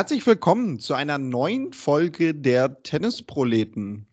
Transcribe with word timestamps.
Herzlich 0.00 0.26
willkommen 0.26 0.80
zu 0.80 0.94
einer 0.94 1.18
neuen 1.18 1.74
Folge 1.74 2.34
der 2.34 2.82
Tennisproleten. 2.84 4.06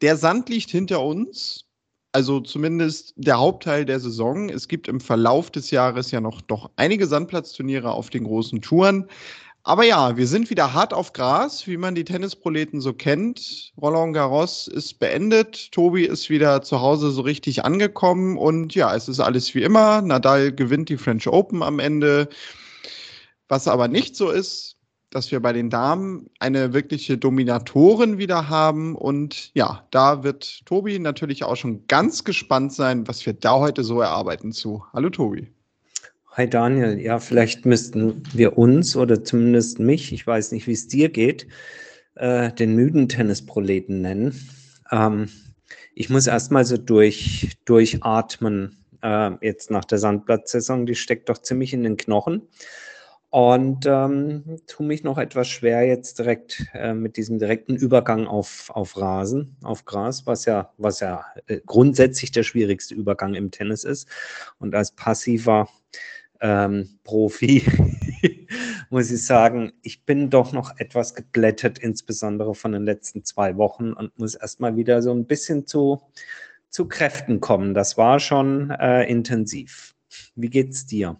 Der 0.00 0.16
Sand 0.16 0.48
liegt 0.48 0.70
hinter 0.70 1.02
uns, 1.02 1.64
also 2.12 2.38
zumindest 2.38 3.14
der 3.16 3.40
Hauptteil 3.40 3.84
der 3.84 3.98
Saison. 3.98 4.48
Es 4.48 4.68
gibt 4.68 4.86
im 4.86 5.00
Verlauf 5.00 5.50
des 5.50 5.72
Jahres 5.72 6.12
ja 6.12 6.20
noch 6.20 6.40
doch 6.40 6.70
einige 6.76 7.08
Sandplatzturniere 7.08 7.90
auf 7.90 8.10
den 8.10 8.22
großen 8.22 8.62
Touren. 8.62 9.08
Aber 9.64 9.82
ja, 9.82 10.16
wir 10.16 10.28
sind 10.28 10.50
wieder 10.50 10.72
hart 10.72 10.94
auf 10.94 11.12
Gras, 11.12 11.66
wie 11.66 11.78
man 11.78 11.96
die 11.96 12.04
Tennisproleten 12.04 12.80
so 12.80 12.92
kennt. 12.92 13.72
Roland 13.82 14.14
Garros 14.14 14.68
ist 14.68 15.00
beendet, 15.00 15.72
Tobi 15.72 16.04
ist 16.04 16.30
wieder 16.30 16.62
zu 16.62 16.80
Hause 16.80 17.10
so 17.10 17.22
richtig 17.22 17.64
angekommen 17.64 18.38
und 18.38 18.76
ja, 18.76 18.94
es 18.94 19.08
ist 19.08 19.18
alles 19.18 19.52
wie 19.56 19.62
immer. 19.62 20.00
Nadal 20.00 20.52
gewinnt 20.52 20.90
die 20.90 20.96
French 20.96 21.26
Open 21.26 21.64
am 21.64 21.80
Ende. 21.80 22.28
Was 23.48 23.66
aber 23.66 23.88
nicht 23.88 24.14
so 24.14 24.30
ist, 24.30 24.73
dass 25.14 25.30
wir 25.30 25.40
bei 25.40 25.52
den 25.52 25.70
Damen 25.70 26.28
eine 26.40 26.72
wirkliche 26.72 27.16
Dominatorin 27.16 28.18
wieder 28.18 28.48
haben. 28.48 28.96
Und 28.96 29.54
ja, 29.54 29.86
da 29.92 30.24
wird 30.24 30.66
Tobi 30.66 30.98
natürlich 30.98 31.44
auch 31.44 31.56
schon 31.56 31.86
ganz 31.86 32.24
gespannt 32.24 32.72
sein, 32.72 33.06
was 33.06 33.24
wir 33.24 33.32
da 33.32 33.60
heute 33.60 33.84
so 33.84 34.00
erarbeiten 34.00 34.50
zu. 34.50 34.82
Hallo 34.92 35.10
Tobi. 35.10 35.46
Hi 36.32 36.50
Daniel, 36.50 36.98
ja, 36.98 37.20
vielleicht 37.20 37.64
müssten 37.64 38.24
wir 38.32 38.58
uns 38.58 38.96
oder 38.96 39.22
zumindest 39.22 39.78
mich, 39.78 40.12
ich 40.12 40.26
weiß 40.26 40.50
nicht, 40.50 40.66
wie 40.66 40.72
es 40.72 40.88
dir 40.88 41.08
geht, 41.08 41.46
äh, 42.16 42.52
den 42.52 42.74
müden 42.74 43.08
Tennisproleten 43.08 44.00
nennen. 44.00 44.36
Ähm, 44.90 45.28
ich 45.94 46.10
muss 46.10 46.26
erstmal 46.26 46.64
so 46.64 46.76
durch, 46.76 47.56
durchatmen 47.66 48.84
äh, 49.00 49.30
jetzt 49.42 49.70
nach 49.70 49.84
der 49.84 49.98
Sandplatzsaison, 49.98 50.86
die 50.86 50.96
steckt 50.96 51.28
doch 51.28 51.38
ziemlich 51.38 51.72
in 51.72 51.84
den 51.84 51.96
Knochen. 51.96 52.42
Und 53.34 53.84
ähm, 53.86 54.60
tue 54.68 54.86
mich 54.86 55.02
noch 55.02 55.18
etwas 55.18 55.48
schwer 55.48 55.84
jetzt 55.84 56.20
direkt 56.20 56.66
äh, 56.72 56.94
mit 56.94 57.16
diesem 57.16 57.40
direkten 57.40 57.74
Übergang 57.74 58.28
auf, 58.28 58.70
auf 58.70 58.96
Rasen, 58.96 59.56
auf 59.64 59.84
Gras, 59.84 60.24
was 60.24 60.44
ja, 60.44 60.72
was 60.78 61.00
ja 61.00 61.26
äh, 61.48 61.58
grundsätzlich 61.66 62.30
der 62.30 62.44
schwierigste 62.44 62.94
Übergang 62.94 63.34
im 63.34 63.50
Tennis 63.50 63.82
ist. 63.82 64.06
Und 64.60 64.72
als 64.76 64.92
passiver 64.92 65.68
ähm, 66.40 67.00
Profi 67.02 67.64
muss 68.90 69.10
ich 69.10 69.26
sagen, 69.26 69.72
ich 69.82 70.04
bin 70.04 70.30
doch 70.30 70.52
noch 70.52 70.78
etwas 70.78 71.16
geblättert, 71.16 71.80
insbesondere 71.80 72.54
von 72.54 72.70
den 72.70 72.84
letzten 72.84 73.24
zwei 73.24 73.56
Wochen 73.56 73.94
und 73.94 74.16
muss 74.16 74.36
erstmal 74.36 74.76
wieder 74.76 75.02
so 75.02 75.12
ein 75.12 75.26
bisschen 75.26 75.66
zu, 75.66 76.00
zu 76.70 76.86
Kräften 76.86 77.40
kommen. 77.40 77.74
Das 77.74 77.98
war 77.98 78.20
schon 78.20 78.70
äh, 78.70 79.10
intensiv. 79.10 79.96
Wie 80.36 80.50
geht's 80.50 80.86
dir? 80.86 81.18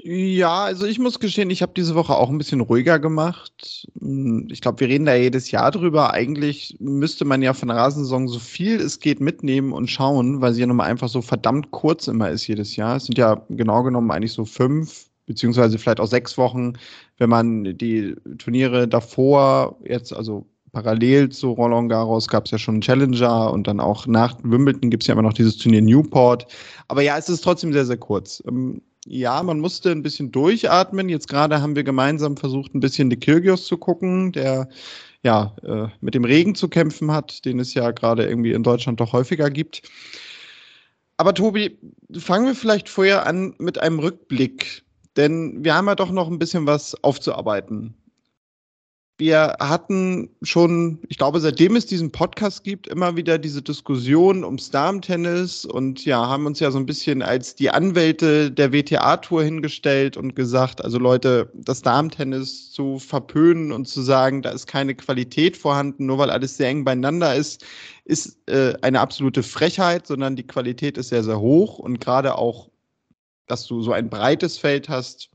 Ja, 0.00 0.62
also 0.62 0.86
ich 0.86 1.00
muss 1.00 1.18
gestehen, 1.18 1.50
ich 1.50 1.60
habe 1.60 1.72
diese 1.76 1.96
Woche 1.96 2.14
auch 2.14 2.30
ein 2.30 2.38
bisschen 2.38 2.60
ruhiger 2.60 3.00
gemacht. 3.00 3.88
Hm, 3.98 4.46
ich 4.48 4.60
glaube, 4.60 4.78
wir 4.80 4.88
reden 4.88 5.06
da 5.06 5.14
jedes 5.16 5.50
Jahr 5.50 5.72
drüber. 5.72 6.12
Eigentlich 6.12 6.76
müsste 6.78 7.24
man 7.24 7.42
ja 7.42 7.52
von 7.52 7.66
der 7.68 7.78
Rasensaison 7.78 8.28
so 8.28 8.38
viel 8.38 8.76
es 8.76 9.00
geht 9.00 9.20
mitnehmen 9.20 9.72
und 9.72 9.90
schauen, 9.90 10.40
weil 10.40 10.52
sie 10.54 10.60
ja 10.60 10.68
nun 10.68 10.76
mal 10.76 10.84
einfach 10.84 11.08
so 11.08 11.20
verdammt 11.20 11.72
kurz 11.72 12.06
immer 12.06 12.30
ist 12.30 12.46
jedes 12.46 12.76
Jahr. 12.76 12.96
Es 12.96 13.06
sind 13.06 13.18
ja 13.18 13.42
genau 13.48 13.82
genommen 13.82 14.12
eigentlich 14.12 14.32
so 14.32 14.44
fünf, 14.44 15.10
beziehungsweise 15.26 15.78
vielleicht 15.78 15.98
auch 16.00 16.06
sechs 16.06 16.38
Wochen, 16.38 16.74
wenn 17.16 17.28
man 17.30 17.64
die 17.76 18.14
Turniere 18.38 18.86
davor 18.86 19.78
jetzt, 19.84 20.12
also 20.12 20.46
parallel 20.72 21.30
zu 21.30 21.50
Roland 21.52 21.88
Garros 21.88 22.28
gab 22.28 22.44
es 22.44 22.52
ja 22.52 22.58
schon 22.58 22.80
Challenger 22.80 23.52
und 23.52 23.66
dann 23.66 23.80
auch 23.80 24.06
nach 24.06 24.36
Wimbledon 24.44 24.90
gibt 24.90 25.02
es 25.02 25.08
ja 25.08 25.14
immer 25.14 25.22
noch 25.22 25.32
dieses 25.32 25.56
Turnier 25.56 25.82
Newport. 25.82 26.46
Aber 26.86 27.02
ja, 27.02 27.18
es 27.18 27.28
ist 27.28 27.40
trotzdem 27.42 27.72
sehr, 27.72 27.86
sehr 27.86 27.96
kurz. 27.96 28.42
Ja, 29.10 29.42
man 29.42 29.58
musste 29.58 29.90
ein 29.90 30.02
bisschen 30.02 30.30
durchatmen. 30.30 31.08
Jetzt 31.08 31.28
gerade 31.28 31.62
haben 31.62 31.74
wir 31.74 31.82
gemeinsam 31.82 32.36
versucht, 32.36 32.74
ein 32.74 32.80
bisschen 32.80 33.08
die 33.08 33.18
Kyrgios 33.18 33.64
zu 33.64 33.78
gucken, 33.78 34.32
der 34.32 34.68
ja 35.22 35.56
äh, 35.62 35.86
mit 36.02 36.14
dem 36.14 36.26
Regen 36.26 36.54
zu 36.54 36.68
kämpfen 36.68 37.10
hat, 37.10 37.46
den 37.46 37.58
es 37.58 37.72
ja 37.72 37.90
gerade 37.90 38.26
irgendwie 38.26 38.52
in 38.52 38.62
Deutschland 38.62 39.00
doch 39.00 39.14
häufiger 39.14 39.48
gibt. 39.48 39.80
Aber 41.16 41.32
Tobi, 41.32 41.78
fangen 42.18 42.46
wir 42.46 42.54
vielleicht 42.54 42.90
vorher 42.90 43.26
an 43.26 43.54
mit 43.58 43.78
einem 43.78 43.98
Rückblick, 43.98 44.84
denn 45.16 45.64
wir 45.64 45.74
haben 45.74 45.86
ja 45.86 45.94
doch 45.94 46.10
noch 46.10 46.28
ein 46.28 46.38
bisschen 46.38 46.66
was 46.66 46.94
aufzuarbeiten 47.02 47.94
wir 49.18 49.56
hatten 49.58 50.30
schon, 50.42 51.00
ich 51.08 51.18
glaube, 51.18 51.40
seitdem 51.40 51.74
es 51.74 51.86
diesen 51.86 52.12
Podcast 52.12 52.62
gibt, 52.62 52.86
immer 52.86 53.16
wieder 53.16 53.36
diese 53.36 53.60
Diskussion 53.60 54.44
ums 54.44 54.70
Darmtennis 54.70 55.64
und 55.64 56.04
ja, 56.04 56.28
haben 56.28 56.46
uns 56.46 56.60
ja 56.60 56.70
so 56.70 56.78
ein 56.78 56.86
bisschen 56.86 57.20
als 57.22 57.56
die 57.56 57.70
Anwälte 57.70 58.52
der 58.52 58.72
WTA-Tour 58.72 59.42
hingestellt 59.42 60.16
und 60.16 60.36
gesagt, 60.36 60.84
also 60.84 60.98
Leute, 60.98 61.50
das 61.54 61.82
Darmtennis 61.82 62.70
zu 62.70 63.00
verpönen 63.00 63.72
und 63.72 63.88
zu 63.88 64.02
sagen, 64.02 64.40
da 64.42 64.50
ist 64.50 64.68
keine 64.68 64.94
Qualität 64.94 65.56
vorhanden, 65.56 66.06
nur 66.06 66.18
weil 66.18 66.30
alles 66.30 66.56
sehr 66.56 66.68
eng 66.68 66.84
beieinander 66.84 67.34
ist, 67.34 67.64
ist 68.04 68.38
äh, 68.48 68.74
eine 68.82 69.00
absolute 69.00 69.42
Frechheit, 69.42 70.06
sondern 70.06 70.36
die 70.36 70.46
Qualität 70.46 70.96
ist 70.96 71.08
sehr, 71.08 71.24
sehr 71.24 71.40
hoch 71.40 71.80
und 71.80 72.00
gerade 72.00 72.38
auch, 72.38 72.70
dass 73.48 73.66
du 73.66 73.82
so 73.82 73.90
ein 73.92 74.10
breites 74.10 74.58
Feld 74.58 74.88
hast, 74.88 75.30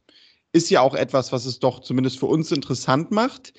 ist 0.53 0.69
ja 0.69 0.81
auch 0.81 0.93
etwas, 0.93 1.31
was 1.31 1.45
es 1.45 1.59
doch 1.59 1.81
zumindest 1.81 2.19
für 2.19 2.27
uns 2.27 2.51
interessant 2.51 3.11
macht. 3.11 3.53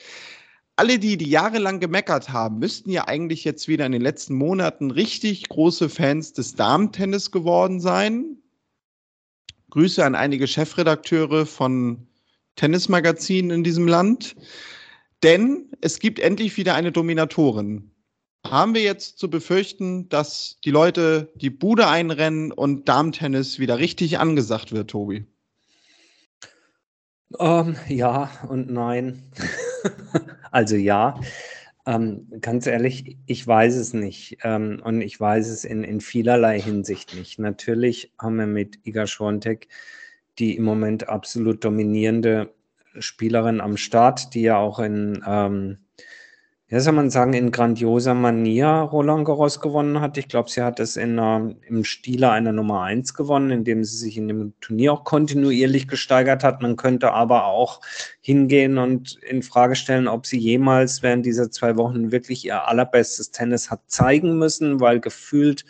Alle, 0.76 0.98
die, 0.98 1.16
die 1.16 1.28
jahrelang 1.28 1.78
gemeckert 1.78 2.30
haben, 2.30 2.58
müssten 2.58 2.90
ja 2.90 3.06
eigentlich 3.06 3.44
jetzt 3.44 3.68
wieder 3.68 3.84
in 3.86 3.92
den 3.92 4.02
letzten 4.02 4.34
Monaten 4.34 4.90
richtig 4.90 5.48
große 5.48 5.88
Fans 5.88 6.32
des 6.32 6.54
Damentennis 6.54 7.30
geworden 7.30 7.80
sein. 7.80 8.38
Grüße 9.70 10.04
an 10.04 10.14
einige 10.14 10.46
Chefredakteure 10.46 11.46
von 11.46 12.06
Tennismagazinen 12.56 13.50
in 13.50 13.64
diesem 13.64 13.86
Land. 13.86 14.36
Denn 15.22 15.70
es 15.80 15.98
gibt 15.98 16.18
endlich 16.18 16.56
wieder 16.56 16.74
eine 16.74 16.92
Dominatorin. 16.92 17.90
Haben 18.46 18.74
wir 18.74 18.82
jetzt 18.82 19.18
zu 19.18 19.30
befürchten, 19.30 20.08
dass 20.08 20.58
die 20.64 20.70
Leute 20.70 21.32
die 21.36 21.50
Bude 21.50 21.88
einrennen 21.88 22.52
und 22.52 22.88
Damentennis 22.88 23.58
wieder 23.58 23.78
richtig 23.78 24.18
angesagt 24.18 24.72
wird, 24.72 24.90
Tobi? 24.90 25.24
Ähm, 27.38 27.76
ja 27.88 28.30
und 28.48 28.70
nein. 28.70 29.22
also 30.50 30.76
ja. 30.76 31.20
Ähm, 31.86 32.28
ganz 32.40 32.66
ehrlich, 32.66 33.18
ich 33.26 33.46
weiß 33.46 33.76
es 33.76 33.92
nicht. 33.92 34.38
Ähm, 34.42 34.80
und 34.82 35.02
ich 35.02 35.20
weiß 35.20 35.48
es 35.48 35.64
in, 35.64 35.84
in 35.84 36.00
vielerlei 36.00 36.60
Hinsicht 36.60 37.14
nicht. 37.14 37.38
Natürlich 37.38 38.12
haben 38.18 38.36
wir 38.36 38.46
mit 38.46 38.86
Iga 38.86 39.06
Schwontek 39.06 39.68
die 40.38 40.56
im 40.56 40.64
Moment 40.64 41.08
absolut 41.08 41.64
dominierende 41.64 42.52
Spielerin 42.98 43.60
am 43.60 43.76
Start, 43.76 44.34
die 44.34 44.42
ja 44.42 44.56
auch 44.56 44.78
in 44.78 45.22
ähm, 45.26 45.78
ja, 46.68 46.80
soll 46.80 46.94
man 46.94 47.10
sagen, 47.10 47.34
in 47.34 47.50
grandioser 47.50 48.14
Manier 48.14 48.66
Roland 48.66 49.26
Garros 49.26 49.60
gewonnen 49.60 50.00
hat. 50.00 50.16
Ich 50.16 50.28
glaube, 50.28 50.48
sie 50.48 50.62
hat 50.62 50.80
es 50.80 50.96
in, 50.96 51.18
uh, 51.18 51.54
im 51.68 51.84
Stile 51.84 52.30
einer 52.30 52.52
Nummer 52.52 52.82
1 52.82 53.12
gewonnen, 53.12 53.50
indem 53.50 53.84
sie 53.84 53.98
sich 53.98 54.16
in 54.16 54.28
dem 54.28 54.54
Turnier 54.60 54.94
auch 54.94 55.04
kontinuierlich 55.04 55.88
gesteigert 55.88 56.42
hat. 56.42 56.62
Man 56.62 56.76
könnte 56.76 57.12
aber 57.12 57.44
auch 57.44 57.82
hingehen 58.22 58.78
und 58.78 59.18
in 59.22 59.42
Frage 59.42 59.76
stellen, 59.76 60.08
ob 60.08 60.24
sie 60.24 60.38
jemals 60.38 61.02
während 61.02 61.26
dieser 61.26 61.50
zwei 61.50 61.76
Wochen 61.76 62.12
wirklich 62.12 62.46
ihr 62.46 62.66
allerbestes 62.66 63.30
Tennis 63.30 63.70
hat 63.70 63.82
zeigen 63.88 64.38
müssen, 64.38 64.80
weil 64.80 65.00
gefühlt 65.00 65.66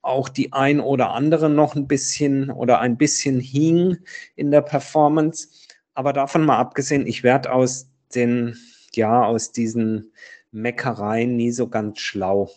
auch 0.00 0.28
die 0.28 0.52
ein 0.52 0.78
oder 0.78 1.10
andere 1.10 1.50
noch 1.50 1.74
ein 1.74 1.88
bisschen 1.88 2.50
oder 2.50 2.78
ein 2.80 2.96
bisschen 2.96 3.40
hing 3.40 3.98
in 4.36 4.52
der 4.52 4.62
Performance. 4.62 5.48
Aber 5.94 6.12
davon 6.12 6.44
mal 6.46 6.58
abgesehen, 6.58 7.04
ich 7.06 7.24
werde 7.24 7.52
aus 7.52 7.90
den 8.14 8.56
ja 8.98 9.24
aus 9.24 9.52
diesen 9.52 10.12
Meckereien 10.52 11.36
nie 11.36 11.52
so 11.52 11.68
ganz 11.68 12.00
schlau. 12.00 12.50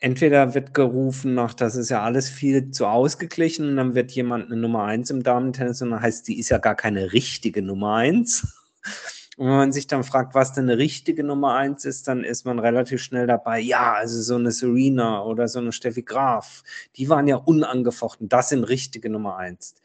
Entweder 0.00 0.54
wird 0.54 0.74
gerufen, 0.74 1.38
ach, 1.38 1.54
das 1.54 1.76
ist 1.76 1.90
ja 1.90 2.02
alles 2.02 2.28
viel 2.28 2.70
zu 2.70 2.86
ausgeglichen, 2.86 3.68
und 3.68 3.76
dann 3.76 3.94
wird 3.94 4.10
jemand 4.12 4.46
eine 4.46 4.56
Nummer 4.56 4.84
eins 4.84 5.10
im 5.10 5.22
Damentennis 5.22 5.82
und 5.82 5.90
dann 5.90 6.02
heißt, 6.02 6.26
die 6.26 6.38
ist 6.38 6.48
ja 6.48 6.58
gar 6.58 6.74
keine 6.74 7.12
richtige 7.12 7.62
Nummer 7.62 7.94
eins. 7.96 8.46
Und 9.36 9.46
wenn 9.46 9.56
man 9.56 9.72
sich 9.72 9.86
dann 9.86 10.04
fragt, 10.04 10.34
was 10.34 10.52
denn 10.52 10.64
eine 10.64 10.76
richtige 10.76 11.24
Nummer 11.24 11.54
eins 11.54 11.86
ist, 11.86 12.06
dann 12.08 12.24
ist 12.24 12.44
man 12.44 12.58
relativ 12.58 13.00
schnell 13.02 13.26
dabei, 13.26 13.58
ja, 13.58 13.94
also 13.94 14.20
so 14.20 14.34
eine 14.34 14.50
Serena 14.50 15.24
oder 15.24 15.48
so 15.48 15.60
eine 15.60 15.72
Steffi 15.72 16.02
Graf, 16.02 16.62
die 16.96 17.08
waren 17.08 17.26
ja 17.26 17.36
unangefochten, 17.36 18.28
das 18.28 18.50
sind 18.50 18.64
richtige 18.64 19.08
Nummer 19.08 19.38
eins. 19.38 19.76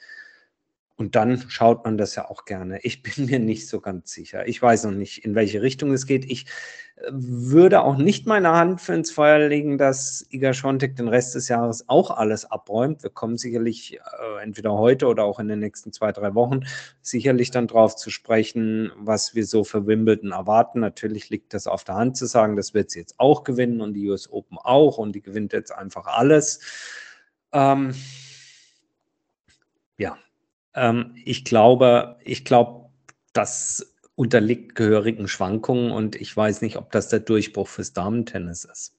Und 0.97 1.15
dann 1.15 1.43
schaut 1.49 1.83
man 1.83 1.97
das 1.97 2.15
ja 2.15 2.29
auch 2.29 2.45
gerne. 2.45 2.79
Ich 2.81 3.03
bin 3.03 3.25
mir 3.25 3.39
nicht 3.39 3.67
so 3.67 3.81
ganz 3.81 4.11
sicher. 4.11 4.47
Ich 4.47 4.61
weiß 4.61 4.85
noch 4.85 4.91
nicht, 4.91 5.25
in 5.25 5.35
welche 5.35 5.61
Richtung 5.61 5.91
es 5.91 6.05
geht. 6.05 6.23
Ich 6.31 6.45
äh, 6.95 7.09
würde 7.11 7.81
auch 7.81 7.97
nicht 7.97 8.25
meine 8.27 8.51
Hand 8.51 8.79
für 8.79 8.93
ins 8.93 9.11
Feuer 9.11 9.49
legen, 9.49 9.77
dass 9.77 10.25
Iga 10.29 10.53
Schontek 10.53 10.95
den 10.95 11.09
Rest 11.09 11.35
des 11.35 11.49
Jahres 11.49 11.89
auch 11.89 12.11
alles 12.11 12.49
abräumt. 12.49 13.03
Wir 13.03 13.09
kommen 13.09 13.37
sicherlich 13.37 13.97
äh, 13.97 14.41
entweder 14.41 14.73
heute 14.73 15.07
oder 15.07 15.25
auch 15.25 15.39
in 15.39 15.49
den 15.49 15.59
nächsten 15.59 15.91
zwei, 15.91 16.13
drei 16.13 16.33
Wochen 16.33 16.61
sicherlich 17.01 17.51
dann 17.51 17.67
drauf 17.67 17.97
zu 17.97 18.09
sprechen, 18.09 18.91
was 18.97 19.35
wir 19.35 19.45
so 19.45 19.65
für 19.65 19.87
Wimbledon 19.87 20.31
erwarten. 20.31 20.79
Natürlich 20.79 21.29
liegt 21.29 21.53
das 21.53 21.67
auf 21.67 21.83
der 21.83 21.95
Hand 21.95 22.15
zu 22.15 22.25
sagen, 22.25 22.55
das 22.55 22.73
wird 22.73 22.89
sie 22.89 22.99
jetzt 22.99 23.19
auch 23.19 23.43
gewinnen 23.43 23.81
und 23.81 23.95
die 23.95 24.09
US 24.09 24.31
Open 24.31 24.57
auch 24.57 24.97
und 24.97 25.13
die 25.13 25.21
gewinnt 25.21 25.51
jetzt 25.51 25.71
einfach 25.71 26.07
alles. 26.07 26.61
Ähm, 27.51 27.93
ähm, 30.75 31.15
ich 31.25 31.45
glaube, 31.45 32.17
ich 32.23 32.45
glaube, 32.45 32.89
das 33.33 33.93
unterliegt 34.15 34.75
gehörigen 34.75 35.27
Schwankungen 35.27 35.91
und 35.91 36.15
ich 36.15 36.35
weiß 36.35 36.61
nicht, 36.61 36.77
ob 36.77 36.91
das 36.91 37.09
der 37.09 37.19
Durchbruch 37.19 37.67
fürs 37.67 37.93
Damentennis 37.93 38.63
ist. 38.65 38.93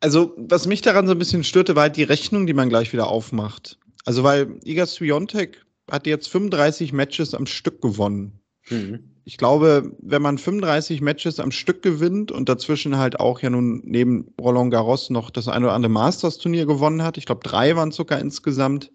Also, 0.00 0.34
was 0.36 0.66
mich 0.66 0.82
daran 0.82 1.06
so 1.06 1.12
ein 1.12 1.18
bisschen 1.18 1.42
störte, 1.42 1.74
war 1.74 1.84
halt 1.84 1.96
die 1.96 2.02
Rechnung, 2.02 2.46
die 2.46 2.52
man 2.52 2.68
gleich 2.68 2.92
wieder 2.92 3.08
aufmacht. 3.08 3.78
Also, 4.04 4.22
weil 4.22 4.60
Iga 4.62 4.86
Swiatek 4.86 5.64
hat 5.90 6.06
jetzt 6.06 6.28
35 6.28 6.92
Matches 6.92 7.34
am 7.34 7.46
Stück 7.46 7.80
gewonnen. 7.80 8.40
Mhm. 8.68 9.15
Ich 9.28 9.38
glaube, 9.38 9.90
wenn 9.98 10.22
man 10.22 10.38
35 10.38 11.00
Matches 11.00 11.40
am 11.40 11.50
Stück 11.50 11.82
gewinnt 11.82 12.30
und 12.30 12.48
dazwischen 12.48 12.96
halt 12.96 13.18
auch 13.18 13.42
ja 13.42 13.50
nun 13.50 13.82
neben 13.84 14.32
Roland 14.40 14.70
Garros 14.70 15.10
noch 15.10 15.30
das 15.30 15.48
eine 15.48 15.66
oder 15.66 15.74
andere 15.74 15.90
Masters-Turnier 15.90 16.64
gewonnen 16.64 17.02
hat, 17.02 17.18
ich 17.18 17.26
glaube, 17.26 17.40
drei 17.42 17.74
waren 17.74 17.90
sogar 17.90 18.20
insgesamt, 18.20 18.92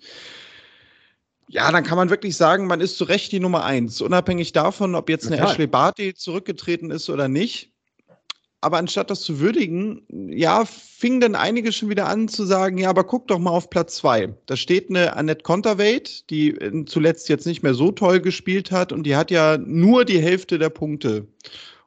ja, 1.50 1.70
dann 1.70 1.84
kann 1.84 1.98
man 1.98 2.10
wirklich 2.10 2.38
sagen, 2.38 2.66
man 2.66 2.80
ist 2.80 2.98
zu 2.98 3.04
Recht 3.04 3.34
die 3.34 3.42
Nummer 3.42 3.66
eins. 3.66 4.00
Unabhängig 4.00 4.54
davon, 4.54 4.96
ob 4.96 5.10
jetzt 5.10 5.28
eine 5.28 5.36
Total. 5.36 5.52
Ashley 5.52 5.68
Barty 5.68 6.14
zurückgetreten 6.14 6.92
ist 6.92 7.10
oder 7.10 7.28
nicht. 7.28 7.71
Aber 8.62 8.78
anstatt 8.78 9.10
das 9.10 9.22
zu 9.22 9.40
würdigen, 9.40 10.04
ja, 10.10 10.66
fingen 10.66 11.20
dann 11.20 11.36
einige 11.36 11.72
schon 11.72 11.90
wieder 11.90 12.08
an 12.08 12.28
zu 12.28 12.46
sagen, 12.46 12.78
ja, 12.78 12.90
aber 12.90 13.04
guck 13.04 13.28
doch 13.28 13.40
mal 13.40 13.50
auf 13.50 13.72
Platz 13.72 13.96
zwei. 13.98 14.36
Da 14.46 14.56
steht 14.56 14.90
eine 14.90 15.16
Annette 15.16 15.42
Conterweight, 15.42 16.30
die 16.30 16.86
zuletzt 16.86 17.28
jetzt 17.28 17.48
nicht 17.48 17.64
mehr 17.64 17.74
so 17.74 17.92
toll 17.92 18.20
gespielt 18.20 18.72
hat 18.72 18.92
und 18.92 19.04
die 19.04 19.16
hat 19.16 19.32
ja 19.32 19.58
nur 19.58 20.06
die 20.06 20.22
Hälfte 20.22 20.60
der 20.60 20.70
Punkte. 20.70 21.28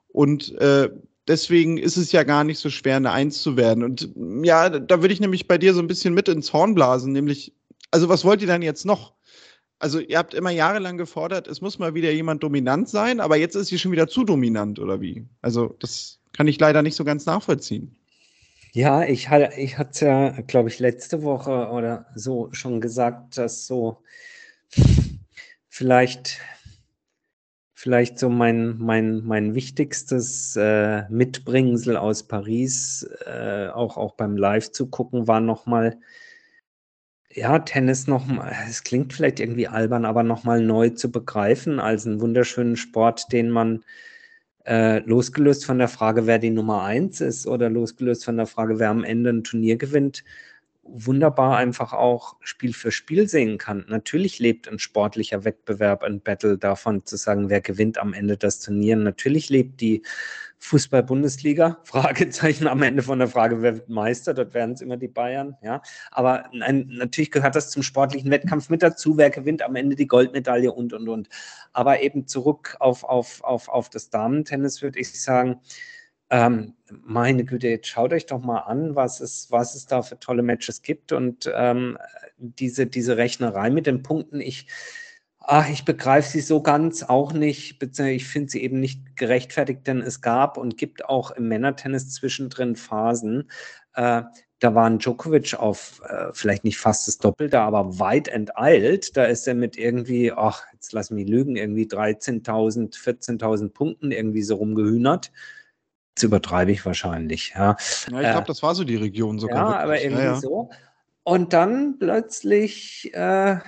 Und 0.09 0.53
äh, 0.61 0.91
deswegen 1.29 1.79
ist 1.79 1.97
es 1.97 2.11
ja 2.11 2.25
gar 2.25 2.43
nicht 2.43 2.59
so 2.59 2.71
schwer, 2.71 2.97
eine 2.97 3.13
Eins 3.13 3.41
zu 3.41 3.57
werden. 3.57 3.85
Und 3.85 4.11
ja, 4.43 4.69
da 4.69 5.01
würde 5.01 5.15
ich 5.15 5.21
nämlich 5.21 5.47
bei 5.47 5.59
dir 5.59 5.75
so 5.75 5.81
ein 5.81 5.87
bisschen 5.87 6.13
mit 6.13 6.29
ins 6.29 6.53
Horn 6.53 6.75
blasen, 6.75 7.13
nämlich, 7.13 7.53
also 7.93 8.09
was 8.09 8.25
wollt 8.25 8.41
ihr 8.41 8.49
dann 8.49 8.63
jetzt 8.63 8.85
noch? 8.85 9.15
also 9.81 9.99
ihr 9.99 10.17
habt 10.17 10.33
immer 10.33 10.51
jahrelang 10.51 10.97
gefordert, 10.97 11.47
es 11.47 11.61
muss 11.61 11.79
mal 11.79 11.95
wieder 11.95 12.11
jemand 12.11 12.43
dominant 12.43 12.89
sein, 12.89 13.21
aber 13.21 13.37
jetzt 13.37 13.55
ist 13.55 13.69
sie 13.69 13.79
schon 13.79 13.93
wieder 13.93 14.09
zu 14.09 14.25
dominant, 14.25 14.79
oder 14.79 15.03
wie? 15.03 15.27
Also 15.43 15.75
das 15.79 16.21
kann 16.37 16.49
ich 16.49 16.61
leider 16.61 16.83
nicht 16.83 16.97
so 16.97 17.05
ganz 17.05 17.25
nachvollziehen. 17.25 17.97
Ja, 18.73 19.05
ich, 19.05 19.29
ich 19.57 19.79
hatte 19.79 20.07
ja, 20.07 20.31
glaube 20.43 20.69
ich, 20.69 20.81
letzte 20.81 21.23
Woche 21.23 21.69
oder 21.71 22.07
so 22.17 22.49
schon 22.53 22.81
gesagt, 22.81 23.39
dass 23.39 23.67
so 23.67 24.03
vielleicht, 25.69 26.41
vielleicht 27.73 28.19
so 28.19 28.29
mein, 28.29 28.77
mein, 28.79 29.25
mein 29.25 29.55
wichtigstes 29.55 30.57
äh, 30.57 31.09
Mitbringsel 31.09 31.97
aus 31.97 32.25
Paris, 32.25 33.09
äh, 33.27 33.69
auch, 33.69 33.97
auch 33.97 34.17
beim 34.17 34.37
Live 34.37 34.73
zu 34.73 34.89
gucken, 34.91 35.29
war 35.29 35.41
nochmal 35.41 35.97
ja, 37.35 37.59
Tennis 37.59 38.07
noch 38.07 38.27
mal 38.27 38.53
es 38.69 38.85
klingt 38.85 39.13
vielleicht 39.13 39.41
irgendwie 39.41 39.69
albern, 39.69 40.05
aber 40.05 40.23
noch 40.23 40.45
mal 40.45 40.61
neu 40.61 40.91
zu 40.91 41.11
begreifen 41.11 41.81
als 41.81 42.07
einen 42.07 42.21
wunderschönen 42.21 42.77
Sport, 42.77 43.33
den 43.33 43.51
man, 43.51 43.85
äh, 44.67 45.01
losgelöst 45.01 45.65
von 45.65 45.79
der 45.79 45.89
Frage, 45.89 46.27
wer 46.27 46.39
die 46.39 46.51
Nummer 46.51 46.83
eins 46.85 47.21
ist 47.21 47.47
oder 47.47 47.69
losgelöst 47.71 48.25
von 48.25 48.37
der 48.37 48.47
Frage, 48.47 48.79
wer 48.79 48.91
am 48.91 49.05
Ende 49.05 49.31
ein 49.31 49.45
Turnier 49.45 49.77
gewinnt, 49.77 50.25
wunderbar 50.83 51.57
einfach 51.57 51.93
auch 51.93 52.37
Spiel 52.41 52.73
für 52.73 52.91
Spiel 52.91 53.29
sehen 53.29 53.59
kann. 53.59 53.85
Natürlich 53.89 54.39
lebt 54.39 54.69
ein 54.69 54.79
sportlicher 54.79 55.45
Wettbewerb, 55.45 56.03
ein 56.03 56.21
Battle 56.21 56.59
davon 56.59 57.05
zu 57.05 57.17
sagen, 57.17 57.49
wer 57.49 57.61
gewinnt 57.61 57.99
am 57.99 58.13
Ende 58.13 58.37
das 58.37 58.61
Turnier. 58.61 58.97
Natürlich 58.97 59.49
lebt 59.49 59.81
die 59.81 60.03
Fußball-Bundesliga? 60.65 61.79
Fragezeichen 61.85 62.67
am 62.67 62.83
Ende 62.83 63.03
von 63.03 63.19
der 63.19 63.29
Frage, 63.29 63.61
wer 63.61 63.75
wird 63.75 63.89
Meister? 63.91 64.33
Dort 64.33 64.55
werden 64.55 64.73
es 64.73 64.81
immer 64.81 64.97
die 64.97 65.09
Bayern, 65.09 65.57
ja. 65.63 65.83
Aber 66.11 66.49
nein, 66.53 66.87
natürlich 66.89 67.31
gehört 67.31 67.55
das 67.55 67.71
zum 67.71 67.83
sportlichen 67.83 68.31
Wettkampf 68.31 68.71
mit 68.71 68.83
dazu. 68.83 69.19
Wer 69.19 69.29
gewinnt 69.29 69.63
am 69.63 69.77
Ende 69.77 69.95
die 69.95 70.07
Goldmedaille 70.07 70.73
und, 70.73 70.95
und, 70.95 71.09
und. 71.09 71.29
Aber 71.75 72.03
eben 72.03 72.27
zurück 72.27 72.77
auf, 72.81 73.05
auf, 73.05 73.45
auf, 73.45 73.69
auf 73.69 73.91
das 73.91 74.09
Damentennis 74.09 74.81
würde 74.81 74.99
ich 74.99 75.21
sagen, 75.21 75.61
ähm, 76.31 76.75
meine 77.03 77.45
Güte, 77.45 77.69
jetzt 77.69 77.89
schaut 77.89 78.15
euch 78.15 78.25
doch 78.25 78.41
mal 78.41 78.61
an, 78.61 78.97
was 78.97 79.21
es, 79.21 79.51
was 79.51 79.75
es 79.75 79.87
da 79.87 80.01
für 80.01 80.19
tolle 80.19 80.43
Matches 80.43 80.81
gibt 80.81 81.13
und 81.13 81.51
ähm, 81.55 81.99
diese, 82.39 82.87
diese 82.87 83.19
Rechnerei 83.19 83.69
mit 83.69 83.87
den 83.87 84.03
Punkten. 84.03 84.41
Ich, 84.41 84.67
Ach, 85.47 85.69
ich 85.69 85.85
begreife 85.85 86.31
sie 86.31 86.41
so 86.41 86.63
ganz 86.63 87.03
auch 87.03 87.33
nicht, 87.33 87.83
ich 87.83 88.27
finde 88.27 88.51
sie 88.51 88.63
eben 88.63 88.81
nicht 88.81 89.17
gerechtfertigt, 89.17 89.87
denn 89.87 90.01
es 90.01 90.23
gab 90.23 90.57
und 90.57 90.79
gibt 90.79 91.05
auch 91.05 91.31
im 91.33 91.49
Männertennis 91.49 92.11
zwischendrin 92.13 92.77
Phasen, 92.77 93.51
äh, 93.95 94.23
da 94.65 94.75
war 94.75 94.89
ein 94.89 94.99
Djokovic 94.99 95.55
auf 95.55 96.01
äh, 96.09 96.29
vielleicht 96.33 96.65
nicht 96.65 96.79
fast 96.79 97.07
das 97.07 97.19
Doppelte, 97.19 97.61
aber 97.61 97.99
weit 97.99 98.29
enteilt. 98.29 99.15
Da 99.15 99.25
ist 99.25 99.47
er 99.47 99.55
mit 99.55 99.77
irgendwie, 99.77 100.33
ach, 100.33 100.63
jetzt 100.73 100.93
lass 100.93 101.11
mich 101.11 101.29
lügen, 101.29 101.57
irgendwie 101.57 101.85
13.000, 101.85 102.97
14.000 102.97 103.69
Punkten 103.69 104.11
irgendwie 104.11 104.43
so 104.43 104.57
rumgehühnert. 104.57 105.33
Das 106.15 106.23
übertreibe 106.23 106.73
ich 106.73 106.87
wahrscheinlich. 106.87 107.53
Ja, 107.55 107.77
ja 108.11 108.21
ich 108.21 108.31
glaube, 108.31 108.45
äh, 108.45 108.47
das 108.47 108.63
war 108.63 108.75
so 108.75 108.85
die 108.85 108.97
Region 108.97 109.39
sogar. 109.39 109.57
Ja, 109.57 109.65
wirklich. 109.65 109.83
aber 109.83 110.03
irgendwie 110.03 110.23
ja, 110.23 110.33
ja. 110.33 110.41
so. 110.41 110.71
Und 111.25 111.53
dann 111.53 111.99
plötzlich 111.99 113.13
äh, 113.13 113.59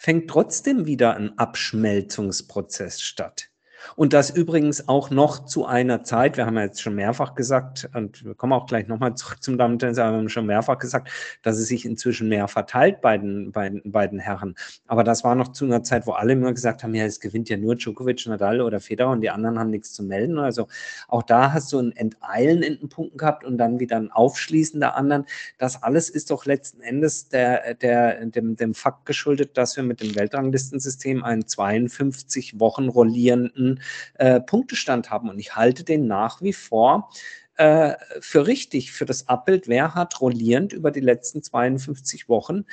fängt 0.00 0.30
trotzdem 0.30 0.86
wieder 0.86 1.14
ein 1.14 1.38
Abschmelzungsprozess 1.38 3.02
statt. 3.02 3.49
Und 3.96 4.12
das 4.12 4.30
übrigens 4.30 4.88
auch 4.88 5.10
noch 5.10 5.44
zu 5.44 5.66
einer 5.66 6.04
Zeit, 6.04 6.36
wir 6.36 6.46
haben 6.46 6.56
ja 6.56 6.64
jetzt 6.64 6.82
schon 6.82 6.94
mehrfach 6.94 7.34
gesagt, 7.34 7.88
und 7.94 8.24
wir 8.24 8.34
kommen 8.34 8.52
auch 8.52 8.66
gleich 8.66 8.88
nochmal 8.88 9.14
zurück 9.16 9.42
zum 9.42 9.58
Damen-Tennis, 9.58 9.98
aber 9.98 10.12
wir 10.12 10.18
haben 10.18 10.28
schon 10.28 10.46
mehrfach 10.46 10.78
gesagt, 10.78 11.10
dass 11.42 11.58
es 11.58 11.68
sich 11.68 11.84
inzwischen 11.84 12.28
mehr 12.28 12.48
verteilt 12.48 13.00
bei 13.00 13.18
den, 13.18 13.52
bei, 13.52 13.70
bei 13.84 14.06
den 14.06 14.18
Herren. 14.18 14.54
Aber 14.86 15.04
das 15.04 15.24
war 15.24 15.34
noch 15.34 15.48
zu 15.48 15.64
einer 15.64 15.82
Zeit, 15.82 16.06
wo 16.06 16.12
alle 16.12 16.32
immer 16.32 16.52
gesagt 16.52 16.82
haben, 16.82 16.94
ja, 16.94 17.04
es 17.04 17.20
gewinnt 17.20 17.48
ja 17.48 17.56
nur 17.56 17.76
Djokovic, 17.76 18.26
Nadal 18.26 18.60
oder 18.60 18.80
Federer 18.80 19.10
und 19.10 19.20
die 19.20 19.30
anderen 19.30 19.58
haben 19.58 19.70
nichts 19.70 19.92
zu 19.92 20.02
melden. 20.02 20.38
Also 20.38 20.68
auch 21.08 21.22
da 21.22 21.52
hast 21.52 21.72
du 21.72 21.78
ein 21.78 21.92
Enteilen 21.92 22.62
in 22.62 22.78
den 22.78 22.88
Punkten 22.88 23.18
gehabt 23.18 23.44
und 23.44 23.58
dann 23.58 23.80
wieder 23.80 23.96
ein 23.96 24.10
Aufschließen 24.10 24.80
der 24.80 24.96
anderen. 24.96 25.26
Das 25.58 25.82
alles 25.82 26.10
ist 26.10 26.30
doch 26.30 26.44
letzten 26.46 26.80
Endes 26.80 27.28
der, 27.28 27.74
der, 27.74 28.24
dem, 28.26 28.56
dem 28.56 28.74
Fakt 28.74 29.06
geschuldet, 29.06 29.56
dass 29.56 29.76
wir 29.76 29.84
mit 29.84 30.00
dem 30.00 30.14
Weltranglistensystem 30.14 31.22
einen 31.24 31.46
52 31.46 32.58
Wochen 32.58 32.88
rollierenden 32.88 33.69
äh, 34.14 34.40
Punktestand 34.40 35.10
haben. 35.10 35.28
Und 35.28 35.38
ich 35.38 35.54
halte 35.54 35.84
den 35.84 36.06
nach 36.06 36.42
wie 36.42 36.52
vor 36.52 37.10
äh, 37.56 37.94
für 38.20 38.46
richtig, 38.46 38.92
für 38.92 39.04
das 39.04 39.28
Abbild, 39.28 39.68
wer 39.68 39.94
hat 39.94 40.20
rollierend 40.20 40.72
über 40.72 40.90
die 40.90 41.00
letzten 41.00 41.42
52 41.42 42.28
Wochen 42.28 42.64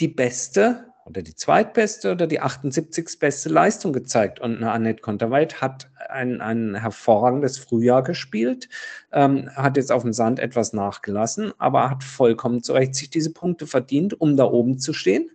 die 0.00 0.08
beste 0.08 0.86
oder 1.08 1.22
die 1.22 1.34
zweitbeste 1.34 2.12
oder 2.12 2.26
die 2.26 2.40
78. 2.40 3.18
beste 3.18 3.48
Leistung 3.48 3.92
gezeigt. 3.92 4.40
Und 4.40 4.56
eine 4.56 4.70
Annette 4.70 5.00
Konterweit 5.00 5.60
hat 5.60 5.90
ein, 6.08 6.40
ein 6.40 6.74
hervorragendes 6.74 7.58
Frühjahr 7.58 8.02
gespielt, 8.02 8.68
ähm, 9.12 9.50
hat 9.54 9.76
jetzt 9.76 9.90
auf 9.90 10.02
dem 10.02 10.12
Sand 10.12 10.38
etwas 10.38 10.72
nachgelassen, 10.72 11.52
aber 11.58 11.90
hat 11.90 12.04
vollkommen 12.04 12.62
zu 12.62 12.74
Recht 12.74 12.94
sich 12.94 13.10
diese 13.10 13.32
Punkte 13.32 13.66
verdient, 13.66 14.20
um 14.20 14.36
da 14.36 14.44
oben 14.44 14.78
zu 14.78 14.92
stehen. 14.92 15.30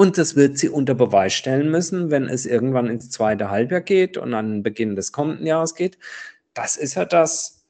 Und 0.00 0.16
das 0.16 0.34
wird 0.34 0.56
sie 0.56 0.70
unter 0.70 0.94
Beweis 0.94 1.34
stellen 1.34 1.70
müssen, 1.70 2.10
wenn 2.10 2.26
es 2.26 2.46
irgendwann 2.46 2.86
ins 2.86 3.10
zweite 3.10 3.50
Halbjahr 3.50 3.82
geht 3.82 4.16
und 4.16 4.32
an 4.32 4.62
Beginn 4.62 4.96
des 4.96 5.12
kommenden 5.12 5.44
Jahres 5.44 5.74
geht. 5.74 5.98
Das 6.54 6.78
ist 6.78 6.94
ja 6.94 7.04
das, 7.04 7.66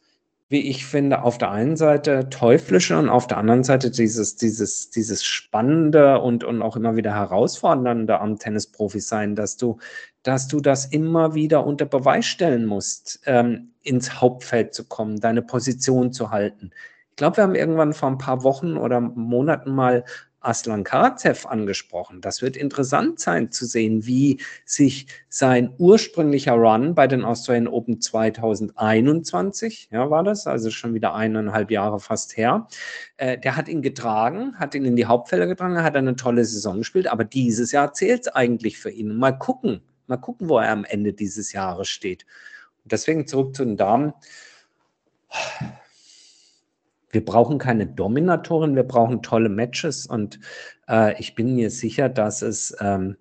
wie 0.48 0.60
ich 0.70 0.86
finde, 0.86 1.24
auf 1.24 1.38
der 1.38 1.50
einen 1.50 1.74
Seite 1.76 2.28
teuflische 2.30 2.96
und 2.96 3.08
auf 3.08 3.26
der 3.26 3.38
anderen 3.38 3.64
Seite 3.64 3.90
dieses, 3.90 4.36
dieses, 4.36 4.90
dieses 4.90 5.24
spannende 5.24 6.20
und, 6.20 6.44
und 6.44 6.62
auch 6.62 6.76
immer 6.76 6.94
wieder 6.94 7.12
herausfordernde 7.12 8.20
am 8.20 8.38
Tennisprofi 8.38 9.00
sein, 9.00 9.34
dass 9.34 9.56
du, 9.56 9.78
dass 10.22 10.46
du 10.46 10.60
das 10.60 10.86
immer 10.86 11.34
wieder 11.34 11.66
unter 11.66 11.86
Beweis 11.86 12.26
stellen 12.26 12.64
musst, 12.64 13.22
ähm, 13.26 13.72
ins 13.82 14.20
Hauptfeld 14.20 14.72
zu 14.72 14.84
kommen, 14.84 15.18
deine 15.18 15.42
Position 15.42 16.12
zu 16.12 16.30
halten. 16.30 16.70
Ich 17.10 17.16
glaube, 17.16 17.38
wir 17.38 17.42
haben 17.42 17.56
irgendwann 17.56 17.92
vor 17.92 18.08
ein 18.08 18.18
paar 18.18 18.44
Wochen 18.44 18.76
oder 18.76 19.00
Monaten 19.00 19.74
mal 19.74 20.04
Aslan 20.40 20.84
Karatsev 20.84 21.46
angesprochen. 21.46 22.20
Das 22.20 22.42
wird 22.42 22.56
interessant 22.56 23.20
sein 23.20 23.50
zu 23.50 23.66
sehen, 23.66 24.06
wie 24.06 24.40
sich 24.64 25.06
sein 25.28 25.74
ursprünglicher 25.78 26.54
Run 26.54 26.94
bei 26.94 27.06
den 27.06 27.24
Australian 27.24 27.68
Open 27.68 28.00
2021, 28.00 29.88
ja, 29.92 30.10
war 30.10 30.24
das, 30.24 30.46
also 30.46 30.70
schon 30.70 30.94
wieder 30.94 31.14
eineinhalb 31.14 31.70
Jahre 31.70 32.00
fast 32.00 32.36
her, 32.36 32.66
äh, 33.18 33.38
der 33.38 33.56
hat 33.56 33.68
ihn 33.68 33.82
getragen, 33.82 34.58
hat 34.58 34.74
ihn 34.74 34.84
in 34.84 34.96
die 34.96 35.06
Hauptfelder 35.06 35.46
getragen, 35.46 35.82
hat 35.82 35.96
eine 35.96 36.16
tolle 36.16 36.44
Saison 36.44 36.78
gespielt, 36.78 37.06
aber 37.06 37.24
dieses 37.24 37.72
Jahr 37.72 37.92
zählt 37.92 38.22
es 38.22 38.28
eigentlich 38.28 38.78
für 38.78 38.90
ihn. 38.90 39.16
Mal 39.16 39.32
gucken, 39.32 39.82
mal 40.06 40.16
gucken, 40.16 40.48
wo 40.48 40.58
er 40.58 40.70
am 40.70 40.84
Ende 40.84 41.12
dieses 41.12 41.52
Jahres 41.52 41.88
steht. 41.88 42.24
Und 42.82 42.92
deswegen 42.92 43.26
zurück 43.26 43.54
zu 43.54 43.64
den 43.64 43.76
Damen 43.76 44.14
wir 47.10 47.24
brauchen 47.24 47.58
keine 47.58 47.86
Dominatoren, 47.86 48.76
wir 48.76 48.84
brauchen 48.84 49.22
tolle 49.22 49.48
Matches 49.48 50.06
und 50.06 50.38
äh, 50.88 51.18
ich 51.20 51.34
bin 51.34 51.54
mir 51.54 51.70
sicher, 51.70 52.08
dass 52.08 52.42
es, 52.42 52.76
ähm, 52.80 53.16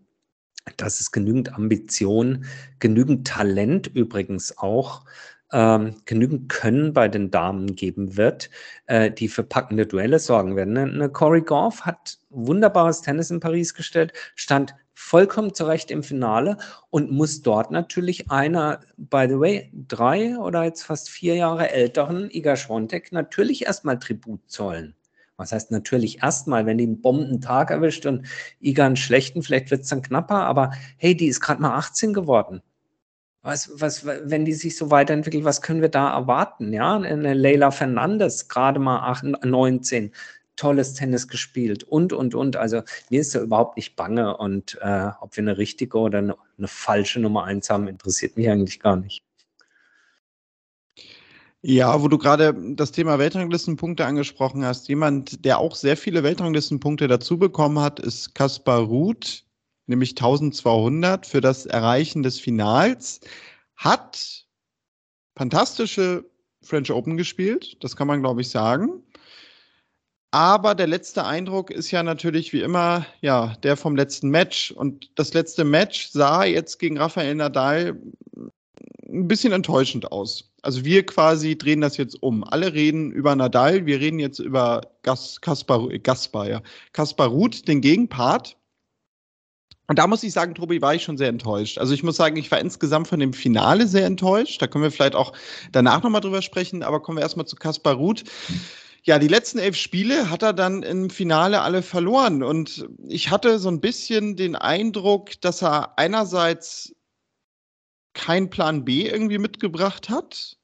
dass 0.77 0.99
es 0.99 1.11
genügend 1.11 1.53
Ambition, 1.53 2.45
genügend 2.79 3.27
Talent 3.27 3.87
übrigens 3.87 4.57
auch, 4.57 5.05
ähm, 5.51 5.95
genügend 6.05 6.49
Können 6.49 6.93
bei 6.93 7.07
den 7.07 7.31
Damen 7.31 7.75
geben 7.75 8.17
wird, 8.17 8.49
äh, 8.85 9.09
die 9.09 9.27
für 9.27 9.43
packende 9.43 9.87
Duelle 9.87 10.19
sorgen 10.19 10.55
werden. 10.55 10.77
Eine, 10.77 10.91
eine 10.91 11.09
Corey 11.09 11.41
Goff 11.41 11.81
hat 11.81 12.19
wunderbares 12.29 13.01
Tennis 13.01 13.31
in 13.31 13.39
Paris 13.39 13.73
gestellt, 13.73 14.13
stand 14.35 14.75
vollkommen 14.99 15.53
zurecht 15.53 15.91
im 15.91 16.03
Finale 16.03 16.57
und 16.89 17.09
muss 17.09 17.41
dort 17.41 17.71
natürlich 17.71 18.29
einer, 18.29 18.81
by 18.97 19.27
the 19.29 19.39
way, 19.39 19.71
drei 19.87 20.37
oder 20.37 20.65
jetzt 20.65 20.83
fast 20.83 21.09
vier 21.09 21.35
Jahre 21.35 21.71
älteren 21.71 22.29
Iga 22.29 22.57
Schwontek 22.57 23.13
natürlich 23.13 23.65
erstmal 23.65 23.97
Tribut 23.97 24.41
zollen. 24.47 24.93
Was 25.37 25.53
heißt 25.53 25.71
natürlich 25.71 26.21
erstmal, 26.21 26.65
wenn 26.65 26.77
die 26.77 26.83
einen 26.83 27.01
Bombentag 27.01 27.71
erwischt 27.71 28.05
und 28.05 28.27
Iga 28.59 28.85
einen 28.85 28.97
schlechten, 28.97 29.41
vielleicht 29.41 29.71
wird 29.71 29.83
es 29.83 29.87
dann 29.87 30.01
knapper, 30.01 30.43
aber 30.43 30.71
hey, 30.97 31.15
die 31.15 31.27
ist 31.27 31.39
gerade 31.39 31.61
mal 31.61 31.77
18 31.77 32.13
geworden. 32.13 32.61
Was, 33.41 33.71
was, 33.79 34.05
wenn 34.05 34.43
die 34.43 34.53
sich 34.53 34.75
so 34.75 34.91
weiterentwickelt, 34.91 35.45
was 35.45 35.61
können 35.61 35.81
wir 35.81 35.87
da 35.87 36.11
erwarten? 36.11 36.73
Ja, 36.73 36.97
eine 36.97 37.33
Leila 37.33 37.71
Fernandes, 37.71 38.49
gerade 38.49 38.79
mal 38.79 39.09
8, 39.09 39.45
19, 39.45 40.11
tolles 40.59 40.93
Tennis 40.93 41.27
gespielt 41.27 41.83
und, 41.83 42.11
und, 42.11 42.35
und. 42.35 42.57
Also 42.57 42.81
mir 43.09 43.21
ist 43.21 43.33
da 43.33 43.41
überhaupt 43.41 43.77
nicht 43.77 43.95
bange 43.95 44.35
und 44.37 44.77
äh, 44.81 45.09
ob 45.21 45.35
wir 45.35 45.41
eine 45.41 45.57
richtige 45.57 45.97
oder 45.97 46.19
eine, 46.19 46.35
eine 46.57 46.67
falsche 46.67 47.19
Nummer 47.19 47.45
1 47.45 47.69
haben, 47.69 47.87
interessiert 47.87 48.35
mich 48.35 48.49
eigentlich 48.49 48.79
gar 48.79 48.97
nicht. 48.97 49.23
Ja, 51.61 52.01
wo 52.01 52.07
du 52.07 52.17
gerade 52.17 52.53
das 52.75 52.91
Thema 52.91 53.19
Weltranglistenpunkte 53.19 54.05
angesprochen 54.05 54.63
hast. 54.63 54.87
Jemand, 54.87 55.43
der 55.43 55.59
auch 55.59 55.75
sehr 55.75 55.97
viele 55.97 56.23
Weltranglistenpunkte 56.23 57.07
dazu 57.07 57.37
bekommen 57.37 57.79
hat, 57.79 57.99
ist 57.99 58.33
Kaspar 58.33 58.79
Ruth, 58.79 59.45
nämlich 59.87 60.11
1200 60.11 61.25
für 61.25 61.41
das 61.41 61.65
Erreichen 61.65 62.23
des 62.23 62.39
Finals. 62.39 63.19
Hat 63.75 64.45
fantastische 65.35 66.25
French 66.61 66.91
Open 66.91 67.17
gespielt, 67.17 67.77
das 67.81 67.95
kann 67.95 68.07
man, 68.07 68.21
glaube 68.21 68.41
ich, 68.41 68.49
sagen. 68.49 69.03
Aber 70.31 70.75
der 70.75 70.87
letzte 70.87 71.25
Eindruck 71.25 71.71
ist 71.71 71.89
ja 71.89 72.03
natürlich 72.03 72.53
wie 72.53 72.61
immer 72.61 73.05
ja 73.21 73.55
der 73.63 73.75
vom 73.77 73.95
letzten 73.95 74.29
Match. 74.29 74.71
Und 74.71 75.09
das 75.15 75.33
letzte 75.33 75.63
Match 75.63 76.09
sah 76.11 76.43
jetzt 76.43 76.77
gegen 76.77 76.99
Rafael 76.99 77.33
Nadal 77.35 77.99
ein 79.07 79.27
bisschen 79.27 79.53
enttäuschend 79.53 80.11
aus. 80.11 80.51
Also 80.61 80.85
wir 80.85 81.05
quasi 81.05 81.57
drehen 81.57 81.81
das 81.81 81.97
jetzt 81.97 82.21
um. 82.21 82.43
Alle 82.43 82.73
reden 82.73 83.11
über 83.11 83.35
Nadal, 83.35 83.85
wir 83.85 83.99
reden 83.99 84.19
jetzt 84.19 84.39
über 84.39 84.81
Gas, 85.01 85.41
Kaspar, 85.41 85.87
Gaspar, 85.99 86.47
ja. 86.47 86.61
Kaspar 86.93 87.29
Ruth, 87.29 87.67
den 87.67 87.81
Gegenpart. 87.81 88.55
Und 89.87 89.97
da 89.97 90.05
muss 90.05 90.21
ich 90.21 90.33
sagen, 90.33 90.53
Tobi, 90.53 90.83
war 90.83 90.93
ich 90.93 91.01
schon 91.01 91.17
sehr 91.17 91.29
enttäuscht. 91.29 91.79
Also 91.79 91.95
ich 91.95 92.03
muss 92.03 92.17
sagen, 92.17 92.37
ich 92.37 92.51
war 92.51 92.59
insgesamt 92.59 93.07
von 93.07 93.19
dem 93.19 93.33
Finale 93.33 93.87
sehr 93.87 94.05
enttäuscht. 94.05 94.61
Da 94.61 94.67
können 94.67 94.83
wir 94.83 94.91
vielleicht 94.91 95.15
auch 95.15 95.33
danach 95.71 96.03
nochmal 96.03 96.21
drüber 96.21 96.43
sprechen, 96.43 96.83
aber 96.83 96.99
kommen 96.99 97.17
wir 97.17 97.23
erstmal 97.23 97.47
zu 97.47 97.55
Kaspar 97.55 97.95
Ruth. 97.95 98.23
Ja, 99.09 99.17
die 99.17 99.27
letzten 99.27 99.57
elf 99.57 99.75
Spiele 99.75 100.29
hat 100.29 100.43
er 100.43 100.53
dann 100.53 100.83
im 100.83 101.09
Finale 101.09 101.61
alle 101.61 101.81
verloren. 101.81 102.43
Und 102.43 102.87
ich 103.07 103.31
hatte 103.31 103.57
so 103.57 103.67
ein 103.67 103.81
bisschen 103.81 104.35
den 104.35 104.55
Eindruck, 104.55 105.31
dass 105.41 105.63
er 105.63 105.97
einerseits 105.97 106.93
keinen 108.13 108.51
Plan 108.51 108.85
B 108.85 109.07
irgendwie 109.07 109.39
mitgebracht 109.39 110.09
hat 110.09 110.57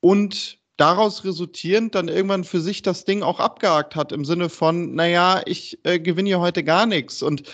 und 0.00 0.58
daraus 0.76 1.22
resultierend 1.22 1.94
dann 1.94 2.08
irgendwann 2.08 2.42
für 2.42 2.60
sich 2.60 2.82
das 2.82 3.04
Ding 3.04 3.22
auch 3.22 3.38
abgehakt 3.38 3.94
hat 3.94 4.10
im 4.10 4.24
Sinne 4.24 4.48
von, 4.48 4.96
naja, 4.96 5.40
ich 5.46 5.78
äh, 5.84 6.00
gewinne 6.00 6.30
hier 6.30 6.40
heute 6.40 6.64
gar 6.64 6.86
nichts. 6.86 7.22
Und 7.22 7.44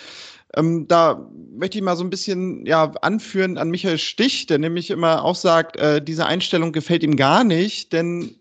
ähm, 0.57 0.89
da 0.89 1.31
möchte 1.53 1.77
ich 1.77 1.85
mal 1.85 1.97
so 1.99 2.05
ein 2.05 2.11
bisschen 2.11 2.65
ja, 2.65 2.91
anführen 3.03 3.59
an 3.59 3.69
Michael 3.69 3.99
Stich, 3.99 4.47
der 4.47 4.57
nämlich 4.57 4.89
immer 4.89 5.27
auch 5.27 5.37
sagt, 5.37 5.77
äh, 5.77 6.01
diese 6.03 6.25
Einstellung 6.25 6.73
gefällt 6.73 7.03
ihm 7.03 7.17
gar 7.17 7.45
nicht, 7.45 7.93
denn 7.93 8.38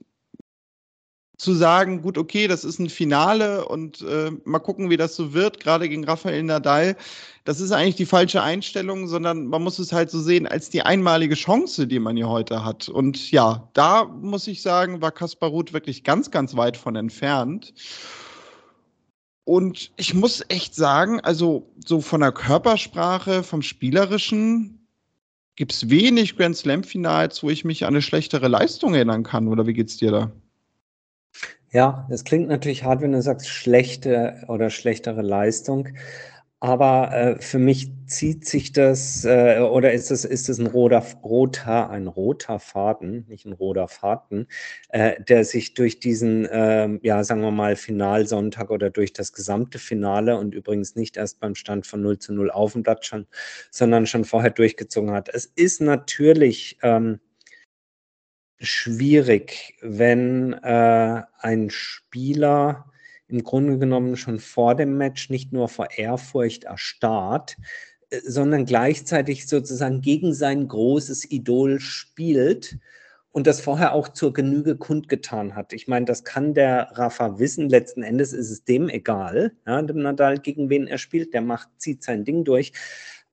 zu 1.38 1.54
sagen, 1.54 2.02
gut, 2.02 2.18
okay, 2.18 2.48
das 2.48 2.64
ist 2.64 2.80
ein 2.80 2.90
Finale 2.90 3.68
und 3.68 4.02
äh, 4.02 4.32
mal 4.44 4.60
gucken, 4.60 4.90
wie 4.90 4.98
das 4.98 5.16
so 5.16 5.34
wird, 5.34 5.60
gerade 5.60 5.88
gegen 5.88 6.04
Rafael 6.04 6.42
Nadal, 6.42 6.98
das 7.46 7.62
ist 7.62 7.72
eigentlich 7.72 7.96
die 7.96 8.08
falsche 8.08 8.42
Einstellung, 8.42 9.08
sondern 9.08 9.46
man 9.48 9.64
muss 9.64 9.78
es 9.78 9.94
halt 9.94 10.10
so 10.10 10.20
sehen 10.20 10.48
als 10.48 10.70
die 10.70 10.82
einmalige 10.82 11.36
Chance, 11.36 11.86
die 11.88 12.00
man 12.00 12.18
hier 12.18 12.28
heute 12.28 12.66
hat. 12.66 12.90
Und 12.90 13.32
ja, 13.32 13.70
da 13.74 14.06
muss 14.06 14.48
ich 14.48 14.64
sagen, 14.64 15.02
war 15.02 15.12
Kaspar 15.12 15.50
Ruth 15.50 15.74
wirklich 15.74 16.04
ganz, 16.04 16.32
ganz 16.32 16.58
weit 16.58 16.76
von 16.76 16.96
entfernt. 16.96 17.74
Und 19.44 19.92
ich 19.96 20.14
muss 20.14 20.44
echt 20.50 20.76
sagen, 20.76 21.22
also 21.22 21.72
so 21.86 22.02
von 22.02 22.20
der 22.20 22.34
Körpersprache, 22.34 23.44
vom 23.44 23.62
Spielerischen, 23.62 24.86
gibt 25.56 25.72
es 25.72 25.90
wenig 25.90 26.36
Grand 26.36 26.58
Slam-Finals, 26.58 27.44
wo 27.44 27.50
ich 27.50 27.64
mich 27.64 27.86
an 27.86 27.94
eine 27.94 28.02
schlechtere 28.02 28.48
Leistung 28.48 28.96
erinnern 28.96 29.24
kann. 29.24 29.48
Oder 29.48 29.66
wie 29.68 29.74
geht's 29.74 29.98
dir 29.98 30.12
da? 30.12 30.32
Ja, 31.72 32.08
es 32.10 32.24
klingt 32.24 32.48
natürlich 32.48 32.84
hart, 32.84 33.02
wenn 33.02 33.12
du 33.12 33.22
sagst, 33.22 33.50
schlechte 33.50 34.44
oder 34.48 34.70
schlechtere 34.70 35.22
Leistung. 35.22 35.90
Aber 36.60 37.12
äh, 37.14 37.42
für 37.42 37.60
mich 37.60 37.92
zieht 38.08 38.46
sich 38.46 38.72
das, 38.72 39.26
äh, 39.26 39.60
oder 39.60 39.94
ist 39.94 40.10
es, 40.10 40.26
ist 40.26 40.50
es 40.50 40.58
ein 40.58 40.66
roter, 40.66 41.06
roter, 41.24 41.90
ein 41.92 42.08
roter 42.08 42.60
Faden, 42.60 43.26
nicht 43.28 43.46
ein 43.46 43.54
roter 43.54 43.88
Faden, 43.88 44.48
äh, 44.90 45.22
der 45.22 45.46
sich 45.46 45.76
durch 45.76 46.00
diesen, 46.00 46.48
ähm, 46.52 47.00
ja, 47.04 47.24
sagen 47.24 47.42
wir 47.42 47.52
mal, 47.52 47.76
Finalsonntag 47.76 48.72
oder 48.72 48.90
durch 48.90 49.14
das 49.14 49.34
gesamte 49.34 49.78
Finale 49.78 50.38
und 50.38 50.56
übrigens 50.56 50.96
nicht 50.96 51.18
erst 51.18 51.40
beim 51.40 51.54
Stand 51.54 51.86
von 51.86 52.02
0 52.02 52.18
zu 52.18 52.34
0 52.34 52.50
auf 52.50 52.74
dem 52.74 52.82
Blatt 52.82 53.06
schon, 53.06 53.28
sondern 53.70 54.08
schon 54.08 54.26
vorher 54.26 54.52
durchgezogen 54.52 55.12
hat. 55.12 55.30
Es 55.30 55.46
ist 55.46 55.80
natürlich, 55.82 56.80
ähm, 56.82 57.20
schwierig, 58.60 59.76
wenn 59.82 60.54
äh, 60.54 61.24
ein 61.40 61.70
Spieler 61.70 62.92
im 63.28 63.44
Grunde 63.44 63.78
genommen 63.78 64.16
schon 64.16 64.40
vor 64.40 64.76
dem 64.76 64.98
Match 64.98 65.30
nicht 65.30 65.52
nur 65.52 65.68
vor 65.68 65.90
Ehrfurcht 65.96 66.64
erstarrt, 66.64 67.58
äh, 68.10 68.20
sondern 68.24 68.66
gleichzeitig 68.66 69.48
sozusagen 69.48 70.02
gegen 70.02 70.34
sein 70.34 70.68
großes 70.68 71.32
Idol 71.32 71.80
spielt 71.80 72.78
und 73.32 73.46
das 73.46 73.62
vorher 73.62 73.94
auch 73.94 74.08
zur 74.08 74.34
Genüge 74.34 74.78
kundgetan 74.78 75.56
hat. 75.56 75.72
Ich 75.74 75.88
meine, 75.88 76.06
das 76.06 76.24
kann 76.24 76.56
der 76.56 76.90
Rafa 76.94 77.38
wissen. 77.38 77.70
Letzten 77.70 78.02
Endes 78.02 78.34
ist 78.34 78.50
es 78.50 78.64
dem 78.64 78.90
egal, 78.90 79.52
ja, 79.68 79.80
dem 79.84 80.02
Nadal, 80.02 80.40
gegen 80.40 80.72
wen 80.72 80.88
er 80.88 80.98
spielt. 80.98 81.36
Der 81.36 81.42
macht, 81.42 81.70
zieht 81.78 82.04
sein 82.04 82.26
Ding 82.26 82.46
durch. 82.46 82.74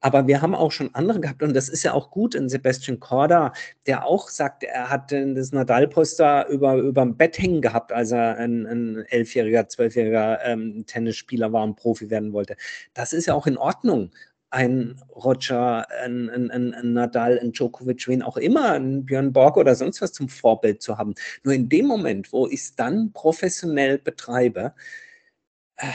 Aber 0.05 0.27
wir 0.27 0.43
haben 0.43 0.55
auch 0.55 0.71
schon 0.71 0.95
andere 0.95 1.19
gehabt 1.19 1.43
und 1.43 1.55
das 1.55 1.71
ist 1.71 1.83
ja 1.83 1.95
auch 1.95 2.11
gut 2.11 2.35
in 2.35 2.51
Sebastian 2.51 3.01
Korda, 3.01 3.55
der 3.87 4.05
auch 4.05 4.29
sagt, 4.29 4.63
er 4.63 4.91
hat 4.91 5.11
das 5.13 5.51
Nadal-Poster 5.53 6.47
über, 6.49 6.93
dem 6.93 7.17
Bett 7.17 7.39
hängen 7.39 7.63
gehabt, 7.63 7.91
als 7.91 8.11
er 8.13 8.37
ein, 8.37 8.67
ein 8.67 8.97
elfjähriger, 9.09 9.67
zwölfjähriger 9.67 10.45
ähm, 10.45 10.85
Tennisspieler 10.87 11.55
war 11.55 11.65
und 11.65 11.77
Profi 11.77 12.11
werden 12.11 12.35
wollte. 12.35 12.57
Das 12.93 13.15
ist 13.15 13.25
ja 13.25 13.33
auch 13.33 13.47
in 13.47 13.57
Ordnung 13.57 14.11
ein 14.51 15.01
Roger, 15.09 15.91
ein, 16.03 16.29
ein, 16.29 16.51
ein, 16.51 16.93
Nadal, 16.93 17.39
ein 17.39 17.53
Djokovic, 17.53 18.07
wen 18.07 18.23
auch 18.23 18.37
immer, 18.37 18.73
ein 18.73 19.07
Björn 19.07 19.33
Borg 19.33 19.57
oder 19.57 19.75
sonst 19.75 20.03
was 20.03 20.13
zum 20.13 20.29
Vorbild 20.29 20.83
zu 20.83 20.99
haben. 20.99 21.15
Nur 21.45 21.55
in 21.55 21.71
dem 21.71 21.87
Moment, 21.87 22.31
wo 22.31 22.47
ich 22.47 22.61
es 22.61 22.77
dann 22.77 23.15
professionell 23.15 23.97
betreibe, 23.97 24.75
äh, 25.77 25.87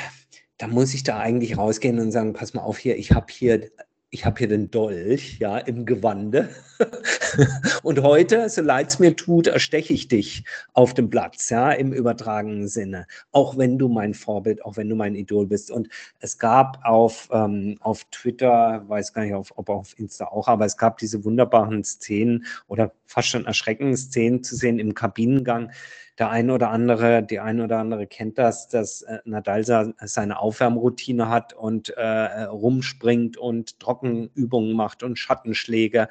da 0.58 0.68
muss 0.68 0.96
ich 0.96 1.04
da 1.04 1.20
eigentlich 1.20 1.58
rausgehen 1.58 2.00
und 2.00 2.12
sagen, 2.12 2.34
pass 2.34 2.56
mal 2.56 2.64
auf 2.64 2.80
hier, 2.80 2.98
ich 2.98 3.12
habe 3.12 3.28
hier 3.32 3.70
ich 4.12 4.26
habe 4.26 4.40
hier 4.40 4.48
den 4.48 4.72
Dolch, 4.72 5.38
ja, 5.40 5.60
im 5.60 5.86
Gewande. 5.86 6.50
und 7.84 8.02
heute, 8.02 8.50
so 8.50 8.62
leid 8.62 8.90
es 8.90 9.00
mir 9.00 9.16
tut, 9.16 9.46
ersteche 9.46 9.94
ich 9.94 10.08
dich 10.08 10.46
auf 10.74 10.96
dem 10.96 11.12
Platz, 11.12 11.50
ja, 11.50 11.72
im 11.72 11.94
übertragenen 11.94 12.68
Sinne. 12.68 13.06
Auch 13.32 13.58
wenn 13.58 13.78
du 13.78 13.88
mein 13.88 14.16
Vorbild, 14.16 14.66
auch 14.66 14.78
wenn 14.78 14.90
du 14.90 14.96
mein 14.96 15.14
Idol 15.14 15.46
bist. 15.46 15.70
Und 15.70 15.90
es 16.20 16.40
gab 16.40 16.80
auf, 16.84 17.30
ähm, 17.32 17.78
auf 17.82 18.04
Twitter, 18.06 18.84
weiß 18.88 19.14
gar 19.14 19.24
nicht, 19.24 19.36
auf, 19.36 19.54
ob 19.58 19.70
auf 19.70 19.98
Insta 20.00 20.26
auch, 20.26 20.48
aber 20.48 20.66
es 20.66 20.78
gab 20.78 20.98
diese 20.98 21.24
wunderbaren 21.24 21.84
Szenen 21.84 22.46
oder 22.68 22.92
fast 23.10 23.30
schon 23.30 23.46
erschreckenden 23.48 23.98
Szenen 23.98 24.44
zu 24.44 24.56
sehen 24.56 24.78
im 24.78 24.94
Kabinengang, 24.94 25.72
der 26.20 26.30
eine 26.30 26.54
oder 26.54 26.70
andere, 26.70 27.24
die 27.24 27.40
eine 27.40 27.64
oder 27.64 27.80
andere 27.80 28.06
kennt 28.06 28.38
das, 28.38 28.68
dass 28.68 29.02
äh, 29.02 29.20
Nadal 29.26 29.64
seine 29.66 30.40
Aufwärmroutine 30.40 31.28
hat 31.28 31.54
und 31.54 31.90
äh, 31.90 32.44
rumspringt 32.44 33.38
und 33.38 33.80
Trockenübungen 33.80 34.74
macht 34.74 35.02
und 35.02 35.18
Schattenschläge. 35.18 36.08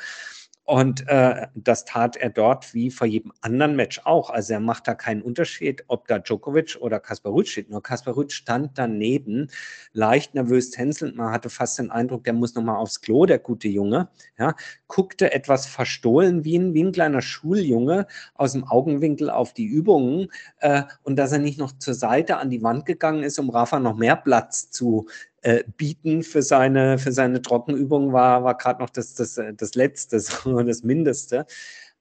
Und 0.68 1.08
äh, 1.08 1.46
das 1.54 1.87
tat 1.87 2.16
er 2.16 2.28
dort 2.28 2.75
wie 2.75 2.90
vor 2.90 3.06
jedem 3.06 3.32
anderen 3.40 3.75
Match 3.75 4.02
auch. 4.04 4.28
Also 4.28 4.52
er 4.52 4.60
macht 4.60 4.87
da 4.87 4.94
keinen 4.94 5.22
Unterschied, 5.22 5.82
ob 5.87 6.06
da 6.08 6.18
Djokovic 6.18 6.76
oder 6.78 7.00
Kaspar 7.00 7.32
Ruud 7.32 7.48
steht. 7.48 7.70
Nur 7.70 7.82
Kaspar 7.82 8.12
Ruud 8.12 8.32
stand 8.32 8.76
daneben, 8.76 9.48
leicht 9.94 10.34
nervös 10.34 10.70
tänzelnd. 10.70 11.16
Man 11.16 11.32
hatte 11.32 11.48
fast 11.48 11.78
den 11.78 11.90
Eindruck, 11.90 12.25
der 12.25 12.34
muss 12.34 12.54
nochmal 12.54 12.76
aufs 12.76 13.00
Klo, 13.00 13.25
der 13.25 13.38
gute 13.38 13.66
Junge. 13.66 14.10
Ja, 14.38 14.56
guckte 14.88 15.32
etwas 15.32 15.64
verstohlen, 15.64 16.44
wie 16.44 16.58
ein, 16.58 16.75
wie 16.75 16.84
ein 16.84 16.92
kleiner 16.92 17.22
Schuljunge 17.22 18.06
aus 18.34 18.52
dem 18.52 18.64
Augenwinkel 18.64 19.30
auf 19.30 19.54
die 19.54 19.64
Übungen. 19.64 20.28
Äh, 20.60 20.82
und 21.02 21.16
dass 21.16 21.32
er 21.32 21.38
nicht 21.38 21.58
noch 21.58 21.78
zur 21.78 21.94
Seite 21.94 22.37
an 22.37 22.50
die 22.50 22.62
Wand 22.62 22.84
gegangen 22.84 23.22
ist, 23.22 23.38
um 23.38 23.48
Rafa 23.48 23.80
noch 23.80 23.96
mehr 23.96 24.16
Platz 24.16 24.70
zu 24.70 25.06
äh, 25.42 25.64
bieten 25.76 26.23
für 26.23 26.42
seine, 26.42 26.99
für 26.99 27.12
seine 27.12 27.42
Trockenübung 27.42 28.12
war, 28.12 28.45
war 28.45 28.57
gerade 28.57 28.80
noch 28.80 28.90
das, 28.90 29.14
das, 29.14 29.40
das 29.57 29.75
Letzte, 29.75 30.16
das 30.66 30.83
Mindeste. 30.83 31.47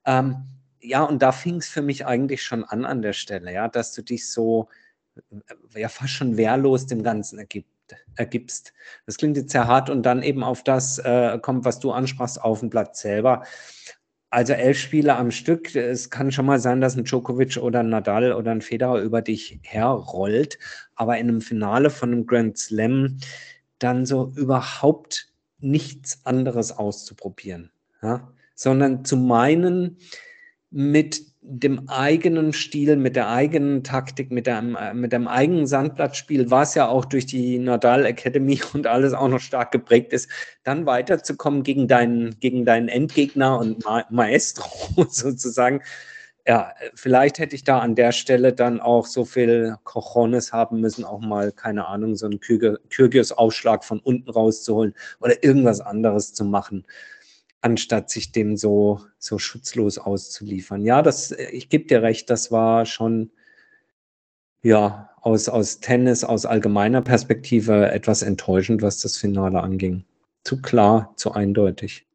Ähm, 0.04 0.46
ja, 0.80 1.02
und 1.02 1.22
da 1.22 1.32
fing 1.32 1.56
es 1.56 1.68
für 1.68 1.82
mich 1.82 2.06
eigentlich 2.06 2.42
schon 2.42 2.64
an 2.64 2.84
an 2.84 3.02
der 3.02 3.12
Stelle, 3.12 3.52
ja, 3.52 3.68
dass 3.68 3.92
du 3.92 4.02
dich 4.02 4.30
so, 4.30 4.68
äh, 5.74 5.80
ja, 5.80 5.88
fast 5.88 6.12
schon 6.12 6.36
wehrlos 6.36 6.86
dem 6.86 7.02
Ganzen 7.02 7.38
ergibt 7.38 7.68
ergibst. 8.16 8.74
Das 9.06 9.16
klingt 9.16 9.36
jetzt 9.36 9.52
sehr 9.52 9.66
hart 9.66 9.88
und 9.88 10.02
dann 10.02 10.22
eben 10.22 10.42
auf 10.42 10.62
das 10.62 10.98
äh, 10.98 11.38
kommt, 11.40 11.64
was 11.64 11.78
du 11.78 11.90
ansprachst, 11.90 12.40
auf 12.40 12.60
dem 12.60 12.68
Platz 12.68 13.00
selber. 13.00 13.44
Also 14.30 14.52
elf 14.52 14.78
Spiele 14.78 15.16
am 15.16 15.30
Stück. 15.30 15.74
Es 15.74 16.10
kann 16.10 16.32
schon 16.32 16.46
mal 16.46 16.60
sein, 16.60 16.80
dass 16.80 16.96
ein 16.96 17.04
Djokovic 17.04 17.56
oder 17.56 17.80
ein 17.80 17.88
Nadal 17.88 18.32
oder 18.32 18.50
ein 18.50 18.60
Federer 18.60 19.00
über 19.00 19.22
dich 19.22 19.58
herrollt. 19.62 20.58
Aber 20.96 21.16
in 21.16 21.28
einem 21.28 21.40
Finale 21.40 21.88
von 21.88 22.12
einem 22.12 22.26
Grand 22.26 22.58
Slam 22.58 23.18
dann 23.78 24.04
so 24.04 24.32
überhaupt 24.36 25.28
nichts 25.60 26.20
anderes 26.24 26.72
auszuprobieren, 26.72 27.70
ja? 28.02 28.32
sondern 28.54 29.04
zu 29.04 29.16
meinen, 29.16 29.98
mit 30.70 31.22
dem 31.40 31.88
eigenen 31.88 32.52
Stil, 32.52 32.96
mit 32.96 33.16
der 33.16 33.28
eigenen 33.28 33.84
Taktik, 33.84 34.30
mit 34.30 34.46
dem, 34.46 34.76
mit 34.94 35.12
dem 35.12 35.28
eigenen 35.28 35.66
Sandplatzspiel, 35.66 36.50
was 36.50 36.74
ja 36.74 36.88
auch 36.88 37.04
durch 37.04 37.26
die 37.26 37.58
Nadal 37.58 38.04
Academy 38.04 38.60
und 38.74 38.86
alles 38.86 39.14
auch 39.14 39.28
noch 39.28 39.40
stark 39.40 39.72
geprägt 39.72 40.12
ist, 40.12 40.28
dann 40.64 40.86
weiterzukommen 40.86 41.62
gegen 41.62 41.88
deinen, 41.88 42.38
gegen 42.40 42.64
deinen 42.64 42.88
Endgegner 42.88 43.58
und 43.58 43.84
Ma 43.84 44.04
Maestro 44.10 45.04
sozusagen. 45.08 45.82
Ja, 46.46 46.72
vielleicht 46.94 47.38
hätte 47.38 47.54
ich 47.54 47.62
da 47.62 47.80
an 47.80 47.94
der 47.94 48.12
Stelle 48.12 48.54
dann 48.54 48.80
auch 48.80 49.04
so 49.04 49.26
viel 49.26 49.76
Cojones 49.84 50.52
haben 50.52 50.80
müssen, 50.80 51.04
auch 51.04 51.20
mal, 51.20 51.52
keine 51.52 51.86
Ahnung, 51.86 52.16
so 52.16 52.24
einen 52.24 52.40
Kyrgios-Aufschlag 52.40 53.84
von 53.84 54.00
unten 54.00 54.30
rauszuholen 54.30 54.94
oder 55.20 55.44
irgendwas 55.44 55.82
anderes 55.82 56.32
zu 56.32 56.46
machen 56.46 56.86
anstatt 57.60 58.10
sich 58.10 58.32
dem 58.32 58.56
so, 58.56 59.00
so 59.18 59.38
schutzlos 59.38 59.98
auszuliefern. 59.98 60.84
Ja, 60.84 61.02
das, 61.02 61.32
ich 61.32 61.68
gebe 61.68 61.86
dir 61.86 62.02
recht, 62.02 62.30
das 62.30 62.52
war 62.52 62.86
schon 62.86 63.30
ja 64.62 65.10
aus, 65.20 65.48
aus 65.48 65.80
Tennis, 65.80 66.24
aus 66.24 66.46
allgemeiner 66.46 67.02
Perspektive 67.02 67.90
etwas 67.90 68.22
enttäuschend, 68.22 68.82
was 68.82 69.00
das 69.00 69.16
Finale 69.16 69.60
anging. 69.60 70.04
Zu 70.44 70.62
klar, 70.62 71.12
zu 71.16 71.32
eindeutig. 71.32 72.06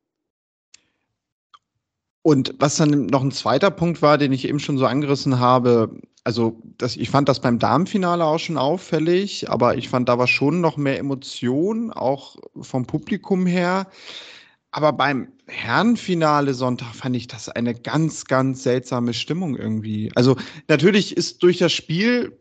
Und 2.22 2.56
was 2.58 2.78
dann 2.78 3.08
noch 3.08 3.22
ein 3.22 3.32
zweiter 3.32 3.70
Punkt 3.70 4.02
war, 4.02 4.18
den 4.18 4.32
ich 4.32 4.48
eben 4.48 4.60
schon 4.60 4.78
so 4.78 4.86
angerissen 4.86 5.40
habe, 5.40 6.00
also 6.24 6.62
das, 6.78 6.96
ich 6.96 7.10
fand 7.10 7.28
das 7.28 7.42
beim 7.42 7.60
Damenfinale 7.60 8.24
auch 8.24 8.40
schon 8.40 8.58
auffällig, 8.58 9.50
aber 9.50 9.76
ich 9.76 9.90
fand 9.90 10.08
da 10.08 10.18
war 10.18 10.28
schon 10.28 10.62
noch 10.62 10.78
mehr 10.78 10.98
Emotion, 10.98 11.92
auch 11.92 12.38
vom 12.62 12.86
Publikum 12.86 13.46
her. 13.46 13.88
Aber 14.74 14.92
beim 14.92 15.28
Herrenfinale 15.46 16.56
Sonntag 16.56 16.96
fand 16.96 17.16
ich 17.16 17.28
das 17.28 17.48
eine 17.48 17.76
ganz, 17.76 18.26
ganz 18.26 18.64
seltsame 18.64 19.14
Stimmung 19.14 19.56
irgendwie. 19.56 20.12
Also 20.16 20.36
natürlich 20.68 21.16
ist 21.16 21.44
durch 21.44 21.60
das 21.60 21.72
Spiel 21.72 22.40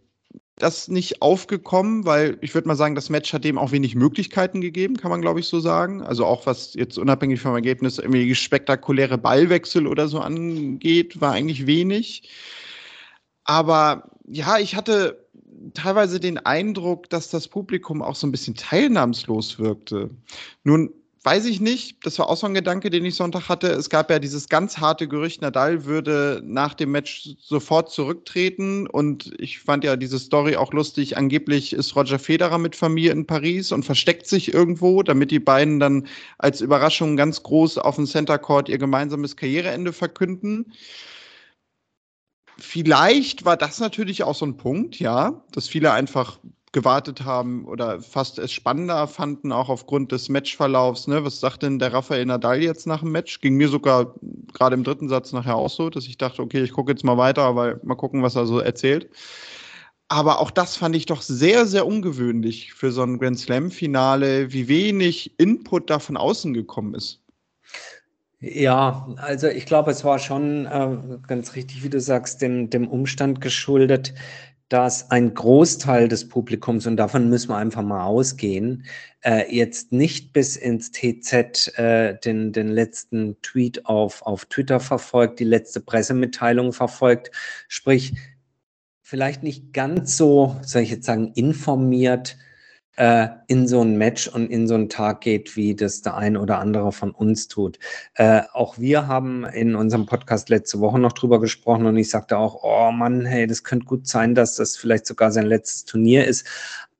das 0.56 0.88
nicht 0.88 1.20
aufgekommen, 1.20 2.06
weil 2.06 2.38
ich 2.40 2.54
würde 2.54 2.68
mal 2.68 2.74
sagen, 2.74 2.94
das 2.94 3.10
Match 3.10 3.34
hat 3.34 3.44
dem 3.44 3.58
auch 3.58 3.70
wenig 3.70 3.96
Möglichkeiten 3.96 4.62
gegeben, 4.62 4.96
kann 4.96 5.10
man 5.10 5.20
glaube 5.20 5.40
ich 5.40 5.46
so 5.46 5.60
sagen. 5.60 6.00
Also 6.00 6.24
auch 6.24 6.46
was 6.46 6.72
jetzt 6.72 6.96
unabhängig 6.96 7.38
vom 7.38 7.54
Ergebnis 7.54 7.98
irgendwie 7.98 8.34
spektakuläre 8.34 9.18
Ballwechsel 9.18 9.86
oder 9.86 10.08
so 10.08 10.20
angeht, 10.20 11.20
war 11.20 11.32
eigentlich 11.32 11.66
wenig. 11.66 12.30
Aber 13.44 14.10
ja, 14.26 14.58
ich 14.58 14.74
hatte 14.74 15.28
teilweise 15.74 16.18
den 16.18 16.38
Eindruck, 16.38 17.10
dass 17.10 17.28
das 17.28 17.46
Publikum 17.46 18.00
auch 18.00 18.14
so 18.14 18.26
ein 18.26 18.32
bisschen 18.32 18.54
teilnahmslos 18.54 19.58
wirkte. 19.58 20.08
Nun 20.64 20.94
weiß 21.24 21.46
ich 21.46 21.60
nicht. 21.60 22.04
Das 22.04 22.18
war 22.18 22.28
auch 22.28 22.36
so 22.36 22.46
ein 22.46 22.54
Gedanke, 22.54 22.90
den 22.90 23.04
ich 23.04 23.14
Sonntag 23.14 23.48
hatte. 23.48 23.68
Es 23.68 23.90
gab 23.90 24.10
ja 24.10 24.18
dieses 24.18 24.48
ganz 24.48 24.78
harte 24.78 25.06
Gerücht, 25.06 25.40
Nadal 25.40 25.84
würde 25.84 26.42
nach 26.44 26.74
dem 26.74 26.90
Match 26.90 27.34
sofort 27.38 27.90
zurücktreten. 27.90 28.86
Und 28.88 29.32
ich 29.38 29.60
fand 29.60 29.84
ja 29.84 29.96
diese 29.96 30.18
Story 30.18 30.56
auch 30.56 30.72
lustig. 30.72 31.16
Angeblich 31.16 31.72
ist 31.72 31.94
Roger 31.94 32.18
Federer 32.18 32.58
mit 32.58 32.74
Familie 32.74 33.12
in 33.12 33.26
Paris 33.26 33.70
und 33.70 33.84
versteckt 33.84 34.26
sich 34.26 34.52
irgendwo, 34.52 35.02
damit 35.02 35.30
die 35.30 35.40
beiden 35.40 35.78
dann 35.78 36.08
als 36.38 36.60
Überraschung 36.60 37.16
ganz 37.16 37.42
groß 37.42 37.78
auf 37.78 37.96
dem 37.96 38.06
Center 38.06 38.38
Court 38.38 38.68
ihr 38.68 38.78
gemeinsames 38.78 39.36
Karriereende 39.36 39.92
verkünden. 39.92 40.72
Vielleicht 42.58 43.44
war 43.44 43.56
das 43.56 43.80
natürlich 43.80 44.24
auch 44.24 44.34
so 44.34 44.44
ein 44.44 44.56
Punkt, 44.56 44.98
ja, 44.98 45.44
dass 45.52 45.68
viele 45.68 45.92
einfach 45.92 46.38
gewartet 46.72 47.24
haben 47.24 47.66
oder 47.66 48.00
fast 48.00 48.38
es 48.38 48.50
spannender 48.50 49.06
fanden, 49.06 49.52
auch 49.52 49.68
aufgrund 49.68 50.10
des 50.10 50.30
Matchverlaufs. 50.30 51.06
Ne? 51.06 51.24
Was 51.24 51.38
sagt 51.38 51.62
denn 51.62 51.78
der 51.78 51.92
Rafael 51.92 52.24
Nadal 52.24 52.62
jetzt 52.62 52.86
nach 52.86 53.00
dem 53.00 53.12
Match? 53.12 53.40
Ging 53.40 53.56
mir 53.56 53.68
sogar 53.68 54.14
gerade 54.54 54.74
im 54.74 54.82
dritten 54.82 55.08
Satz 55.08 55.32
nachher 55.32 55.56
auch 55.56 55.70
so, 55.70 55.90
dass 55.90 56.06
ich 56.06 56.16
dachte, 56.16 56.42
okay, 56.42 56.62
ich 56.62 56.72
gucke 56.72 56.92
jetzt 56.92 57.04
mal 57.04 57.18
weiter, 57.18 57.54
weil 57.56 57.78
mal 57.84 57.94
gucken, 57.94 58.22
was 58.22 58.36
er 58.36 58.46
so 58.46 58.58
erzählt. 58.58 59.10
Aber 60.08 60.40
auch 60.40 60.50
das 60.50 60.76
fand 60.76 60.96
ich 60.96 61.06
doch 61.06 61.22
sehr, 61.22 61.66
sehr 61.66 61.86
ungewöhnlich 61.86 62.72
für 62.72 62.90
so 62.90 63.02
ein 63.02 63.18
Grand 63.18 63.38
Slam-Finale, 63.38 64.52
wie 64.52 64.68
wenig 64.68 65.38
Input 65.38 65.88
da 65.88 65.98
von 65.98 66.16
außen 66.16 66.52
gekommen 66.54 66.94
ist. 66.94 67.22
Ja, 68.40 69.08
also 69.18 69.46
ich 69.46 69.66
glaube, 69.66 69.92
es 69.92 70.04
war 70.04 70.18
schon 70.18 70.66
äh, 70.66 71.18
ganz 71.28 71.54
richtig, 71.54 71.84
wie 71.84 71.88
du 71.88 72.00
sagst, 72.00 72.42
dem, 72.42 72.70
dem 72.70 72.88
Umstand 72.88 73.40
geschuldet, 73.40 74.14
dass 74.72 75.10
ein 75.10 75.34
Großteil 75.34 76.08
des 76.08 76.28
Publikums, 76.28 76.86
und 76.86 76.96
davon 76.96 77.28
müssen 77.28 77.50
wir 77.50 77.56
einfach 77.56 77.82
mal 77.82 78.04
ausgehen, 78.04 78.86
äh, 79.22 79.54
jetzt 79.54 79.92
nicht 79.92 80.32
bis 80.32 80.56
ins 80.56 80.92
TZ 80.92 81.76
äh, 81.78 82.18
den, 82.18 82.52
den 82.52 82.68
letzten 82.68 83.36
Tweet 83.42 83.84
auf, 83.84 84.22
auf 84.22 84.46
Twitter 84.46 84.80
verfolgt, 84.80 85.40
die 85.40 85.44
letzte 85.44 85.80
Pressemitteilung 85.80 86.72
verfolgt, 86.72 87.30
sprich 87.68 88.14
vielleicht 89.02 89.42
nicht 89.42 89.74
ganz 89.74 90.16
so, 90.16 90.56
soll 90.62 90.80
ich 90.80 90.90
jetzt 90.90 91.04
sagen, 91.04 91.32
informiert 91.34 92.38
äh, 92.96 93.28
in 93.46 93.66
so 93.66 93.80
ein 93.82 93.96
Match 93.96 94.28
und 94.28 94.50
in 94.50 94.66
so 94.66 94.74
einen 94.74 94.88
Tag 94.88 95.22
geht, 95.22 95.56
wie 95.56 95.74
das 95.74 96.02
der 96.02 96.16
ein 96.16 96.36
oder 96.36 96.58
andere 96.58 96.92
von 96.92 97.10
uns 97.10 97.48
tut. 97.48 97.78
Äh, 98.14 98.42
auch 98.52 98.78
wir 98.78 99.06
haben 99.06 99.44
in 99.44 99.74
unserem 99.74 100.06
Podcast 100.06 100.48
letzte 100.48 100.80
Woche 100.80 100.98
noch 100.98 101.12
drüber 101.12 101.40
gesprochen 101.40 101.86
und 101.86 101.96
ich 101.96 102.10
sagte 102.10 102.36
auch, 102.36 102.62
oh 102.62 102.92
Mann, 102.92 103.24
hey, 103.24 103.46
das 103.46 103.64
könnte 103.64 103.86
gut 103.86 104.06
sein, 104.06 104.34
dass 104.34 104.56
das 104.56 104.76
vielleicht 104.76 105.06
sogar 105.06 105.32
sein 105.32 105.46
letztes 105.46 105.84
Turnier 105.84 106.26
ist. 106.26 106.46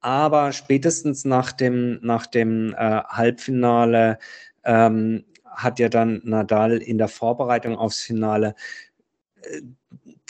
Aber 0.01 0.53
spätestens 0.53 1.25
nach 1.25 1.53
dem, 1.53 2.01
nach 2.03 2.27
dem 2.27 2.75
äh, 2.75 3.03
Halbfinale 3.05 4.19
ähm, 4.65 5.25
hat 5.45 5.79
ja 5.79 5.89
dann 5.89 6.23
Nadal 6.25 6.79
in 6.79 6.99
der 6.99 7.09
Vorbereitung 7.09 7.77
aufs 7.77 8.01
Finale 8.01 8.55
äh, 9.43 9.61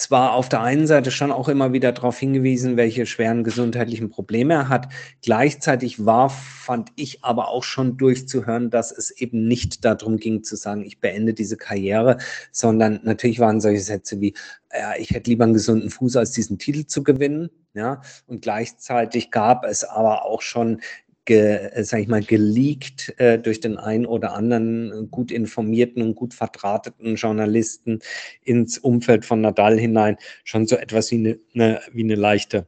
zwar 0.03 0.35
auf 0.35 0.49
der 0.49 0.63
einen 0.63 0.89
Seite 0.89 1.13
schon 1.13 1.31
auch 1.31 1.49
immer 1.49 1.73
wieder 1.73 1.93
darauf 1.93 2.19
hingewiesen, 2.19 2.77
welche 2.77 3.07
schweren 3.07 3.45
gesundheitlichen 3.45 4.11
Probleme 4.11 4.55
er 4.55 4.69
hat. 4.69 4.89
Gleichzeitig 5.23 6.05
war, 6.05 6.29
fand 6.29 6.91
ich 6.97 7.25
aber 7.25 7.49
auch 7.49 7.63
schon 7.63 7.97
durchzuhören, 7.97 8.71
dass 8.71 8.91
es 8.91 9.13
eben 9.13 9.47
nicht 9.47 9.85
darum 9.85 10.17
ging 10.17 10.43
zu 10.43 10.57
sagen, 10.57 10.85
ich 10.85 10.99
beende 10.99 11.35
diese 11.35 11.57
Karriere, 11.57 12.19
sondern 12.51 12.99
natürlich 13.05 13.39
waren 13.39 13.61
solche 13.61 13.83
Sätze 13.83 14.21
wie, 14.21 14.35
ja, 14.73 14.95
ich 14.99 15.11
hätte 15.11 15.31
lieber 15.31 15.45
einen 15.45 15.55
gesunden 15.55 15.91
Fuß, 15.91 16.17
als 16.17 16.33
diesen 16.33 16.59
Titel 16.59 16.87
zu 16.87 17.05
gewinnen. 17.05 17.51
Ja, 17.75 18.03
und 18.27 18.43
gleichzeitig 18.43 19.31
gab 19.31 19.65
es 19.65 19.85
aber 19.85 20.27
auch 20.27 20.43
schon 20.43 20.83
ge, 21.25 21.71
äh, 21.73 21.85
sag 21.85 22.01
ich 22.01 22.09
mal, 22.09 22.23
geleakt 22.23 23.15
äh, 23.19 23.39
durch 23.39 23.61
den 23.61 23.77
einen 23.77 24.07
oder 24.07 24.35
anderen 24.35 25.11
gut 25.11 25.31
informierten 25.31 26.03
und 26.03 26.15
gut 26.15 26.35
verdrahteten 26.35 27.17
Journalisten 27.17 28.01
ins 28.43 28.79
Umfeld 28.79 29.25
von 29.25 29.41
Nadal 29.41 29.79
hinein 29.79 30.17
schon 30.45 30.67
so 30.67 30.77
etwas 30.77 31.11
wie 31.11 31.17
eine, 31.17 31.39
eine, 31.55 31.81
wie 31.93 32.05
eine 32.05 32.17
leichte 32.17 32.67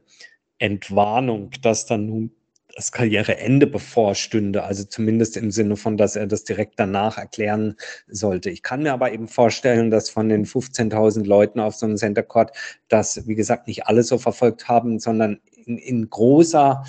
Entwarnung, 0.57 1.51
dass 1.61 1.85
dann 1.85 2.05
nun 2.05 2.31
das 2.75 2.91
Karriereende 2.91 3.67
bevorstünde, 3.67 4.63
also 4.63 4.83
zumindest 4.83 5.37
im 5.37 5.49
Sinne 5.49 5.77
von, 5.77 5.95
dass 5.95 6.17
er 6.17 6.27
das 6.27 6.43
direkt 6.43 6.77
danach 6.77 7.17
erklären 7.17 7.77
sollte. 8.07 8.49
Ich 8.49 8.63
kann 8.63 8.83
mir 8.83 8.91
aber 8.91 9.13
eben 9.13 9.29
vorstellen, 9.29 9.91
dass 9.91 10.09
von 10.09 10.27
den 10.27 10.45
15.000 10.45 11.25
Leuten 11.25 11.61
auf 11.61 11.75
so 11.75 11.85
einem 11.85 11.95
Center 11.95 12.23
Court 12.23 12.51
das, 12.89 13.25
wie 13.27 13.35
gesagt, 13.35 13.67
nicht 13.67 13.87
alle 13.87 14.03
so 14.03 14.17
verfolgt 14.17 14.67
haben, 14.67 14.99
sondern 14.99 15.39
in, 15.65 15.77
in 15.77 16.09
großer 16.09 16.83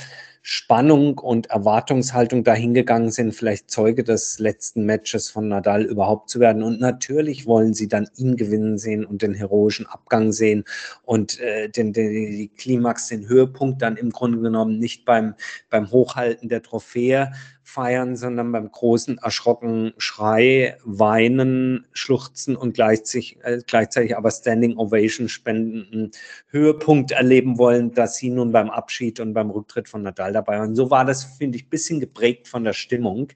Spannung 0.49 1.19
und 1.19 1.51
Erwartungshaltung 1.51 2.45
dahingegangen 2.45 3.11
sind, 3.11 3.35
vielleicht 3.35 3.69
Zeuge 3.69 4.05
des 4.05 4.39
letzten 4.39 4.87
Matches 4.87 5.29
von 5.29 5.49
Nadal 5.49 5.83
überhaupt 5.83 6.31
zu 6.31 6.39
werden. 6.39 6.63
Und 6.63 6.79
natürlich 6.79 7.47
wollen 7.47 7.75
sie 7.75 7.89
dann 7.89 8.09
ihn 8.15 8.37
gewinnen 8.37 8.79
sehen 8.79 9.05
und 9.05 9.23
den 9.23 9.35
heroischen 9.35 9.87
Abgang 9.87 10.31
sehen 10.31 10.63
und 11.03 11.41
äh, 11.41 11.69
den, 11.69 11.93
den, 11.93 12.11
die 12.13 12.47
Klimax, 12.57 13.09
den 13.09 13.29
Höhepunkt 13.29 13.83
dann 13.83 13.97
im 13.97 14.11
Grunde 14.11 14.39
genommen 14.39 14.79
nicht 14.79 15.05
beim, 15.05 15.35
beim 15.69 15.91
Hochhalten 15.91 16.49
der 16.49 16.63
Trophäe 16.63 17.33
feiern, 17.77 18.17
sondern 18.17 18.53
beim 18.53 18.73
großen 18.73 19.19
erschrocken 19.19 19.93
Schrei, 19.99 20.79
Weinen, 20.83 21.87
Schluchzen 21.93 22.57
und 22.57 22.73
gleichzeitig, 22.73 23.37
äh, 23.43 23.61
gleichzeitig 23.67 24.17
aber 24.17 24.31
Standing 24.31 24.79
Ovation 24.79 25.29
spendenden 25.29 26.11
Höhepunkt 26.49 27.13
erleben 27.13 27.59
wollen, 27.59 27.93
dass 27.93 28.17
sie 28.17 28.31
nun 28.31 28.51
beim 28.51 28.71
Abschied 28.71 29.21
und 29.21 29.35
beim 29.35 29.51
Rücktritt 29.51 29.91
von 29.91 30.03
Nadal 30.03 30.33
dabei 30.33 30.59
waren. 30.59 30.75
So 30.75 30.91
war 30.91 31.05
das, 31.05 31.25
finde 31.25 31.59
ich, 31.59 31.67
ein 31.67 31.71
bisschen 31.71 32.01
geprägt 32.01 32.49
von 32.49 32.65
der 32.65 32.73
Stimmung, 32.73 33.29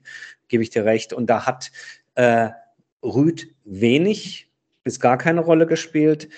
gebe 0.47 0.63
ich 0.63 0.71
dir 0.71 0.85
recht. 0.85 1.13
Und 1.13 1.29
da 1.29 1.45
hat 1.45 1.71
äh, 2.15 2.49
Rüd 3.03 3.47
wenig 3.63 4.49
bis 4.83 4.99
gar 4.99 5.19
keine 5.19 5.41
Rolle 5.41 5.67
gespielt. 5.67 6.29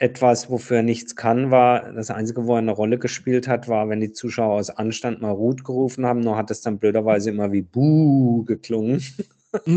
Etwas, 0.00 0.50
wofür 0.50 0.78
er 0.78 0.82
nichts 0.82 1.14
kann, 1.14 1.50
war, 1.50 1.92
das 1.92 2.10
Einzige, 2.10 2.46
wo 2.46 2.54
er 2.54 2.58
eine 2.58 2.72
Rolle 2.72 2.98
gespielt 2.98 3.46
hat, 3.46 3.68
war, 3.68 3.90
wenn 3.90 4.00
die 4.00 4.12
Zuschauer 4.12 4.54
aus 4.54 4.70
Anstand 4.70 5.20
mal 5.20 5.30
Ruth 5.30 5.62
gerufen 5.62 6.06
haben, 6.06 6.20
nur 6.20 6.38
hat 6.38 6.50
es 6.50 6.62
dann 6.62 6.78
blöderweise 6.78 7.28
immer 7.28 7.52
wie 7.52 7.60
Buh 7.60 8.42
geklungen. 8.44 9.02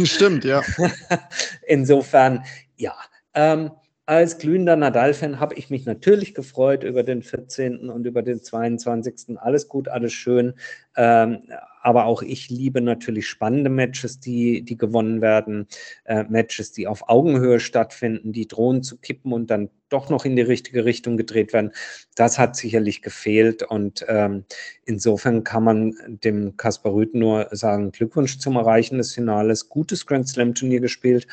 Stimmt, 0.05 0.45
ja. 0.45 0.61
Insofern, 1.67 2.45
ja. 2.77 2.95
Ähm, 3.33 3.71
als 4.05 4.37
glühender 4.37 4.75
Nadal-Fan 4.75 5.39
habe 5.39 5.55
ich 5.55 5.69
mich 5.69 5.85
natürlich 5.85 6.33
gefreut 6.33 6.83
über 6.83 7.03
den 7.03 7.21
14. 7.21 7.89
und 7.89 8.05
über 8.05 8.21
den 8.21 8.41
22. 8.41 9.37
Alles 9.39 9.69
gut, 9.69 9.87
alles 9.87 10.11
schön. 10.11 10.55
Ähm, 10.97 11.43
aber 11.81 12.05
auch 12.05 12.21
ich 12.21 12.49
liebe 12.49 12.81
natürlich 12.81 13.27
spannende 13.27 13.69
Matches, 13.69 14.19
die, 14.19 14.63
die 14.63 14.77
gewonnen 14.77 15.21
werden. 15.21 15.67
Äh, 16.03 16.25
Matches, 16.25 16.73
die 16.73 16.87
auf 16.87 17.07
Augenhöhe 17.07 17.61
stattfinden, 17.61 18.33
die 18.33 18.47
drohen 18.47 18.83
zu 18.83 18.97
kippen 18.97 19.31
und 19.31 19.49
dann 19.49 19.69
doch 19.87 20.09
noch 20.09 20.25
in 20.25 20.35
die 20.35 20.41
richtige 20.41 20.83
Richtung 20.83 21.15
gedreht 21.15 21.53
werden. 21.53 21.71
Das 22.15 22.37
hat 22.37 22.57
sicherlich 22.57 23.01
gefehlt. 23.01 23.63
Und 23.63 24.05
ähm, 24.09 24.43
insofern 24.85 25.45
kann 25.45 25.63
man 25.63 25.93
dem 26.07 26.57
Kaspar 26.57 26.93
Rüth 26.93 27.15
nur 27.15 27.47
sagen: 27.51 27.91
Glückwunsch 27.91 28.37
zum 28.39 28.57
Erreichen 28.57 28.97
des 28.97 29.13
Finales. 29.13 29.69
Gutes 29.69 30.05
Grand 30.05 30.27
Slam-Turnier 30.27 30.81
gespielt. 30.81 31.27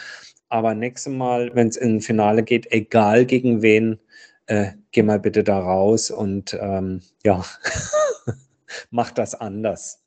Aber 0.51 0.75
nächstes 0.75 1.13
Mal, 1.13 1.51
wenn 1.55 1.69
es 1.69 1.77
in 1.77 1.97
ein 1.97 2.01
Finale 2.01 2.43
geht, 2.43 2.71
egal 2.73 3.25
gegen 3.25 3.63
wen, 3.63 3.99
äh, 4.47 4.73
geh 4.91 5.03
mal 5.03 5.21
bitte 5.21 5.45
da 5.45 5.59
raus 5.59 6.11
und 6.11 6.59
ähm, 6.61 7.01
ja, 7.25 7.45
mach 8.91 9.13
das 9.13 9.35
anders. 9.35 10.01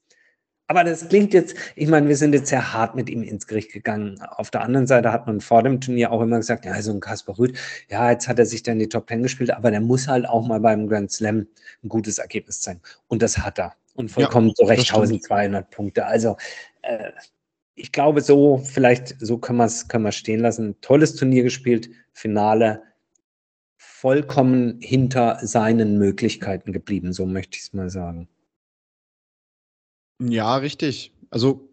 Aber 0.68 0.84
das 0.84 1.08
klingt 1.08 1.34
jetzt, 1.34 1.56
ich 1.76 1.88
meine, 1.88 2.08
wir 2.08 2.18
sind 2.18 2.34
jetzt 2.34 2.50
sehr 2.50 2.74
hart 2.74 2.96
mit 2.96 3.10
ihm 3.10 3.22
ins 3.24 3.48
Gericht 3.48 3.72
gegangen. 3.72 4.20
Auf 4.22 4.50
der 4.50 4.62
anderen 4.62 4.88
Seite 4.88 5.12
hat 5.12 5.28
man 5.28 5.42
vor 5.42 5.64
dem 5.64 5.80
Turnier 5.80 6.12
auch 6.12 6.22
immer 6.22 6.38
gesagt, 6.38 6.66
ja, 6.66 6.82
so 6.82 6.92
ein 6.92 7.00
Kaspar 7.00 7.38
Rüth, 7.38 7.58
ja, 7.90 8.12
jetzt 8.12 8.28
hat 8.28 8.40
er 8.40 8.46
sich 8.46 8.64
dann 8.64 8.80
die 8.80 8.90
Top 8.90 9.08
Ten 9.08 9.24
gespielt, 9.24 9.52
aber 9.52 9.72
der 9.72 9.82
muss 9.82 10.08
halt 10.08 10.26
auch 10.28 10.46
mal 10.46 10.60
beim 10.60 10.88
Grand 10.88 11.12
Slam 11.12 11.48
ein 11.84 11.90
gutes 11.90 12.18
Ergebnis 12.18 12.62
zeigen. 12.62 12.82
Und 13.08 13.22
das 13.22 13.38
hat 13.38 13.60
er. 13.60 13.76
Und 13.96 14.10
vollkommen 14.10 14.50
ja, 14.50 14.54
zu 14.56 14.64
Recht 14.64 14.90
1200 14.90 15.70
Punkte. 15.70 16.06
Also 16.06 16.38
äh, 16.82 17.12
ich 17.76 17.92
glaube, 17.92 18.22
so, 18.22 18.58
vielleicht, 18.58 19.16
so 19.20 19.38
können 19.38 19.58
wir 19.58 19.66
es 19.66 19.88
können 19.88 20.12
stehen 20.12 20.42
lassen. 20.42 20.76
Tolles 20.82 21.16
Turnier 21.16 21.44
gespielt, 21.44 21.90
Finale, 22.12 22.84
vollkommen 23.78 24.80
hinter 24.82 25.40
seinen 25.42 25.98
Möglichkeiten 25.98 26.72
geblieben, 26.72 27.14
so 27.14 27.26
möchte 27.26 27.58
ich 27.58 27.64
es 27.64 27.74
mal 27.74 27.90
sagen. 27.90 28.28
Ja, 30.22 30.58
richtig. 30.58 31.12
Also 31.30 31.70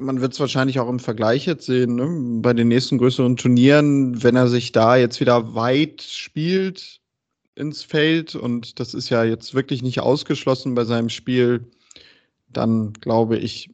man 0.00 0.20
wird 0.20 0.32
es 0.32 0.40
wahrscheinlich 0.40 0.78
auch 0.78 0.88
im 0.88 1.00
Vergleich 1.00 1.46
jetzt 1.46 1.66
sehen, 1.66 1.96
ne? 1.96 2.40
bei 2.40 2.52
den 2.52 2.68
nächsten 2.68 2.98
größeren 2.98 3.36
Turnieren, 3.36 4.22
wenn 4.22 4.36
er 4.36 4.48
sich 4.48 4.72
da 4.72 4.96
jetzt 4.96 5.20
wieder 5.20 5.54
weit 5.54 6.02
spielt 6.02 7.00
ins 7.56 7.82
Feld 7.82 8.36
und 8.36 8.78
das 8.78 8.94
ist 8.94 9.08
ja 9.08 9.24
jetzt 9.24 9.54
wirklich 9.54 9.82
nicht 9.82 10.00
ausgeschlossen 10.00 10.74
bei 10.74 10.84
seinem 10.84 11.08
Spiel, 11.08 11.68
dann 12.48 12.92
glaube 12.92 13.36
ich, 13.38 13.70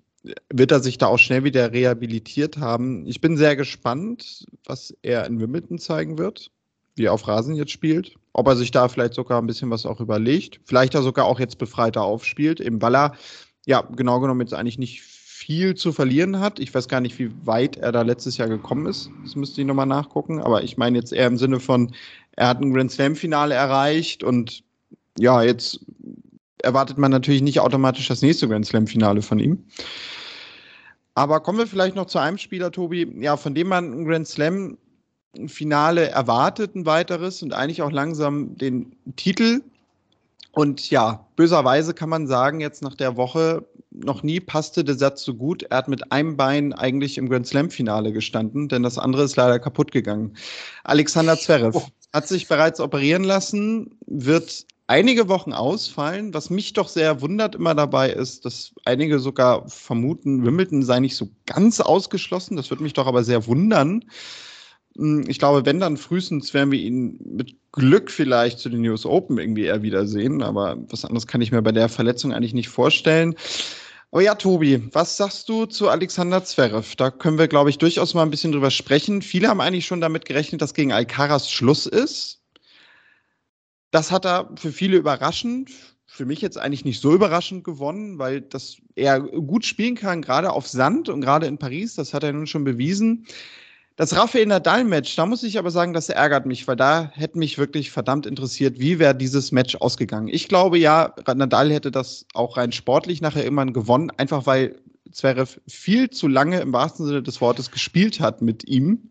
wird 0.50 0.72
er 0.72 0.80
sich 0.80 0.98
da 0.98 1.06
auch 1.06 1.18
schnell 1.18 1.44
wieder 1.44 1.72
rehabilitiert 1.72 2.58
haben. 2.58 3.06
Ich 3.06 3.20
bin 3.20 3.37
sehr 3.37 3.56
gespannt, 3.56 4.46
was 4.64 4.94
er 5.02 5.26
in 5.26 5.40
Wimbledon 5.40 5.78
zeigen 5.78 6.18
wird, 6.18 6.50
wie 6.96 7.04
er 7.04 7.12
auf 7.12 7.28
Rasen 7.28 7.54
jetzt 7.54 7.72
spielt. 7.72 8.16
Ob 8.32 8.48
er 8.48 8.56
sich 8.56 8.70
da 8.70 8.88
vielleicht 8.88 9.14
sogar 9.14 9.40
ein 9.40 9.46
bisschen 9.46 9.70
was 9.70 9.87
auch 9.87 10.00
überlegt. 10.00 10.60
Vielleicht 10.64 10.94
er 10.94 11.02
sogar 11.02 11.26
auch 11.26 11.38
jetzt 11.38 11.58
befreiter 11.58 12.02
aufspielt, 12.02 12.60
eben 12.60 12.82
weil 12.82 12.96
er, 12.96 13.14
ja, 13.66 13.82
genau 13.82 14.18
genommen 14.20 14.40
jetzt 14.40 14.54
eigentlich 14.54 14.78
nicht 14.78 15.02
viel 15.02 15.74
zu 15.74 15.92
verlieren 15.92 16.40
hat. 16.40 16.58
Ich 16.58 16.74
weiß 16.74 16.88
gar 16.88 17.00
nicht, 17.00 17.18
wie 17.18 17.30
weit 17.44 17.76
er 17.76 17.92
da 17.92 18.02
letztes 18.02 18.38
Jahr 18.38 18.48
gekommen 18.48 18.87
ist. 18.87 19.10
Das 19.22 19.37
müsste 19.37 19.60
ich 19.60 19.66
nochmal 19.66 19.87
nachgucken. 19.87 20.40
Aber 20.40 20.62
ich 20.62 20.76
meine 20.78 20.98
jetzt 20.98 21.12
eher 21.12 21.26
im 21.26 21.37
Sinne 21.37 21.60
von, 21.60 21.94
er 22.32 22.48
hat 22.48 22.60
ein 22.60 22.72
Grand 22.72 22.90
Slam-Finale 22.90 23.54
erreicht 23.54 24.24
und 24.24 24.64
ja, 25.18 25.42
jetzt 25.42 25.80
erwartet 26.64 26.98
man 26.98 27.11
natürlich 27.11 27.42
nicht 27.42 27.61
automatisch 27.61 28.09
das 28.09 28.22
nächste 28.22 28.48
Grand 28.48 28.66
Slam-Finale 28.66 29.22
von 29.22 29.38
ihm. 29.38 29.64
Aber 31.14 31.40
kommen 31.40 31.59
wir 31.59 31.66
vielleicht 31.66 31.94
noch 31.94 32.07
zu 32.07 32.18
einem 32.18 32.38
Spieler, 32.38 32.72
Tobi, 32.72 33.07
ja, 33.20 33.37
von 33.37 33.55
dem 33.55 33.68
man 33.68 33.92
ein 33.92 34.05
Grand 34.05 34.27
Slam 34.27 34.79
Finale 35.46 36.09
erwartet, 36.11 36.74
ein 36.74 36.87
weiteres 36.87 37.42
und 37.42 37.53
eigentlich 37.53 37.83
auch 37.83 37.92
langsam 37.92 38.57
den 38.57 38.96
Titel. 39.16 39.62
Und 40.53 40.90
ja, 40.90 41.27
böserweise 41.37 41.94
kann 41.94 42.09
man 42.09 42.27
sagen, 42.27 42.61
jetzt 42.61 42.83
nach 42.83 42.94
der 42.94 43.16
Woche, 43.16 43.66
noch 43.90 44.22
nie 44.22 44.40
passte 44.40 44.85
der 44.85 44.96
Satz 44.96 45.22
so 45.22 45.35
gut. 45.35 45.64
Er 45.64 45.79
hat 45.79 45.88
mit 45.88 46.12
einem 46.12 46.37
Bein 46.37 46.72
eigentlich 46.72 47.18
im 47.18 47.29
Grand 47.29 47.46
Slam 47.46 47.70
Finale 47.70 48.12
gestanden, 48.12 48.68
denn 48.68 48.83
das 48.83 48.98
andere 48.98 49.24
ist 49.24 49.37
leider 49.37 49.59
kaputt 49.59 49.92
gegangen. 49.92 50.37
Alexander 50.83 51.38
Zverev 51.38 51.77
oh. 51.77 51.87
hat 52.12 52.29
sich 52.29 52.48
bereits 52.48 52.81
operieren 52.81 53.24
lassen, 53.24 53.98
wird 54.07 54.66
einige 54.87 55.29
Wochen 55.29 55.53
ausfallen. 55.53 56.35
Was 56.35 56.51
mich 56.51 56.73
doch 56.73 56.88
sehr 56.88 57.20
wundert 57.20 57.55
immer 57.55 57.75
dabei 57.75 58.11
ist, 58.11 58.44
dass 58.44 58.75
einige 58.85 59.18
sogar 59.18 59.68
vermuten, 59.68 60.44
Wimbledon 60.44 60.83
sei 60.83 61.01
nicht 61.01 61.16
so 61.16 61.29
ganz 61.47 61.81
ausgeschlossen. 61.81 62.57
Das 62.57 62.70
würde 62.70 62.83
mich 62.83 62.92
doch 62.92 63.07
aber 63.07 63.25
sehr 63.25 63.47
wundern. 63.47 64.05
Hm, 64.97 65.25
ich 65.29 65.38
glaube, 65.38 65.66
wenn 65.66 65.81
dann 65.81 65.97
frühestens 65.97 66.55
werden 66.55 66.70
wir 66.70 66.81
ihn 66.81 67.18
mit 67.25 67.57
Glück 67.73 68.11
vielleicht 68.11 68.59
zu 68.59 68.68
den 68.68 68.83
News 68.83 69.07
Open 69.07 69.38
irgendwie 69.38 69.64
eher 69.64 69.83
wiedersehen. 69.83 70.42
Aber 70.42 70.77
was 70.88 71.05
anderes 71.05 71.27
kann 71.27 71.40
ich 71.40 71.53
mir 71.53 71.62
bei 71.62 71.73
der 71.73 71.88
Verletzung 71.88 72.33
eigentlich 72.33 72.55
nicht 72.55 72.68
vorstellen. 72.68 73.35
Aber 74.11 74.23
ja, 74.23 74.37
Tobi, 74.37 74.81
was 74.92 75.16
sagst 75.16 75.49
du 75.49 75.66
zu 75.66 75.88
Alexander 75.88 76.44
Zverev? 76.44 76.94
Da 76.97 77.11
können 77.11 77.37
wir, 77.37 77.49
glaube 77.49 77.70
ich, 77.70 77.79
durchaus 77.79 78.14
mal 78.14 78.23
ein 78.23 78.31
bisschen 78.31 78.53
drüber 78.53 78.70
sprechen. 78.70 79.23
Viele 79.23 79.49
haben 79.49 79.61
eigentlich 79.61 79.87
schon 79.87 80.01
damit 80.01 80.25
gerechnet, 80.25 80.62
dass 80.62 80.73
gegen 80.73 80.92
Alcaraz 80.92 81.51
Schluss 81.51 81.87
ist. 81.87 82.43
Das 83.94 84.11
hat 84.11 84.26
er 84.26 84.50
für 84.57 84.72
viele 84.72 84.96
überraschend, 84.96 85.70
für 86.04 86.26
mich 86.26 86.40
jetzt 86.40 86.59
eigentlich 86.59 86.85
nicht 86.85 87.00
so 87.00 87.14
überraschend 87.14 87.62
gewonnen, 87.62 88.18
weil 88.18 88.40
das 88.40 88.78
er 88.96 89.20
gut 89.20 89.64
spielen 89.64 89.94
kann, 89.94 90.20
gerade 90.20 90.50
auf 90.50 90.66
Sand 90.66 91.09
und 91.09 91.20
gerade 91.20 91.46
in 91.46 91.59
Paris, 91.59 91.94
das 91.94 92.12
hat 92.12 92.24
er 92.24 92.33
nun 92.33 92.48
schon 92.48 92.64
bewiesen. 92.64 93.24
Das 93.94 94.16
Rafael 94.16 94.46
Nadal-Match, 94.46 95.14
da 95.14 95.26
muss 95.26 95.44
ich 95.44 95.61
aber 95.61 95.70
sagen, 95.70 95.92
das 95.92 96.09
ärgert 96.09 96.44
mich, 96.44 96.66
weil 96.66 96.74
da 96.74 97.12
hätte 97.14 97.38
mich 97.38 97.57
wirklich 97.57 97.92
verdammt 97.92 98.26
interessiert, 98.26 98.80
wie 98.80 98.98
wäre 98.98 99.14
dieses 99.14 99.52
Match 99.52 99.76
ausgegangen. 99.76 100.26
Ich 100.26 100.48
glaube 100.48 100.76
ja, 100.76 101.14
Nadal 101.33 101.70
hätte 101.70 101.92
das 101.92 102.26
auch 102.35 102.57
rein 102.57 102.72
sportlich 102.72 103.20
nachher 103.20 103.44
irgendwann 103.44 103.72
gewonnen, 103.72 104.11
einfach 104.16 104.44
weil 104.44 104.74
Zverev 105.12 105.61
viel 105.68 106.11
zu 106.11 106.26
lange 106.26 106.59
im 106.59 106.72
wahrsten 106.72 107.07
Sinne 107.07 107.22
des 107.22 107.40
Wortes 107.40 107.70
gespielt 107.70 108.18
hat 108.18 108.42
mit 108.42 108.66
ihm. 108.66 109.11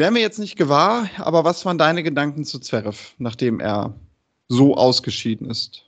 Wäre 0.00 0.12
mir 0.12 0.20
jetzt 0.20 0.38
nicht 0.38 0.56
gewahr, 0.56 1.10
aber 1.18 1.44
was 1.44 1.66
waren 1.66 1.76
deine 1.76 2.02
Gedanken 2.02 2.46
zu 2.46 2.58
Zverev, 2.58 3.12
nachdem 3.18 3.60
er 3.60 3.92
so 4.48 4.74
ausgeschieden 4.74 5.50
ist? 5.50 5.84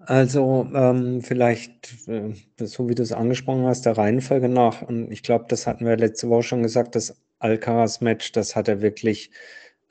Also 0.00 0.68
ähm, 0.74 1.22
vielleicht, 1.22 2.08
äh, 2.08 2.34
so 2.58 2.88
wie 2.88 2.96
du 2.96 3.04
es 3.04 3.12
angesprochen 3.12 3.64
hast, 3.64 3.86
der 3.86 3.96
Reihenfolge 3.96 4.48
nach. 4.48 4.82
Und 4.82 5.12
ich 5.12 5.22
glaube, 5.22 5.44
das 5.46 5.68
hatten 5.68 5.86
wir 5.86 5.96
letzte 5.96 6.28
Woche 6.28 6.42
schon 6.42 6.64
gesagt, 6.64 6.96
das 6.96 7.14
Alcaraz-Match, 7.38 8.32
das 8.32 8.56
hat 8.56 8.66
er 8.66 8.82
wirklich 8.82 9.30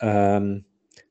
ähm, 0.02 0.66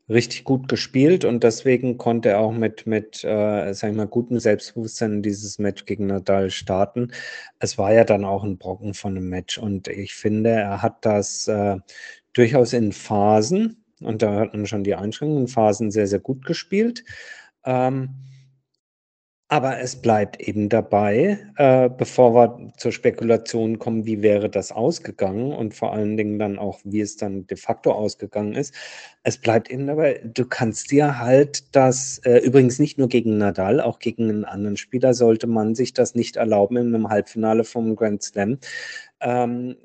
richtig 0.09 0.45
gut 0.45 0.69
gespielt 0.69 1.25
und 1.25 1.45
deswegen 1.45 1.99
konnte 1.99 2.31
er 2.31 2.41
auch 2.41 2.53
mit, 2.53 2.87
mit 2.87 3.23
äh, 3.25 3.73
sag 3.75 3.91
ich 3.91 3.97
mal, 3.97 4.07
gutem 4.07 4.39
Selbstbewusstsein 4.39 5.15
in 5.15 5.23
dieses 5.23 5.59
Match 5.59 5.85
gegen 5.85 6.07
Nadal 6.07 6.51
starten. 6.51 7.13
Es 7.59 7.77
war 7.79 7.93
ja 7.93 8.05
dann 8.05 8.25
auch 8.25 8.45
ein 8.45 8.59
Brocken 8.59 8.95
von 8.95 9.17
einem 9.17 9.29
Match 9.29 9.59
und 9.59 9.89
ich 9.89 10.15
finde, 10.15 10.51
er 10.51 10.83
hat 10.83 11.05
das 11.05 11.49
äh, 11.49 11.77
durchaus 12.33 12.73
in 12.73 12.93
Phasen, 12.93 13.85
und 14.01 14.23
da 14.23 14.39
hat 14.39 14.55
man 14.55 14.67
schon 14.67 14.85
die 14.85 14.95
Einschränkungen, 14.95 15.49
Phasen 15.49 15.91
sehr, 15.91 16.07
sehr 16.07 16.21
gut 16.21 16.45
gespielt. 16.45 17.05
Ähm, 17.65 18.11
aber 19.51 19.81
es 19.81 19.97
bleibt 19.97 20.41
eben 20.41 20.69
dabei, 20.69 21.39
äh, 21.57 21.89
bevor 21.89 22.35
wir 22.35 22.73
zur 22.77 22.93
Spekulation 22.93 23.79
kommen, 23.79 24.05
wie 24.05 24.21
wäre 24.21 24.51
das 24.51 24.73
ausgegangen 24.73 25.53
und 25.53 25.75
vor 25.75 25.95
allen 25.95 26.19
Dingen 26.19 26.39
dann 26.39 26.59
auch, 26.59 26.81
wie 26.85 27.01
es 27.01 27.17
dann 27.17 27.47
de 27.47 27.57
facto 27.57 27.93
ausgegangen 27.93 28.55
ist. 28.55 28.75
Es 29.23 29.39
bleibt 29.39 29.71
eben 29.71 29.87
dabei, 29.87 30.21
du 30.23 30.45
kannst 30.45 30.91
dir 30.91 31.19
halt 31.19 31.75
das, 31.75 32.19
äh, 32.25 32.39
übrigens 32.39 32.79
nicht 32.79 32.99
nur 32.99 33.09
gegen 33.09 33.39
Nadal, 33.39 33.81
auch 33.81 34.01
gegen 34.01 34.29
einen 34.29 34.45
anderen 34.45 34.77
Spieler 34.77 35.15
sollte 35.15 35.47
man 35.47 35.75
sich 35.75 35.95
das 35.95 36.15
nicht 36.15 36.37
erlauben 36.37 36.77
in 36.77 36.95
einem 36.95 37.09
Halbfinale 37.09 37.65
vom 37.65 37.97
Grand 37.97 38.23
Slam. 38.23 38.59
Ähm, 39.21 39.77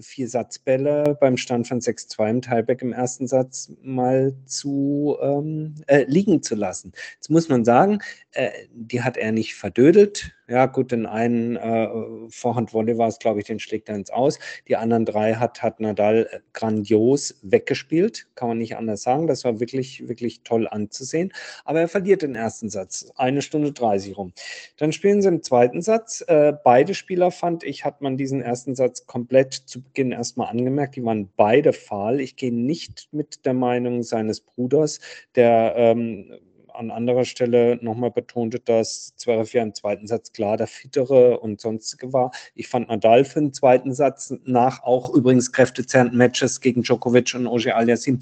vier 0.00 0.28
Satzbälle 0.28 1.16
beim 1.20 1.36
Stand 1.36 1.68
von 1.68 1.80
6-2 1.80 2.30
im 2.30 2.42
Tiebreak 2.42 2.82
im 2.82 2.92
ersten 2.92 3.26
Satz 3.26 3.72
mal 3.82 4.34
zu 4.46 5.16
ähm, 5.20 5.74
äh, 5.86 6.04
liegen 6.04 6.42
zu 6.42 6.54
lassen. 6.54 6.92
Jetzt 7.14 7.30
muss 7.30 7.48
man 7.48 7.64
sagen, 7.64 8.00
äh, 8.32 8.50
die 8.72 9.02
hat 9.02 9.16
er 9.16 9.32
nicht 9.32 9.54
verdödelt. 9.54 10.37
Ja, 10.50 10.64
gut, 10.64 10.92
den 10.92 11.04
einen 11.04 11.56
äh, 11.56 11.88
Vorhand-Volley 12.30 12.96
war 12.96 13.08
es, 13.08 13.18
glaube 13.18 13.40
ich, 13.40 13.46
den 13.46 13.60
schlägt 13.60 13.90
er 13.90 13.96
ins 13.96 14.08
Aus. 14.08 14.38
Die 14.66 14.76
anderen 14.76 15.04
drei 15.04 15.34
hat, 15.34 15.62
hat 15.62 15.78
Nadal 15.78 16.26
äh, 16.30 16.40
grandios 16.54 17.38
weggespielt, 17.42 18.26
kann 18.34 18.48
man 18.48 18.56
nicht 18.56 18.74
anders 18.74 19.02
sagen. 19.02 19.26
Das 19.26 19.44
war 19.44 19.60
wirklich, 19.60 20.08
wirklich 20.08 20.40
toll 20.44 20.66
anzusehen. 20.66 21.34
Aber 21.66 21.80
er 21.80 21.88
verliert 21.88 22.22
den 22.22 22.34
ersten 22.34 22.70
Satz, 22.70 23.12
eine 23.16 23.42
Stunde 23.42 23.72
30 23.72 24.16
rum. 24.16 24.32
Dann 24.78 24.92
spielen 24.92 25.20
sie 25.20 25.28
im 25.28 25.42
zweiten 25.42 25.82
Satz. 25.82 26.24
Äh, 26.26 26.54
beide 26.64 26.94
Spieler, 26.94 27.30
fand 27.30 27.62
ich, 27.62 27.84
hat 27.84 28.00
man 28.00 28.16
diesen 28.16 28.40
ersten 28.40 28.74
Satz 28.74 29.04
komplett 29.04 29.52
zu 29.52 29.82
Beginn 29.82 30.12
erstmal 30.12 30.48
angemerkt. 30.48 30.96
Die 30.96 31.04
waren 31.04 31.28
beide 31.36 31.74
fahl. 31.74 32.20
Ich 32.20 32.36
gehe 32.36 32.54
nicht 32.54 33.08
mit 33.12 33.44
der 33.44 33.54
Meinung 33.54 34.02
seines 34.02 34.40
Bruders, 34.40 35.00
der 35.34 35.74
ähm, 35.76 36.32
an 36.78 36.90
anderer 36.92 37.24
Stelle 37.24 37.78
nochmal 37.82 38.12
betonte, 38.12 38.60
dass 38.60 39.12
Zverev 39.16 39.52
ja 39.52 39.62
im 39.62 39.74
zweiten 39.74 40.06
Satz 40.06 40.32
klar 40.32 40.56
der 40.56 40.68
fittere 40.68 41.40
und 41.40 41.60
sonstige 41.60 42.12
war. 42.12 42.30
Ich 42.54 42.68
fand 42.68 42.88
Nadal 42.88 43.24
für 43.24 43.40
den 43.40 43.52
zweiten 43.52 43.92
Satz 43.92 44.32
nach 44.44 44.82
auch 44.84 45.12
übrigens 45.12 45.52
kräftezerrenden 45.52 46.16
Matches 46.16 46.60
gegen 46.60 46.82
Djokovic 46.82 47.34
und 47.34 47.48
Oje 47.48 47.74
Aliassim 47.74 48.20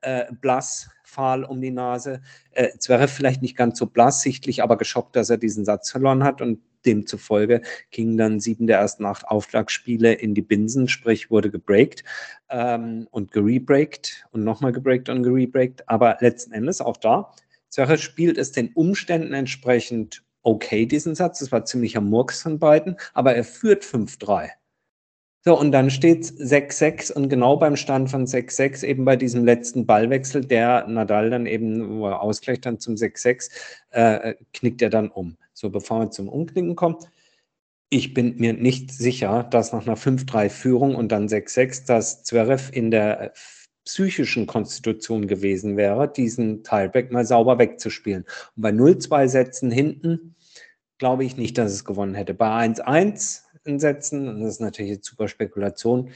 äh, 0.00 0.24
blass, 0.40 0.88
fahl 1.04 1.44
um 1.44 1.60
die 1.60 1.70
Nase. 1.70 2.22
Äh, 2.52 2.70
Zverev 2.78 3.12
vielleicht 3.12 3.42
nicht 3.42 3.56
ganz 3.56 3.78
so 3.78 3.86
blass, 3.86 4.22
sichtlich 4.22 4.62
aber 4.62 4.78
geschockt, 4.78 5.14
dass 5.14 5.28
er 5.28 5.36
diesen 5.36 5.66
Satz 5.66 5.90
verloren 5.90 6.24
hat 6.24 6.40
und 6.40 6.60
demzufolge 6.86 7.60
gingen 7.90 8.16
dann 8.16 8.40
sieben 8.40 8.66
der 8.66 8.78
ersten 8.78 9.04
acht 9.04 9.26
Aufschlagspiele 9.28 10.14
in 10.14 10.34
die 10.34 10.42
Binsen, 10.42 10.88
sprich 10.88 11.30
wurde 11.30 11.50
gebreakt 11.50 12.04
ähm, 12.48 13.08
und 13.10 13.32
gerebreakt 13.32 14.26
und 14.30 14.44
nochmal 14.44 14.72
gebreakt 14.72 15.10
und 15.10 15.22
gerebreakt. 15.22 15.88
Aber 15.88 16.16
letzten 16.20 16.52
Endes 16.52 16.80
auch 16.80 16.96
da 16.96 17.32
Zverev 17.68 18.00
spielt 18.00 18.38
es 18.38 18.52
den 18.52 18.72
Umständen 18.74 19.34
entsprechend 19.34 20.22
okay, 20.42 20.86
diesen 20.86 21.14
Satz. 21.14 21.40
Das 21.40 21.52
war 21.52 21.64
ziemlicher 21.64 22.00
Murks 22.00 22.42
von 22.42 22.58
beiden, 22.58 22.96
aber 23.14 23.34
er 23.34 23.44
führt 23.44 23.84
5-3. 23.84 24.50
So, 25.44 25.58
und 25.58 25.72
dann 25.72 25.90
steht 25.90 26.24
es 26.24 26.38
6-6 26.38 27.12
und 27.12 27.28
genau 27.28 27.56
beim 27.56 27.76
Stand 27.76 28.10
von 28.10 28.26
6-6, 28.26 28.84
eben 28.84 29.04
bei 29.04 29.16
diesem 29.16 29.44
letzten 29.44 29.86
Ballwechsel, 29.86 30.44
der 30.44 30.86
Nadal 30.88 31.30
dann 31.30 31.46
eben, 31.46 32.00
wo 32.00 32.08
er 32.08 32.20
ausgleicht 32.20 32.66
dann 32.66 32.80
zum 32.80 32.96
6-6, 32.96 33.50
äh, 33.90 34.34
knickt 34.52 34.82
er 34.82 34.90
dann 34.90 35.08
um. 35.08 35.36
So, 35.54 35.70
bevor 35.70 36.00
wir 36.00 36.10
zum 36.10 36.28
Umknicken 36.28 36.76
kommen, 36.76 36.96
ich 37.90 38.12
bin 38.14 38.36
mir 38.36 38.52
nicht 38.52 38.92
sicher, 38.92 39.44
dass 39.44 39.72
nach 39.72 39.86
einer 39.86 39.96
5-3-Führung 39.96 40.94
und 40.94 41.10
dann 41.12 41.28
6-6, 41.28 41.86
dass 41.86 42.24
Zverev 42.24 42.70
in 42.72 42.90
der 42.90 43.32
psychischen 43.88 44.46
Konstitution 44.46 45.26
gewesen 45.26 45.78
wäre, 45.78 46.12
diesen 46.12 46.62
Tiebreak 46.62 47.10
mal 47.10 47.24
sauber 47.24 47.58
wegzuspielen. 47.58 48.24
Und 48.54 48.62
bei 48.62 48.68
0-2 48.68 49.28
Sätzen 49.28 49.70
hinten 49.70 50.34
glaube 50.98 51.24
ich 51.24 51.38
nicht, 51.38 51.56
dass 51.56 51.72
es 51.72 51.86
gewonnen 51.86 52.14
hätte. 52.14 52.34
Bei 52.34 52.50
1-1 52.66 53.44
in 53.64 53.80
Sätzen, 53.80 54.28
und 54.28 54.42
das 54.42 54.54
ist 54.54 54.60
natürlich 54.60 54.92
jetzt 54.92 55.06
super 55.06 55.26
Spekulation, 55.26 56.10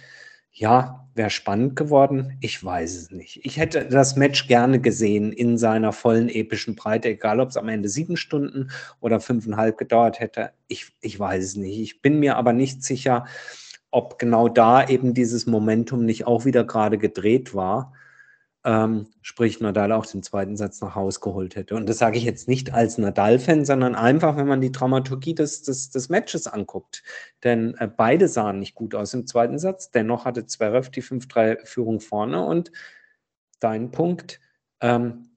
ja, 0.54 1.08
wäre 1.14 1.30
spannend 1.30 1.76
geworden. 1.76 2.36
Ich 2.42 2.62
weiß 2.62 2.94
es 2.94 3.10
nicht. 3.10 3.40
Ich 3.42 3.56
hätte 3.56 3.86
das 3.86 4.16
Match 4.16 4.48
gerne 4.48 4.78
gesehen 4.78 5.32
in 5.32 5.56
seiner 5.56 5.92
vollen 5.92 6.28
epischen 6.28 6.76
Breite, 6.76 7.08
egal 7.08 7.40
ob 7.40 7.48
es 7.48 7.56
am 7.56 7.70
Ende 7.70 7.88
sieben 7.88 8.18
Stunden 8.18 8.70
oder 9.00 9.18
fünfeinhalb 9.18 9.78
gedauert 9.78 10.20
hätte. 10.20 10.52
Ich, 10.68 10.92
ich 11.00 11.18
weiß 11.18 11.42
es 11.42 11.56
nicht. 11.56 11.80
Ich 11.80 12.02
bin 12.02 12.18
mir 12.18 12.36
aber 12.36 12.52
nicht 12.52 12.84
sicher, 12.84 13.24
ob 13.92 14.18
genau 14.18 14.48
da 14.48 14.88
eben 14.88 15.14
dieses 15.14 15.46
Momentum 15.46 16.04
nicht 16.04 16.26
auch 16.26 16.44
wieder 16.44 16.64
gerade 16.64 16.98
gedreht 16.98 17.54
war, 17.54 17.92
ähm, 18.64 19.08
sprich 19.20 19.60
Nadal 19.60 19.92
auch 19.92 20.06
den 20.06 20.22
zweiten 20.22 20.56
Satz 20.56 20.80
nach 20.80 20.94
Hause 20.94 21.20
geholt 21.20 21.56
hätte. 21.56 21.74
Und 21.74 21.88
das 21.88 21.98
sage 21.98 22.16
ich 22.16 22.24
jetzt 22.24 22.48
nicht 22.48 22.72
als 22.72 22.96
Nadal-Fan, 22.96 23.64
sondern 23.64 23.94
einfach, 23.94 24.36
wenn 24.36 24.46
man 24.46 24.60
die 24.60 24.72
Dramaturgie 24.72 25.34
des, 25.34 25.62
des, 25.62 25.90
des 25.90 26.08
Matches 26.08 26.46
anguckt. 26.46 27.02
Denn 27.44 27.74
äh, 27.78 27.88
beide 27.88 28.28
sahen 28.28 28.60
nicht 28.60 28.74
gut 28.74 28.94
aus 28.94 29.14
im 29.14 29.26
zweiten 29.26 29.58
Satz. 29.58 29.90
Dennoch 29.90 30.24
hatte 30.24 30.46
Zverev 30.46 30.90
die 30.90 31.02
5-3-Führung 31.02 32.00
vorne. 32.00 32.44
Und 32.46 32.72
dein 33.60 33.90
Punkt, 33.90 34.40
ähm, 34.80 35.30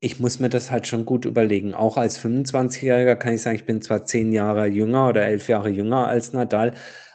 ich 0.00 0.20
muss 0.20 0.38
mir 0.38 0.50
das 0.50 0.70
halt 0.70 0.86
schon 0.86 1.06
gut 1.06 1.24
überlegen. 1.24 1.72
Auch 1.72 1.96
als 1.96 2.20
25-Jähriger 2.20 3.16
kann 3.16 3.32
ich 3.32 3.42
sagen, 3.42 3.56
ich 3.56 3.64
bin 3.64 3.80
zwar 3.80 4.04
zehn 4.04 4.32
Jahre 4.32 4.66
jünger 4.66 5.08
oder 5.08 5.24
elf 5.24 5.48
Jahre 5.48 5.70
jünger 5.70 6.06
als 6.06 6.34
Nadal, 6.34 6.74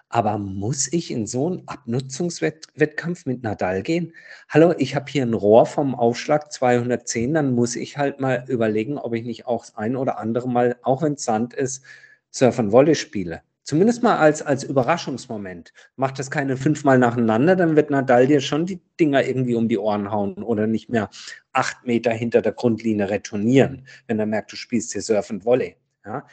aber 0.10 0.39
muss 0.39 0.91
ich 0.91 1.12
in 1.12 1.28
so 1.28 1.48
einen 1.48 1.67
Abnutzungswettkampf 1.67 3.26
mit 3.26 3.43
Nadal 3.43 3.84
gehen? 3.84 4.13
Hallo, 4.50 4.74
ich 4.78 4.95
habe 4.95 5.10
hier 5.10 5.24
ein 5.24 5.36
Rohr 5.36 5.67
vom 5.67 5.93
Aufschlag 5.93 6.52
210, 6.52 7.36
dann 7.36 7.54
muss 7.54 7.76
ich 7.76 7.98
halt 7.98 8.19
mal 8.19 8.43
überlegen, 8.48 8.98
ob 8.98 9.13
ich 9.13 9.24
nicht 9.24 9.45
auch 9.45 9.65
das 9.65 9.78
ein 9.78 9.95
oder 9.95 10.17
andere 10.17 10.50
Mal, 10.50 10.78
auch 10.82 11.04
wenn 11.04 11.13
es 11.13 11.24
Sand 11.24 11.54
ist, 11.54 11.84
Surf 12.32 12.60
and 12.60 12.72
Volley 12.72 12.95
spiele. 12.95 13.43
Zumindest 13.63 14.02
mal 14.02 14.17
als, 14.17 14.41
als 14.41 14.63
Überraschungsmoment. 14.63 15.74
Macht 15.95 16.17
das 16.17 16.32
keine 16.32 16.58
fünfmal 16.58 16.98
nacheinander, 16.98 17.56
dann 17.56 17.76
wird 17.76 17.91
Nadal 17.91 18.26
dir 18.26 18.41
schon 18.41 18.65
die 18.65 18.82
Dinger 19.00 19.24
irgendwie 19.24 19.54
um 19.54 19.67
die 19.67 19.78
Ohren 19.78 20.12
hauen 20.12 20.41
oder 20.41 20.65
nicht 20.65 20.89
mehr 20.89 21.12
acht 21.54 21.86
Meter 21.86 22.12
hinter 22.12 22.41
der 22.41 22.54
Grundlinie 22.54 23.12
retournieren, 23.12 23.86
wenn 24.08 24.19
er 24.19 24.26
merkt, 24.26 24.52
du 24.52 24.56
spielst 24.56 24.93
hier 24.93 25.04
Surf 25.04 25.30
and 25.30 25.45
Volley. 25.45 25.76
Ja? 26.04 26.26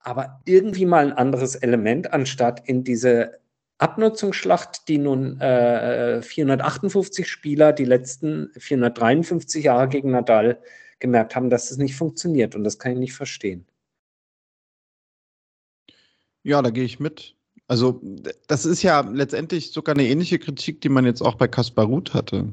Aber 0.00 0.40
irgendwie 0.44 0.86
mal 0.86 1.06
ein 1.06 1.12
anderes 1.12 1.54
Element, 1.54 2.12
anstatt 2.12 2.66
in 2.68 2.84
diese 2.84 3.40
Abnutzungsschlacht, 3.78 4.88
die 4.88 4.98
nun 4.98 5.40
äh, 5.40 6.22
458 6.22 7.26
Spieler 7.28 7.72
die 7.72 7.84
letzten 7.84 8.50
453 8.56 9.64
Jahre 9.64 9.88
gegen 9.88 10.10
Nadal 10.10 10.58
gemerkt 10.98 11.34
haben, 11.34 11.48
dass 11.48 11.70
es 11.70 11.78
nicht 11.78 11.96
funktioniert. 11.96 12.54
Und 12.54 12.64
das 12.64 12.78
kann 12.78 12.92
ich 12.92 12.98
nicht 12.98 13.14
verstehen. 13.14 13.66
Ja, 16.42 16.60
da 16.62 16.70
gehe 16.70 16.84
ich 16.84 17.00
mit. 17.00 17.36
Also, 17.68 18.00
das 18.48 18.66
ist 18.66 18.82
ja 18.82 19.00
letztendlich 19.00 19.72
sogar 19.72 19.94
eine 19.94 20.06
ähnliche 20.06 20.38
Kritik, 20.38 20.80
die 20.80 20.88
man 20.88 21.04
jetzt 21.04 21.22
auch 21.22 21.36
bei 21.36 21.48
Kaspar 21.48 21.86
Ruth 21.86 22.14
hatte. 22.14 22.52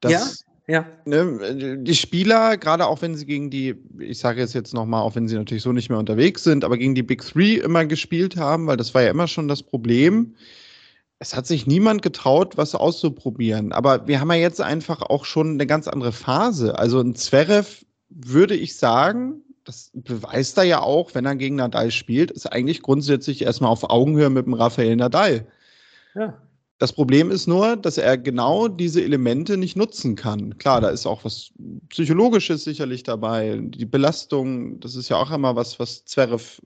Dass, 0.00 0.44
ja. 0.68 0.86
Ne, 1.04 1.78
die 1.80 1.94
Spieler, 1.94 2.56
gerade 2.56 2.86
auch 2.86 3.00
wenn 3.02 3.14
sie 3.14 3.26
gegen 3.26 3.50
die, 3.50 3.76
ich 3.98 4.18
sage 4.18 4.42
es 4.42 4.52
jetzt 4.52 4.74
nochmal, 4.74 5.02
auch 5.02 5.14
wenn 5.14 5.28
sie 5.28 5.36
natürlich 5.36 5.62
so 5.62 5.72
nicht 5.72 5.90
mehr 5.90 5.98
unterwegs 5.98 6.42
sind, 6.42 6.64
aber 6.64 6.76
gegen 6.76 6.94
die 6.94 7.04
Big 7.04 7.22
Three 7.22 7.54
immer 7.54 7.84
gespielt 7.86 8.36
haben, 8.36 8.66
weil 8.66 8.76
das 8.76 8.92
war 8.94 9.02
ja 9.02 9.10
immer 9.10 9.28
schon 9.28 9.46
das 9.46 9.62
Problem. 9.62 10.34
Es 11.18 11.34
hat 11.34 11.46
sich 11.46 11.66
niemand 11.66 12.02
getraut, 12.02 12.56
was 12.56 12.74
auszuprobieren. 12.74 13.72
Aber 13.72 14.06
wir 14.06 14.20
haben 14.20 14.30
ja 14.30 14.36
jetzt 14.36 14.60
einfach 14.60 15.02
auch 15.02 15.24
schon 15.24 15.52
eine 15.52 15.66
ganz 15.66 15.88
andere 15.88 16.12
Phase. 16.12 16.78
Also 16.78 17.00
ein 17.00 17.14
Zverev 17.14 17.86
würde 18.10 18.54
ich 18.54 18.76
sagen, 18.76 19.42
das 19.64 19.90
beweist 19.94 20.58
er 20.58 20.64
ja 20.64 20.80
auch, 20.80 21.14
wenn 21.14 21.26
er 21.26 21.36
gegen 21.36 21.56
Nadal 21.56 21.90
spielt, 21.90 22.30
ist 22.30 22.46
eigentlich 22.46 22.82
grundsätzlich 22.82 23.42
erstmal 23.42 23.70
auf 23.70 23.88
Augenhöhe 23.88 24.30
mit 24.30 24.46
dem 24.46 24.54
Rafael 24.54 24.96
Nadal. 24.96 25.46
Ja. 26.14 26.40
Das 26.78 26.92
Problem 26.92 27.30
ist 27.30 27.46
nur, 27.46 27.76
dass 27.76 27.96
er 27.96 28.18
genau 28.18 28.68
diese 28.68 29.02
Elemente 29.02 29.56
nicht 29.56 29.76
nutzen 29.76 30.14
kann. 30.14 30.58
Klar, 30.58 30.82
da 30.82 30.90
ist 30.90 31.06
auch 31.06 31.24
was 31.24 31.50
Psychologisches 31.88 32.64
sicherlich 32.64 33.02
dabei. 33.02 33.58
Die 33.62 33.86
Belastung, 33.86 34.78
das 34.80 34.94
ist 34.94 35.08
ja 35.08 35.16
auch 35.16 35.30
immer 35.30 35.56
was, 35.56 35.78
was 35.78 36.04
Zverev 36.04 36.60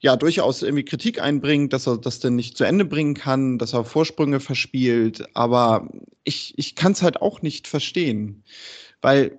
ja 0.00 0.16
durchaus 0.16 0.62
irgendwie 0.62 0.84
Kritik 0.84 1.20
einbringt, 1.20 1.72
dass 1.72 1.88
er 1.88 1.96
das 1.96 2.20
denn 2.20 2.36
nicht 2.36 2.58
zu 2.58 2.64
Ende 2.64 2.84
bringen 2.84 3.14
kann, 3.14 3.58
dass 3.58 3.72
er 3.72 3.84
Vorsprünge 3.84 4.38
verspielt. 4.38 5.24
Aber 5.34 5.88
ich, 6.24 6.52
ich 6.58 6.74
kann 6.74 6.92
es 6.92 7.02
halt 7.02 7.22
auch 7.22 7.40
nicht 7.40 7.66
verstehen. 7.66 8.44
Weil 9.00 9.38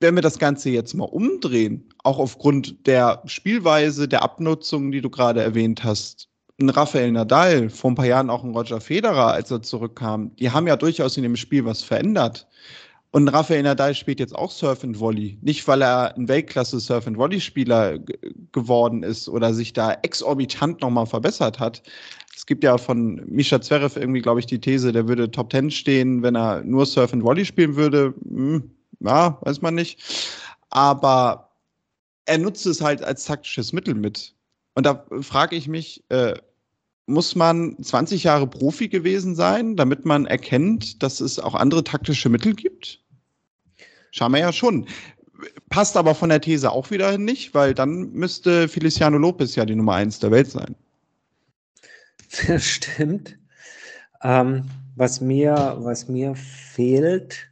wenn 0.00 0.14
wir 0.14 0.22
das 0.22 0.38
Ganze 0.38 0.68
jetzt 0.68 0.92
mal 0.92 1.04
umdrehen, 1.04 1.88
auch 2.02 2.18
aufgrund 2.18 2.86
der 2.86 3.22
Spielweise, 3.24 4.08
der 4.08 4.22
Abnutzung, 4.22 4.92
die 4.92 5.00
du 5.00 5.08
gerade 5.08 5.42
erwähnt 5.42 5.82
hast, 5.84 6.28
ein 6.60 6.70
Rafael 6.70 7.10
Nadal, 7.10 7.68
vor 7.68 7.90
ein 7.90 7.94
paar 7.94 8.06
Jahren 8.06 8.30
auch 8.30 8.44
ein 8.44 8.54
Roger 8.54 8.80
Federer, 8.80 9.32
als 9.32 9.50
er 9.50 9.62
zurückkam, 9.62 10.34
die 10.36 10.50
haben 10.50 10.66
ja 10.66 10.76
durchaus 10.76 11.16
in 11.16 11.24
dem 11.24 11.36
Spiel 11.36 11.64
was 11.64 11.82
verändert. 11.82 12.46
Und 13.10 13.28
Rafael 13.28 13.62
Nadal 13.62 13.94
spielt 13.94 14.18
jetzt 14.18 14.34
auch 14.34 14.50
Surf 14.50 14.82
and 14.82 14.98
Volley. 14.98 15.38
Nicht, 15.40 15.68
weil 15.68 15.82
er 15.82 16.16
ein 16.16 16.26
Weltklasse 16.26 16.80
Surf 16.80 17.06
and 17.06 17.16
Volley 17.16 17.40
Spieler 17.40 17.98
geworden 18.50 19.04
ist 19.04 19.28
oder 19.28 19.54
sich 19.54 19.72
da 19.72 19.92
exorbitant 20.02 20.80
nochmal 20.80 21.06
verbessert 21.06 21.60
hat. 21.60 21.82
Es 22.34 22.44
gibt 22.44 22.64
ja 22.64 22.76
von 22.76 23.22
Misha 23.26 23.60
Zverev 23.60 23.96
irgendwie, 23.96 24.20
glaube 24.20 24.40
ich, 24.40 24.46
die 24.46 24.60
These, 24.60 24.92
der 24.92 25.06
würde 25.06 25.30
Top 25.30 25.50
Ten 25.50 25.70
stehen, 25.70 26.24
wenn 26.24 26.34
er 26.34 26.62
nur 26.64 26.86
Surf 26.86 27.12
and 27.12 27.22
Volley 27.22 27.44
spielen 27.44 27.76
würde. 27.76 28.14
Hm, 28.28 28.68
ja, 28.98 29.38
weiß 29.42 29.62
man 29.62 29.76
nicht. 29.76 30.02
Aber 30.70 31.50
er 32.26 32.38
nutzt 32.38 32.66
es 32.66 32.80
halt 32.80 33.02
als 33.04 33.26
taktisches 33.26 33.72
Mittel 33.72 33.94
mit. 33.94 34.34
Und 34.74 34.86
da 34.86 35.06
frage 35.20 35.56
ich 35.56 35.68
mich, 35.68 36.04
äh, 36.10 36.34
muss 37.06 37.34
man 37.34 37.76
20 37.82 38.24
Jahre 38.24 38.46
Profi 38.46 38.88
gewesen 38.88 39.34
sein, 39.34 39.76
damit 39.76 40.04
man 40.04 40.26
erkennt, 40.26 41.02
dass 41.02 41.20
es 41.20 41.38
auch 41.38 41.54
andere 41.54 41.84
taktische 41.84 42.28
Mittel 42.28 42.54
gibt? 42.54 43.00
Scheinbar 44.10 44.40
ja 44.40 44.52
schon. 44.52 44.86
Passt 45.68 45.96
aber 45.96 46.14
von 46.14 46.30
der 46.30 46.40
These 46.40 46.70
auch 46.70 46.90
wieder 46.90 47.18
nicht, 47.18 47.54
weil 47.54 47.74
dann 47.74 48.12
müsste 48.12 48.68
Feliciano 48.68 49.18
Lopez 49.18 49.54
ja 49.56 49.64
die 49.64 49.74
Nummer 49.74 49.94
eins 49.94 50.18
der 50.18 50.30
Welt 50.30 50.50
sein. 50.50 50.74
Das 52.48 52.64
stimmt. 52.64 53.38
Ähm, 54.22 54.64
was, 54.96 55.20
mir, 55.20 55.76
was 55.78 56.08
mir 56.08 56.34
fehlt, 56.34 57.48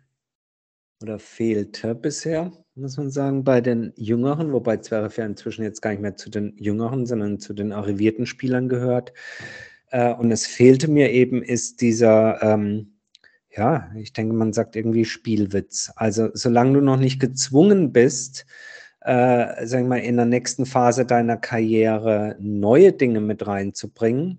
oder 1.03 1.21
fehlte 1.21 1.95
bisher, 1.95 2.51
muss 2.75 2.97
man 2.97 3.11
sagen, 3.11 3.45
bei 3.45 3.61
den 3.61 3.93
Jüngeren, 3.97 4.53
wobei 4.53 4.79
Zverev 4.79 5.21
ja 5.21 5.27
inzwischen 5.27 5.63
jetzt 5.63 5.83
gar 5.83 5.91
nicht 5.91 6.01
mehr 6.01 6.17
zu 6.17 6.31
den 6.31 6.57
Jüngeren, 6.57 7.07
sondern 7.07 7.39
zu 7.39 7.53
den 7.53 7.73
arrivierten 7.73 8.27
Spielern 8.27 8.69
gehört. 8.69 9.13
Äh, 9.91 10.15
und 10.15 10.31
es 10.31 10.47
fehlte 10.47 10.91
mir 10.91 11.11
eben, 11.11 11.43
ist 11.43 11.81
dieser, 11.83 12.43
ähm, 12.43 12.95
ja, 13.51 13.91
ich 13.97 14.13
denke, 14.15 14.35
man 14.35 14.53
sagt 14.55 14.77
irgendwie 14.77 15.05
Spielwitz. 15.05 15.93
Also 15.97 16.31
solange 16.33 16.75
du 16.75 16.81
noch 16.81 16.97
nicht 16.97 17.21
gezwungen 17.21 17.93
bist, 17.93 18.47
äh, 19.03 19.67
sagen 19.67 19.85
wir 19.85 19.89
mal, 19.91 19.99
in 19.99 20.17
der 20.17 20.27
nächsten 20.27 20.65
Phase 20.65 21.05
deiner 21.05 21.37
Karriere 21.37 22.37
neue 22.39 22.93
Dinge 22.93 23.21
mit 23.21 23.47
reinzubringen, 23.47 24.39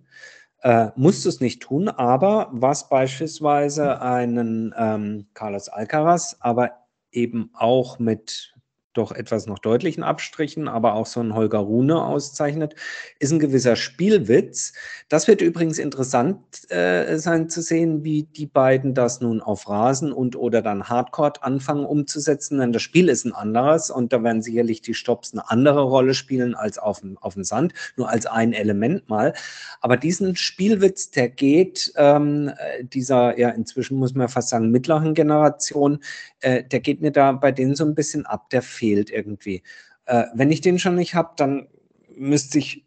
äh, 0.64 0.88
musst 0.96 1.26
du 1.26 1.30
es 1.30 1.42
nicht 1.42 1.62
tun, 1.62 1.90
aber 1.90 2.50
was 2.54 2.90
beispielsweise 2.90 4.02
einen 4.02 4.74
ähm, 4.78 5.28
Carlos 5.34 5.70
Alcaraz, 5.70 6.38
aber 6.40 6.83
eben 7.14 7.50
auch 7.54 8.00
mit 8.00 8.53
doch 8.94 9.12
etwas 9.12 9.48
noch 9.48 9.60
deutlichen 9.60 10.04
Abstrichen, 10.04 10.68
aber 10.68 10.94
auch 10.94 11.06
so 11.06 11.20
ein 11.20 11.36
Holger 11.36 11.60
Rune 11.60 12.04
auszeichnet, 12.04 12.76
ist 13.20 13.32
ein 13.32 13.40
gewisser 13.40 13.76
Spielwitz. 13.76 14.74
Das 15.10 15.28
wird 15.28 15.42
übrigens 15.42 15.80
interessant 15.80 16.40
äh, 16.72 17.18
sein 17.18 17.50
zu 17.50 17.62
sehen, 17.62 18.04
wie 18.04 18.24
die 18.24 18.46
beiden 18.46 18.94
das 18.94 19.22
nun 19.22 19.42
auf 19.42 19.68
Rasen 19.70 20.12
und 20.12 20.36
oder 20.36 20.62
dann 20.62 20.90
Hardcore 20.90 21.34
anfangen 21.42 21.86
umzusetzen, 21.86 22.60
denn 22.60 22.74
das 22.74 22.82
Spiel 22.82 23.10
ist 23.10 23.26
ein 23.26 23.34
anderes 23.34 23.90
und 23.90 24.14
da 24.14 24.24
werden 24.24 24.42
sicherlich 24.42 24.82
die 24.82 24.94
Stops 24.94 25.34
eine 25.34 25.50
andere 25.50 25.84
Rolle 25.84 26.14
spielen 26.14 26.56
als 26.56 26.78
auf 26.78 27.02
dem, 27.02 27.18
auf 27.20 27.34
dem 27.34 27.44
Sand, 27.44 27.74
nur 27.98 28.10
als 28.10 28.26
ein 28.26 28.54
Element 28.54 29.10
mal. 29.10 29.34
Aber 29.82 29.98
diesen 29.98 30.36
Spielwitz, 30.36 31.12
der 31.12 31.30
geht 31.30 31.92
ähm, 31.96 32.52
dieser, 32.82 33.38
ja 33.40 33.50
inzwischen 33.50 33.98
muss 33.98 34.14
man 34.14 34.30
fast 34.30 34.50
sagen, 34.50 34.72
mittleren 34.72 35.14
Generation, 35.14 36.00
äh, 36.42 36.64
der 36.64 36.80
geht 36.80 37.02
mir 37.02 37.12
da 37.12 37.32
bei 37.32 37.52
denen 37.52 37.76
so 37.76 37.86
ein 37.86 37.96
bisschen 37.96 38.26
ab, 38.26 38.50
der 38.50 38.62
fehlt 38.84 39.10
irgendwie. 39.10 39.64
Äh, 40.06 40.26
wenn 40.34 40.52
ich 40.52 40.60
den 40.60 40.78
schon 40.78 40.96
nicht 40.96 41.16
habe, 41.16 41.32
dann 41.38 41.70
müsste 42.18 42.60
ich, 42.60 42.86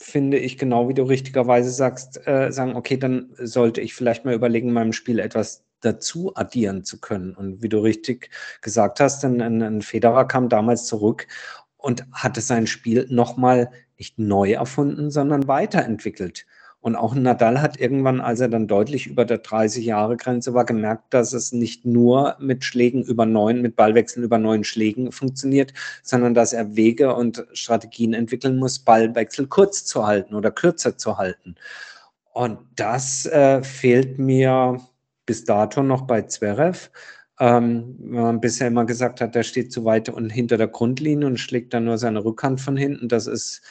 finde 0.00 0.38
ich, 0.38 0.58
genau 0.58 0.88
wie 0.88 0.94
du 0.94 1.04
richtigerweise 1.04 1.70
sagst, 1.70 2.26
äh, 2.26 2.50
sagen, 2.50 2.74
okay, 2.74 2.96
dann 2.96 3.30
sollte 3.38 3.80
ich 3.80 3.94
vielleicht 3.94 4.24
mal 4.24 4.34
überlegen, 4.34 4.72
meinem 4.72 4.92
Spiel 4.92 5.20
etwas 5.20 5.64
dazu 5.82 6.32
addieren 6.34 6.82
zu 6.82 7.00
können. 7.00 7.32
Und 7.36 7.62
wie 7.62 7.68
du 7.68 7.78
richtig 7.78 8.30
gesagt 8.60 8.98
hast, 8.98 9.24
ein, 9.24 9.40
ein, 9.40 9.62
ein 9.62 9.82
Federer 9.82 10.26
kam 10.26 10.48
damals 10.48 10.86
zurück 10.86 11.28
und 11.76 12.04
hatte 12.10 12.40
sein 12.40 12.66
Spiel 12.66 13.06
nochmal 13.08 13.70
nicht 13.98 14.18
neu 14.18 14.50
erfunden, 14.50 15.12
sondern 15.12 15.46
weiterentwickelt. 15.46 16.44
Und 16.86 16.94
auch 16.94 17.16
Nadal 17.16 17.60
hat 17.60 17.80
irgendwann, 17.80 18.20
als 18.20 18.38
er 18.38 18.46
dann 18.46 18.68
deutlich 18.68 19.08
über 19.08 19.24
der 19.24 19.42
30-Jahre-Grenze 19.42 20.54
war, 20.54 20.64
gemerkt, 20.64 21.12
dass 21.12 21.32
es 21.32 21.50
nicht 21.50 21.84
nur 21.84 22.36
mit 22.38 22.64
Schlägen 22.64 23.02
über 23.02 23.26
neun, 23.26 23.60
mit 23.60 23.74
Ballwechseln 23.74 24.22
über 24.22 24.38
neun 24.38 24.62
Schlägen 24.62 25.10
funktioniert, 25.10 25.74
sondern 26.04 26.32
dass 26.32 26.52
er 26.52 26.76
Wege 26.76 27.12
und 27.16 27.44
Strategien 27.54 28.14
entwickeln 28.14 28.56
muss, 28.56 28.78
Ballwechsel 28.78 29.48
kurz 29.48 29.84
zu 29.84 30.06
halten 30.06 30.36
oder 30.36 30.52
kürzer 30.52 30.96
zu 30.96 31.18
halten. 31.18 31.56
Und 32.32 32.60
das 32.76 33.26
äh, 33.26 33.64
fehlt 33.64 34.20
mir 34.20 34.80
bis 35.26 35.44
dato 35.44 35.82
noch 35.82 36.02
bei 36.02 36.22
Zverev. 36.22 36.90
Ähm, 37.40 37.96
wenn 37.98 38.22
man 38.22 38.40
bisher 38.40 38.68
immer 38.68 38.84
gesagt 38.84 39.20
hat, 39.20 39.34
der 39.34 39.42
steht 39.42 39.72
zu 39.72 39.84
weit 39.84 40.08
und 40.08 40.30
hinter 40.30 40.56
der 40.56 40.68
Grundlinie 40.68 41.26
und 41.26 41.40
schlägt 41.40 41.74
dann 41.74 41.86
nur 41.86 41.98
seine 41.98 42.24
Rückhand 42.24 42.60
von 42.60 42.76
hinten. 42.76 43.08
Das 43.08 43.26
ist 43.26 43.62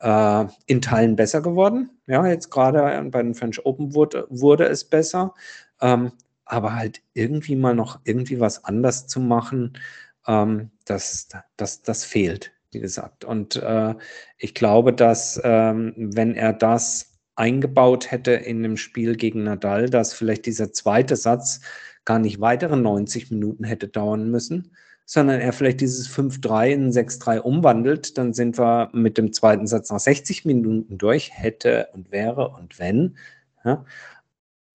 äh, 0.00 0.46
in 0.66 0.80
Teilen 0.80 1.16
besser 1.16 1.40
geworden. 1.40 1.90
Ja, 2.06 2.26
jetzt 2.26 2.50
gerade 2.50 3.08
bei 3.10 3.22
den 3.22 3.34
French 3.34 3.64
Open 3.64 3.94
wurde, 3.94 4.26
wurde 4.30 4.64
es 4.66 4.84
besser. 4.84 5.34
Ähm, 5.80 6.12
aber 6.44 6.74
halt 6.74 7.00
irgendwie 7.14 7.56
mal 7.56 7.74
noch 7.74 8.00
irgendwie 8.04 8.40
was 8.40 8.64
anders 8.64 9.06
zu 9.06 9.20
machen, 9.20 9.78
ähm, 10.26 10.70
das, 10.84 11.28
das, 11.56 11.82
das 11.82 12.04
fehlt, 12.04 12.52
wie 12.72 12.80
gesagt. 12.80 13.24
Und 13.24 13.56
äh, 13.56 13.94
ich 14.36 14.54
glaube, 14.54 14.92
dass 14.92 15.40
ähm, 15.44 15.94
wenn 15.96 16.34
er 16.34 16.52
das 16.52 17.12
eingebaut 17.36 18.10
hätte 18.10 18.32
in 18.32 18.62
dem 18.62 18.76
Spiel 18.76 19.16
gegen 19.16 19.44
Nadal, 19.44 19.88
dass 19.88 20.12
vielleicht 20.12 20.46
dieser 20.46 20.72
zweite 20.72 21.16
Satz 21.16 21.60
gar 22.04 22.18
nicht 22.18 22.40
weitere 22.40 22.76
90 22.76 23.30
Minuten 23.30 23.64
hätte 23.64 23.88
dauern 23.88 24.30
müssen, 24.30 24.74
sondern 25.12 25.40
er 25.40 25.52
vielleicht 25.52 25.80
dieses 25.80 26.08
5-3 26.08 26.68
in 26.68 26.92
6-3 26.92 27.40
umwandelt, 27.40 28.16
dann 28.16 28.32
sind 28.32 28.60
wir 28.60 28.90
mit 28.92 29.18
dem 29.18 29.32
zweiten 29.32 29.66
Satz 29.66 29.90
nach 29.90 29.98
60 29.98 30.44
Minuten 30.44 30.98
durch, 30.98 31.32
hätte 31.34 31.88
und 31.94 32.12
wäre 32.12 32.50
und 32.50 32.78
wenn. 32.78 33.16
Ja. 33.64 33.84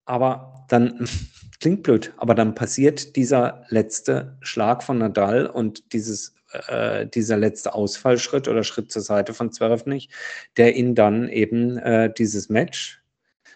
Aber 0.04 0.66
dann 0.68 1.08
klingt 1.62 1.84
blöd, 1.84 2.14
aber 2.18 2.36
dann 2.36 2.54
passiert 2.54 3.16
dieser 3.16 3.64
letzte 3.70 4.36
Schlag 4.42 4.84
von 4.84 4.98
Nadal 4.98 5.46
und 5.46 5.94
dieses, 5.94 6.36
äh, 6.68 7.08
dieser 7.08 7.38
letzte 7.38 7.74
Ausfallschritt 7.74 8.50
oder 8.50 8.66
Schritt 8.66 8.92
zur 8.92 9.04
Seite 9.04 9.34
von 9.34 9.54
Zverev 9.54 9.90
nicht, 9.90 10.12
der 10.58 10.76
ihn 10.76 10.96
dann 10.96 11.30
eben 11.30 11.78
äh, 11.78 12.14
dieses 12.14 12.50
Match, 12.50 13.02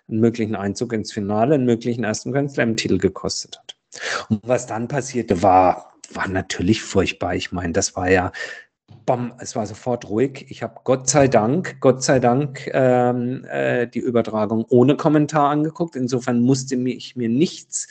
einen 0.07 0.21
möglichen 0.21 0.55
Einzug 0.55 0.93
ins 0.93 1.11
Finale, 1.11 1.55
einen 1.55 1.65
möglichen 1.65 2.05
ersten 2.05 2.31
Grand 2.31 2.53
Slam-Titel 2.53 2.99
gekostet 2.99 3.59
hat. 3.59 3.75
Und 4.29 4.39
was 4.47 4.65
dann 4.65 4.87
passierte, 4.87 5.43
war 5.43 5.89
war 6.15 6.27
natürlich 6.27 6.81
furchtbar. 6.81 7.35
Ich 7.35 7.51
meine, 7.51 7.73
das 7.73 7.95
war 7.95 8.09
ja, 8.09 8.31
bam, 9.05 9.33
es 9.39 9.55
war 9.55 9.65
sofort 9.65 10.09
ruhig. 10.09 10.45
Ich 10.49 10.63
habe 10.63 10.81
Gott 10.83 11.09
sei 11.09 11.27
Dank, 11.27 11.79
Gott 11.79 12.03
sei 12.03 12.19
Dank 12.19 12.69
ähm, 12.73 13.45
äh, 13.45 13.87
die 13.87 13.99
Übertragung 13.99 14.65
ohne 14.69 14.95
Kommentar 14.95 15.49
angeguckt. 15.49 15.95
Insofern 15.95 16.41
musste 16.41 16.75
ich 16.75 17.15
mir 17.15 17.29
nichts 17.29 17.87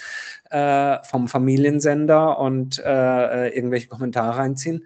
äh, 0.51 0.99
vom 1.05 1.29
Familiensender 1.29 2.39
und 2.39 2.79
äh, 2.79 3.49
irgendwelche 3.49 3.89
Kommentare 3.89 4.39
reinziehen. 4.39 4.85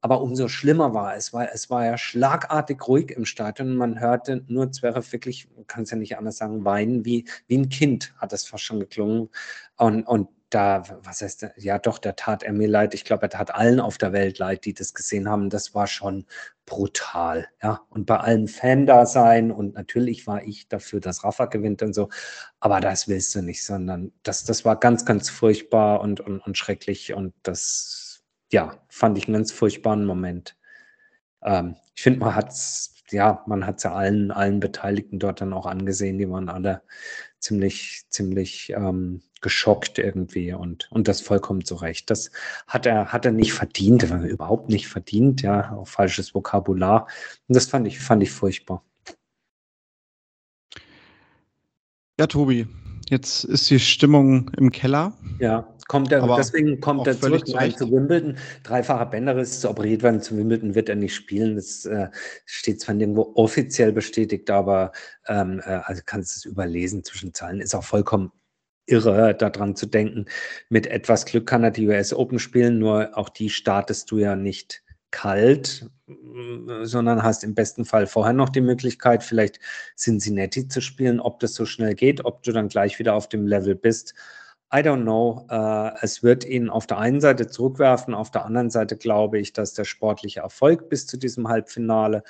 Aber 0.00 0.20
umso 0.22 0.46
schlimmer 0.46 0.94
war 0.94 1.16
es, 1.16 1.32
weil 1.32 1.50
es 1.52 1.70
war 1.70 1.84
ja 1.84 1.98
schlagartig 1.98 2.86
ruhig 2.86 3.10
im 3.10 3.24
Stadion. 3.24 3.76
Man 3.76 3.98
hörte 3.98 4.44
nur 4.46 4.70
Zverev 4.70 5.12
wirklich, 5.12 5.48
man 5.56 5.66
kann 5.66 5.82
es 5.82 5.90
ja 5.90 5.96
nicht 5.96 6.16
anders 6.16 6.36
sagen, 6.36 6.64
weinen, 6.64 7.04
wie, 7.04 7.24
wie 7.48 7.58
ein 7.58 7.68
Kind 7.68 8.14
hat 8.16 8.32
es 8.32 8.46
fast 8.46 8.62
schon 8.62 8.78
geklungen. 8.78 9.28
Und, 9.76 10.04
und 10.04 10.28
da, 10.50 10.82
was 11.02 11.20
heißt, 11.20 11.46
ja 11.56 11.78
doch, 11.78 11.98
da 11.98 12.12
tat 12.12 12.42
er 12.42 12.52
mir 12.52 12.68
leid. 12.68 12.94
Ich 12.94 13.04
glaube, 13.04 13.24
er 13.24 13.30
tat 13.30 13.54
allen 13.54 13.80
auf 13.80 13.98
der 13.98 14.12
Welt 14.12 14.38
leid, 14.38 14.64
die 14.64 14.74
das 14.74 14.94
gesehen 14.94 15.28
haben. 15.28 15.50
Das 15.50 15.74
war 15.74 15.86
schon 15.86 16.24
brutal, 16.66 17.48
ja. 17.62 17.80
Und 17.90 18.06
bei 18.06 18.18
allen 18.18 18.48
Fan 18.48 18.86
da 18.86 19.06
sein 19.06 19.50
und 19.50 19.74
natürlich 19.74 20.26
war 20.26 20.42
ich 20.42 20.68
dafür, 20.68 21.00
dass 21.00 21.24
Rafa 21.24 21.46
gewinnt 21.46 21.82
und 21.82 21.94
so. 21.94 22.08
Aber 22.60 22.80
das 22.80 23.08
willst 23.08 23.34
du 23.34 23.42
nicht, 23.42 23.64
sondern 23.64 24.12
das, 24.22 24.44
das 24.44 24.64
war 24.64 24.78
ganz, 24.78 25.04
ganz 25.04 25.30
furchtbar 25.30 26.00
und, 26.00 26.20
und, 26.20 26.40
und 26.40 26.56
schrecklich 26.58 27.14
und 27.14 27.34
das, 27.42 28.22
ja, 28.52 28.76
fand 28.88 29.18
ich 29.18 29.26
einen 29.26 29.34
ganz 29.34 29.52
furchtbaren 29.52 30.04
Moment. 30.04 30.56
Ähm, 31.42 31.76
ich 31.94 32.02
finde, 32.02 32.20
man 32.20 32.34
hat 32.34 32.50
es, 32.50 32.94
ja, 33.10 33.42
man 33.46 33.66
hat 33.66 33.82
ja 33.84 33.94
allen, 33.94 34.30
allen 34.30 34.60
Beteiligten 34.60 35.18
dort 35.18 35.40
dann 35.40 35.52
auch 35.52 35.66
angesehen, 35.66 36.18
die 36.18 36.30
waren 36.30 36.48
alle 36.48 36.82
ziemlich, 37.40 38.02
ziemlich 38.08 38.70
ähm, 38.70 39.22
geschockt 39.40 39.98
irgendwie 39.98 40.52
und, 40.52 40.88
und 40.90 41.08
das 41.08 41.20
vollkommen 41.20 41.64
zu 41.64 41.76
Recht. 41.76 42.10
Das 42.10 42.30
hat 42.66 42.86
er, 42.86 43.12
hat 43.12 43.24
er 43.24 43.32
nicht 43.32 43.52
verdient, 43.52 44.02
überhaupt 44.02 44.68
nicht 44.68 44.88
verdient, 44.88 45.42
ja, 45.42 45.72
auch 45.72 45.88
falsches 45.88 46.34
Vokabular. 46.34 47.06
Und 47.46 47.56
das 47.56 47.66
fand 47.66 47.86
ich, 47.86 48.00
fand 48.00 48.22
ich 48.22 48.30
furchtbar. 48.30 48.84
Ja, 52.18 52.26
Tobi, 52.26 52.66
jetzt 53.10 53.44
ist 53.44 53.70
die 53.70 53.78
Stimmung 53.78 54.50
im 54.56 54.70
Keller. 54.70 55.12
Ja, 55.40 55.68
kommt 55.88 56.12
er, 56.12 56.26
deswegen 56.36 56.80
kommt 56.80 57.06
er 57.06 57.20
zurück 57.20 57.46
zu 57.46 57.90
Wimbledon. 57.90 58.36
Dreifacher 58.62 59.06
Bänderriss 59.06 59.56
ist 59.56 59.64
operiert 59.64 60.02
worden. 60.02 60.20
Zu 60.20 60.36
Wimbledon 60.36 60.74
wird 60.74 60.88
er 60.88 60.96
nicht 60.96 61.14
spielen. 61.14 61.56
Das 61.56 61.84
äh, 61.84 62.08
steht 62.44 62.80
zwar 62.80 62.94
nirgendwo 62.94 63.32
offiziell 63.34 63.92
bestätigt, 63.92 64.50
aber 64.50 64.92
ähm, 65.26 65.60
äh, 65.64 65.80
also 65.84 66.02
kannst 66.04 66.34
du 66.34 66.38
es 66.38 66.52
überlesen 66.52 67.04
zwischen 67.04 67.34
Zahlen. 67.34 67.60
Ist 67.60 67.74
auch 67.74 67.84
vollkommen 67.84 68.32
irre, 68.86 69.34
daran 69.34 69.76
zu 69.76 69.86
denken. 69.86 70.26
Mit 70.68 70.86
etwas 70.86 71.26
Glück 71.26 71.46
kann 71.46 71.64
er 71.64 71.70
die 71.70 71.86
US 71.88 72.12
Open 72.12 72.38
spielen, 72.38 72.78
nur 72.78 73.16
auch 73.16 73.28
die 73.28 73.50
startest 73.50 74.10
du 74.10 74.18
ja 74.18 74.34
nicht 74.34 74.82
kalt, 75.10 75.88
sondern 76.82 77.22
hast 77.22 77.44
im 77.44 77.54
besten 77.54 77.84
Fall 77.84 78.06
vorher 78.06 78.32
noch 78.32 78.48
die 78.48 78.60
Möglichkeit, 78.60 79.22
vielleicht 79.22 79.60
Cincinnati 79.96 80.68
zu 80.68 80.80
spielen. 80.80 81.20
Ob 81.20 81.40
das 81.40 81.54
so 81.54 81.66
schnell 81.66 81.94
geht, 81.94 82.24
ob 82.24 82.42
du 82.42 82.52
dann 82.52 82.68
gleich 82.68 82.98
wieder 82.98 83.14
auf 83.14 83.28
dem 83.28 83.46
Level 83.46 83.74
bist, 83.74 84.14
I 84.72 84.78
don't 84.78 85.02
know. 85.02 85.46
Uh, 85.50 85.96
es 86.02 86.22
wird 86.22 86.44
ihn 86.44 86.68
auf 86.68 86.86
der 86.86 86.98
einen 86.98 87.20
Seite 87.20 87.46
zurückwerfen, 87.48 88.14
auf 88.14 88.30
der 88.30 88.44
anderen 88.44 88.70
Seite 88.70 88.96
glaube 88.96 89.38
ich, 89.38 89.52
dass 89.54 89.72
der 89.72 89.84
sportliche 89.84 90.40
Erfolg 90.40 90.90
bis 90.90 91.06
zu 91.06 91.16
diesem 91.16 91.48
Halbfinale 91.48 92.22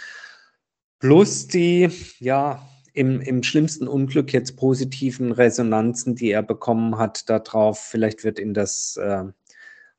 plus 1.01 1.49
die, 1.49 1.91
ja, 2.19 2.63
im, 2.95 3.21
im 3.21 3.43
schlimmsten 3.43 3.87
Unglück 3.87 4.33
jetzt 4.33 4.57
positiven 4.57 5.31
Resonanzen, 5.33 6.17
die 6.17 6.31
er 6.31 6.43
bekommen 6.43 6.99
hat, 6.99 7.29
darauf, 7.31 7.79
vielleicht 7.79 8.25
wird 8.25 8.39
ihn 8.41 8.55
das 8.55 8.97
äh, 8.97 9.25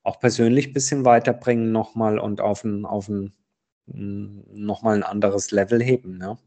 auch 0.03 0.19
persönlich 0.19 0.67
ein 0.67 0.73
bisschen 0.73 1.05
weiterbringen 1.05 1.71
nochmal 1.71 2.19
und 2.19 2.41
auf 2.41 2.63
ein, 2.63 2.85
auf 2.85 3.09
ein 3.09 3.33
nochmal 3.87 4.95
ein 4.95 5.03
anderes 5.03 5.51
Level 5.51 5.81
heben. 5.81 6.19
Ja. 6.21 6.37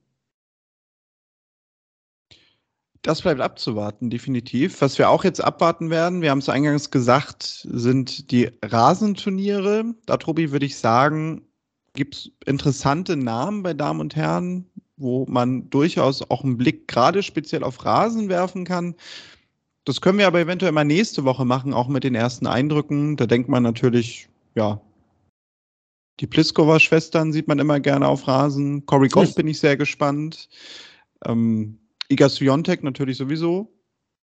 Das 3.03 3.23
bleibt 3.23 3.41
abzuwarten, 3.41 4.11
definitiv. 4.11 4.81
Was 4.81 4.97
wir 4.97 5.11
auch 5.11 5.25
jetzt 5.25 5.43
abwarten 5.43 5.91
werden, 5.91 6.23
wir 6.23 6.31
haben 6.31 6.39
es 6.39 6.49
eingangs 6.49 6.91
gesagt, 6.93 7.67
sind 7.69 8.31
die 8.31 8.51
Rasenturniere. 8.65 9.95
Da, 10.07 10.19
Tobi, 10.19 10.53
würde 10.53 10.67
ich 10.67 10.77
sagen, 10.77 11.45
gibt 11.95 12.15
es 12.15 12.31
interessante 12.47 13.17
Namen 13.17 13.65
bei 13.65 13.75
Damen 13.75 14.01
und 14.01 14.15
Herren, 14.15 14.71
wo 14.97 15.27
man 15.27 15.69
durchaus 15.69 16.23
auch 16.31 16.45
einen 16.45 16.57
Blick 16.57 16.87
gerade 16.87 17.25
speziell 17.25 17.65
auf 17.65 17.85
Rasen 17.85 18.29
werfen 18.29 18.65
kann. 18.65 18.95
Das 19.85 20.01
können 20.01 20.19
wir 20.19 20.27
aber 20.27 20.41
eventuell 20.41 20.73
mal 20.73 20.85
nächste 20.85 21.25
Woche 21.25 21.45
machen, 21.45 21.75
auch 21.75 21.89
mit 21.89 22.05
den 22.05 22.15
ersten 22.15 22.47
Eindrücken. 22.47 23.17
Da 23.17 23.27
denkt 23.27 23.49
man 23.49 23.63
natürlich, 23.63 24.29
ja, 24.55 24.81
die 26.21 26.27
Pliskova-Schwestern 26.27 27.33
sieht 27.33 27.49
man 27.49 27.59
immer 27.59 27.81
gerne 27.81 28.07
auf 28.07 28.29
Rasen. 28.29 28.87
Cory 28.87 29.09
Goff 29.09 29.35
bin 29.35 29.49
ich 29.49 29.59
sehr 29.59 29.77
gespannt. 29.77 30.49
Ähm, 31.25 31.79
Iga 32.09 32.29
Swiatek 32.29 32.85
natürlich 32.85 33.17
sowieso. 33.17 33.73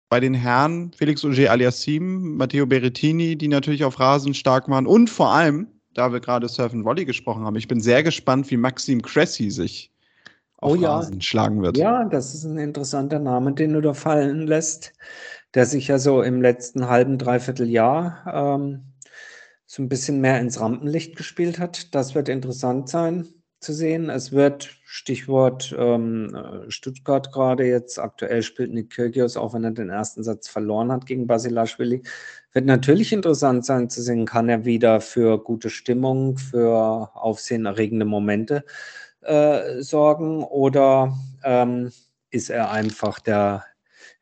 Bei 0.09 0.21
den 0.21 0.35
Herren 0.35 0.93
Felix 0.93 1.25
Auger 1.25 1.51
Aliassim, 1.51 2.37
Matteo 2.37 2.67
Berrettini, 2.67 3.37
die 3.37 3.49
natürlich 3.49 3.83
auf 3.83 3.99
Rasen 3.99 4.35
stark 4.35 4.69
waren. 4.69 4.87
Und 4.87 5.09
vor 5.09 5.33
allem, 5.33 5.69
da 5.95 6.13
wir 6.13 6.21
gerade 6.21 6.49
Surf 6.49 6.73
and 6.73 6.85
Volley 6.85 7.05
gesprochen 7.05 7.45
haben, 7.45 7.57
ich 7.57 7.67
bin 7.67 7.81
sehr 7.81 8.03
gespannt, 8.03 8.51
wie 8.51 8.57
Maxim 8.57 9.03
Cressy 9.03 9.51
sich 9.51 9.91
auf 10.59 10.79
oh, 10.79 10.85
Rasen 10.85 11.15
ja. 11.15 11.21
schlagen 11.23 11.63
wird. 11.63 11.77
Ja, 11.77 12.05
das 12.05 12.35
ist 12.35 12.45
ein 12.45 12.59
interessanter 12.59 13.19
Name, 13.19 13.53
den 13.53 13.73
du 13.73 13.81
da 13.81 13.95
fallen 13.95 14.47
lässt, 14.47 14.93
der 15.57 15.67
sich 15.67 15.89
ja 15.89 15.99
so 15.99 16.23
im 16.23 16.43
letzten 16.43 16.89
halben, 16.89 17.17
dreiviertel 17.19 17.69
Jahr 17.69 18.23
ähm, 18.33 18.93
so 19.65 19.83
ein 19.83 19.89
bisschen 19.89 20.21
mehr 20.21 20.39
ins 20.39 20.61
Rampenlicht 20.61 21.17
gespielt 21.17 21.59
hat. 21.59 21.95
Das 21.95 22.15
wird 22.15 22.29
interessant 22.29 22.91
sein 22.91 23.27
zu 23.59 23.73
sehen. 23.73 24.11
Es 24.11 24.33
wird, 24.33 24.77
Stichwort 24.85 25.75
ähm, 25.77 26.37
Stuttgart 26.69 27.33
gerade 27.33 27.67
jetzt, 27.67 27.99
aktuell 27.99 28.43
spielt 28.43 28.73
Nick 28.73 28.91
Kyrgios, 28.91 29.39
auch 29.39 29.55
wenn 29.55 29.65
er 29.65 29.71
den 29.71 29.89
ersten 29.89 30.23
Satz 30.23 30.47
verloren 30.47 30.93
hat 30.93 31.07
gegen 31.07 31.27
Basilashvili, 31.27 32.03
wird 32.53 32.67
natürlich 32.67 33.15
interessant 33.15 33.65
sein 33.65 33.89
zu 33.89 34.03
sehen, 34.03 34.27
kann 34.27 34.51
er 34.51 34.67
wieder 34.67 35.01
für 35.01 35.43
gute 35.43 35.71
Stimmung, 35.71 36.37
für 36.37 37.11
aufsehenerregende 37.15 38.05
Momente 38.05 38.65
äh, 39.23 39.83
sorgen 39.83 40.45
oder 40.45 41.17
ähm, 41.43 41.93
ist 42.31 42.51
er 42.51 42.71
einfach 42.71 43.21
der, 43.21 43.65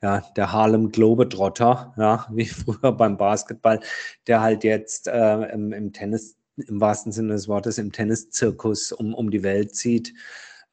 ja, 0.05 0.20
der 0.36 0.52
Harlem 0.52 0.92
Globetrotter, 0.92 1.94
ja, 1.96 2.26
wie 2.30 2.44
früher 2.44 2.92
beim 2.92 3.16
Basketball, 3.16 3.80
der 4.26 4.42
halt 4.42 4.62
jetzt 4.62 5.09
äh, 5.09 5.46
im, 5.46 5.72
im, 5.72 5.94
Tennis, 5.94 6.36
im 6.57 6.78
wahrsten 6.78 7.11
Sinne 7.11 7.32
des 7.32 7.48
Wortes, 7.48 7.78
im 7.78 7.90
Tenniszirkus 7.90 8.92
um, 8.92 9.14
um 9.14 9.30
die 9.30 9.42
Welt 9.42 9.74
zieht, 9.74 10.12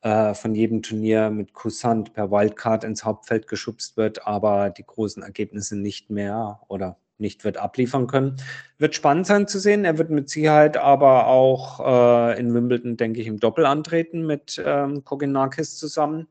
äh, 0.01 0.33
von 0.33 0.53
jedem 0.53 0.81
Turnier 0.81 1.29
mit 1.29 1.53
Kusshand 1.53 2.13
per 2.13 2.29
Wildcard 2.29 2.83
ins 2.83 3.05
Hauptfeld 3.05 3.47
geschubst 3.47 3.95
wird, 3.95 4.27
aber 4.27 4.69
die 4.69 4.85
großen 4.85 5.23
Ergebnisse 5.23 5.77
nicht 5.77 6.09
mehr 6.09 6.59
oder 6.67 6.97
nicht 7.17 7.45
wird 7.45 7.55
abliefern 7.55 8.07
können. 8.07 8.35
Wird 8.79 8.95
spannend 8.95 9.27
sein 9.27 9.47
zu 9.47 9.59
sehen. 9.59 9.85
Er 9.85 9.97
wird 9.97 10.09
mit 10.09 10.29
Sicherheit 10.29 10.75
aber 10.75 11.27
auch 11.27 11.79
äh, 11.79 12.37
in 12.37 12.53
Wimbledon, 12.53 12.97
denke 12.97 13.21
ich, 13.21 13.27
im 13.27 13.39
Doppel 13.39 13.65
antreten 13.65 14.25
mit 14.25 14.61
ähm, 14.65 15.05
Koginakis 15.05 15.77
zusammen. 15.77 16.27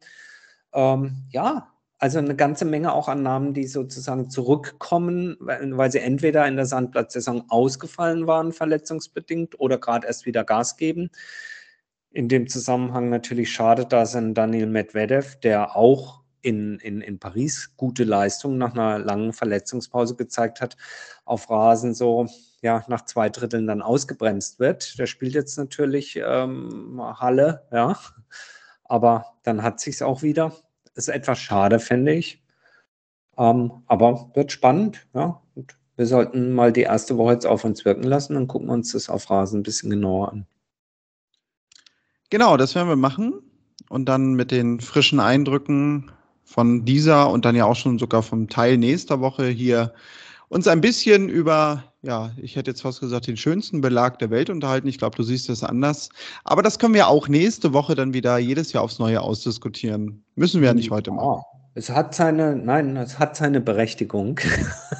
Ähm, 0.75 1.25
ja, 1.31 1.71
also 2.01 2.19
eine 2.19 2.35
ganze 2.35 2.65
Menge 2.65 2.95
auch 2.95 3.09
an 3.09 3.23
Namen, 3.23 3.53
die 3.53 3.67
sozusagen 3.67 4.31
zurückkommen, 4.31 5.37
weil, 5.39 5.77
weil 5.77 5.93
sie 5.93 5.99
entweder 5.99 6.49
in 6.49 6.57
der 6.57 6.65
Sandplatzsaison 6.65 7.45
ausgefallen 7.51 8.27
waren, 8.27 8.53
verletzungsbedingt, 8.53 9.61
oder 9.61 9.79
gerade 9.79 10.07
erst 10.07 10.25
wieder 10.25 10.43
Gas 10.43 10.79
geben. 10.79 11.11
In 12.11 12.29
dem 12.29 12.49
Zusammenhang 12.49 13.11
natürlich 13.11 13.53
schade, 13.53 13.85
dass 13.85 14.17
ein 14.17 14.33
Daniel 14.33 14.67
Medvedev, 14.67 15.37
der 15.41 15.77
auch 15.77 16.23
in, 16.41 16.79
in, 16.79 17.03
in 17.03 17.19
Paris 17.19 17.75
gute 17.77 18.05
Leistungen 18.05 18.57
nach 18.57 18.73
einer 18.73 18.99
langen 18.99 19.35
Verletzungspause 19.35 20.17
gezeigt 20.17 20.63
hat, 20.63 20.79
auf 21.27 21.51
Rasen 21.51 21.93
so 21.93 22.27
ja, 22.63 22.83
nach 22.89 23.05
zwei 23.05 23.29
Dritteln 23.29 23.67
dann 23.67 23.83
ausgebremst 23.83 24.59
wird. 24.59 24.99
Der 24.99 25.05
spielt 25.07 25.35
jetzt 25.35 25.59
natürlich 25.59 26.17
ähm, 26.17 26.99
Halle, 26.99 27.67
ja, 27.71 27.99
aber 28.85 29.27
dann 29.43 29.63
hat 29.63 29.81
sich 29.81 30.03
auch 30.03 30.23
wieder. 30.23 30.53
Ist 31.01 31.09
etwas 31.09 31.39
schade, 31.39 31.81
finde 31.81 32.13
ich. 32.13 32.43
Ähm, 33.39 33.73
aber 33.87 34.31
wird 34.35 34.53
spannend, 34.53 35.07
ja. 35.15 35.41
Und 35.55 35.75
wir 35.97 36.05
sollten 36.05 36.53
mal 36.53 36.75
die 36.75 36.83
erste 36.83 37.17
Woche 37.17 37.33
jetzt 37.33 37.47
auf 37.47 37.65
uns 37.65 37.87
wirken 37.87 38.03
lassen, 38.03 38.35
dann 38.35 38.47
gucken 38.47 38.69
wir 38.69 38.75
uns 38.75 38.93
das 38.93 39.09
auf 39.09 39.31
Rasen 39.31 39.61
ein 39.61 39.63
bisschen 39.63 39.89
genauer 39.89 40.31
an. 40.31 40.47
Genau, 42.29 42.59
das 42.59 42.75
werden 42.75 42.91
wir 42.91 42.97
machen 42.97 43.33
und 43.89 44.11
dann 44.11 44.35
mit 44.35 44.51
den 44.51 44.79
frischen 44.81 45.21
Eindrücken 45.21 46.13
von 46.45 46.85
dieser 46.85 47.31
und 47.31 47.47
dann 47.47 47.57
ja 47.57 47.65
auch 47.65 47.77
schon 47.77 47.99
sogar 47.99 48.23
vom 48.23 48.51
Teil 48.51 48.77
nächster 48.77 49.21
Woche 49.21 49.47
hier 49.47 49.95
uns 50.51 50.67
ein 50.67 50.81
bisschen 50.81 51.29
über, 51.29 51.85
ja, 52.03 52.33
ich 52.37 52.57
hätte 52.57 52.73
jetzt 52.73 52.83
fast 52.83 53.01
gesagt, 53.01 53.29
den 53.29 53.37
schönsten 53.37 53.81
Belag 53.81 54.19
der 54.19 54.31
Welt 54.31 54.51
unterhalten. 54.51 54.89
Ich 54.89 54.99
glaube, 54.99 55.17
du 55.17 55.23
siehst 55.23 55.49
das 55.49 55.63
anders. 55.63 56.11
Aber 56.45 56.63
das 56.63 56.79
können 56.79 56.93
wir 56.93 57.07
auch 57.07 57.29
nächste 57.29 57.73
Woche 57.73 57.95
dann 57.95 58.13
wieder 58.13 58.37
jedes 58.37 58.73
Jahr 58.73 58.83
aufs 58.83 58.99
Neue 58.99 59.21
ausdiskutieren. 59.21 60.25
Müssen 60.35 60.61
wir 60.61 60.69
ja 60.69 60.75
nicht 60.75 60.91
heute 60.91 61.13
machen. 61.13 61.43
Es 61.75 61.89
hat 61.89 62.17
seine, 62.17 62.57
nein, 62.57 62.97
es 62.97 63.21
hat 63.21 63.37
seine 63.37 63.61
Berechtigung. 63.61 64.41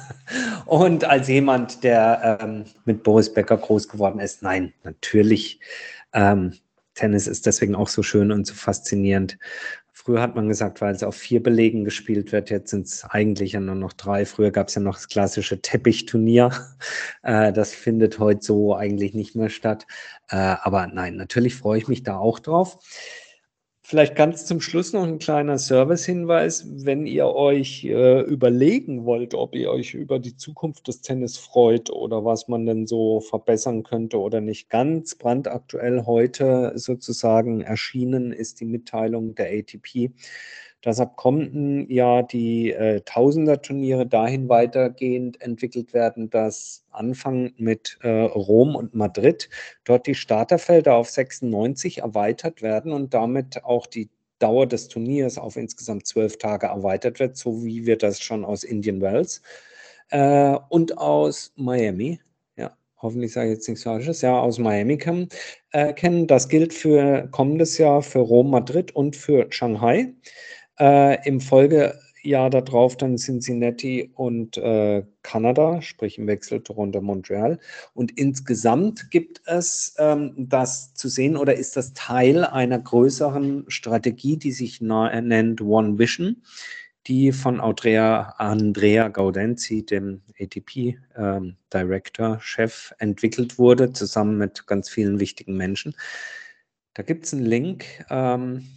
und 0.65 1.03
als 1.03 1.27
jemand, 1.27 1.83
der 1.83 2.39
ähm, 2.41 2.63
mit 2.85 3.03
Boris 3.03 3.31
Becker 3.31 3.57
groß 3.57 3.89
geworden 3.89 4.21
ist, 4.21 4.41
nein, 4.41 4.73
natürlich. 4.83 5.59
Ähm, 6.13 6.53
Tennis 6.93 7.27
ist 7.27 7.45
deswegen 7.45 7.75
auch 7.75 7.89
so 7.89 8.03
schön 8.03 8.31
und 8.31 8.47
so 8.47 8.53
faszinierend. 8.53 9.37
Früher 10.03 10.19
hat 10.19 10.35
man 10.35 10.47
gesagt, 10.47 10.81
weil 10.81 10.95
es 10.95 11.03
auf 11.03 11.15
vier 11.15 11.43
Belegen 11.43 11.85
gespielt 11.85 12.31
wird, 12.31 12.49
jetzt 12.49 12.71
sind 12.71 12.87
es 12.87 13.05
eigentlich 13.05 13.51
ja 13.51 13.59
nur 13.59 13.75
noch 13.75 13.93
drei. 13.93 14.25
Früher 14.25 14.49
gab 14.49 14.69
es 14.69 14.73
ja 14.73 14.81
noch 14.81 14.95
das 14.95 15.07
klassische 15.07 15.61
Teppichturnier. 15.61 16.51
Äh, 17.23 17.53
das 17.53 17.75
findet 17.75 18.17
heute 18.17 18.41
so 18.41 18.75
eigentlich 18.75 19.13
nicht 19.13 19.35
mehr 19.35 19.49
statt. 19.49 19.85
Äh, 20.29 20.37
aber 20.37 20.87
nein, 20.87 21.17
natürlich 21.17 21.53
freue 21.53 21.77
ich 21.77 21.87
mich 21.87 22.01
da 22.01 22.17
auch 22.17 22.39
drauf. 22.39 22.79
Vielleicht 23.91 24.15
ganz 24.15 24.45
zum 24.45 24.61
Schluss 24.61 24.93
noch 24.93 25.03
ein 25.03 25.19
kleiner 25.19 25.57
Service-Hinweis. 25.57 26.65
Wenn 26.85 27.05
ihr 27.05 27.25
euch 27.27 27.83
äh, 27.83 28.21
überlegen 28.21 29.03
wollt, 29.03 29.33
ob 29.33 29.53
ihr 29.53 29.69
euch 29.69 29.95
über 29.95 30.17
die 30.17 30.37
Zukunft 30.37 30.87
des 30.87 31.01
Tennis 31.01 31.35
freut 31.37 31.89
oder 31.89 32.23
was 32.23 32.47
man 32.47 32.65
denn 32.65 32.87
so 32.87 33.19
verbessern 33.19 33.83
könnte 33.83 34.17
oder 34.17 34.39
nicht, 34.39 34.69
ganz 34.69 35.15
brandaktuell 35.15 36.05
heute 36.05 36.71
sozusagen 36.75 37.59
erschienen 37.59 38.31
ist 38.31 38.61
die 38.61 38.65
Mitteilung 38.65 39.35
der 39.35 39.47
ATP, 39.47 40.13
dass 40.81 40.99
ab 40.99 41.15
kommenden 41.15 41.89
Jahr 41.89 42.23
die 42.23 42.71
äh, 42.71 43.01
Tausender-Turniere 43.01 44.07
dahin 44.07 44.49
weitergehend 44.49 45.41
entwickelt 45.41 45.93
werden, 45.93 46.29
dass 46.29 46.83
Anfang 46.91 47.53
mit 47.57 47.97
äh, 48.01 48.09
Rom 48.09 48.75
und 48.75 48.93
Madrid 48.95 49.49
dort 49.83 50.07
die 50.07 50.15
Starterfelder 50.15 50.95
auf 50.95 51.09
96 51.09 51.99
erweitert 51.99 52.61
werden 52.61 52.91
und 52.91 53.13
damit 53.13 53.63
auch 53.63 53.87
die 53.87 54.09
Dauer 54.39 54.65
des 54.65 54.87
Turniers 54.87 55.37
auf 55.37 55.55
insgesamt 55.55 56.07
zwölf 56.07 56.37
Tage 56.37 56.67
erweitert 56.67 57.19
wird, 57.19 57.37
so 57.37 57.63
wie 57.63 57.85
wir 57.85 57.97
das 57.97 58.21
schon 58.21 58.43
aus 58.43 58.63
Indian 58.63 59.01
Wells 59.01 59.41
äh, 60.09 60.57
und 60.69 60.97
aus 60.97 61.53
Miami 61.55 62.19
hoffentlich 63.01 63.33
sage 63.33 63.49
ich 63.49 63.55
jetzt 63.55 63.67
nichts 63.67 63.83
Falsches, 63.83 64.21
ja, 64.21 64.39
aus 64.39 64.59
Miami 64.59 64.97
kennen, 64.97 65.29
äh, 65.71 65.93
kennen. 65.93 66.27
Das 66.27 66.49
gilt 66.49 66.73
für 66.73 67.27
kommendes 67.31 67.77
Jahr 67.77 68.01
für 68.01 68.19
Rom, 68.19 68.51
Madrid 68.51 68.95
und 68.95 69.15
für 69.15 69.47
Shanghai. 69.49 70.13
Äh, 70.81 71.27
Im 71.27 71.39
Folgejahr 71.39 72.49
darauf 72.49 72.97
dann 72.97 73.17
Cincinnati 73.17 74.09
und 74.15 74.57
äh, 74.57 75.03
Kanada, 75.21 75.79
sprich 75.83 76.17
im 76.17 76.25
Wechsel 76.25 76.63
Toronto, 76.63 77.01
Montreal. 77.01 77.59
Und 77.93 78.17
insgesamt 78.17 79.11
gibt 79.11 79.43
es 79.45 79.93
ähm, 79.99 80.33
das 80.35 80.95
zu 80.95 81.07
sehen 81.07 81.37
oder 81.37 81.53
ist 81.53 81.77
das 81.77 81.93
Teil 81.93 82.43
einer 82.43 82.79
größeren 82.79 83.65
Strategie, 83.67 84.37
die 84.37 84.51
sich 84.51 84.81
nennt 84.81 85.61
One 85.61 85.99
Vision 85.99 86.41
die 87.07 87.31
von 87.31 87.59
Andrea, 87.59 88.35
Andrea 88.37 89.07
Gaudenzi, 89.07 89.85
dem 89.85 90.21
ATP 90.39 90.99
ähm, 91.15 91.57
Director, 91.73 92.39
Chef, 92.39 92.93
entwickelt 92.99 93.57
wurde, 93.57 93.91
zusammen 93.91 94.37
mit 94.37 94.67
ganz 94.67 94.89
vielen 94.89 95.19
wichtigen 95.19 95.57
Menschen. 95.57 95.95
Da 96.93 97.03
gibt 97.03 97.25
es 97.25 97.33
einen 97.33 97.45
Link, 97.45 97.85
ähm, 98.09 98.67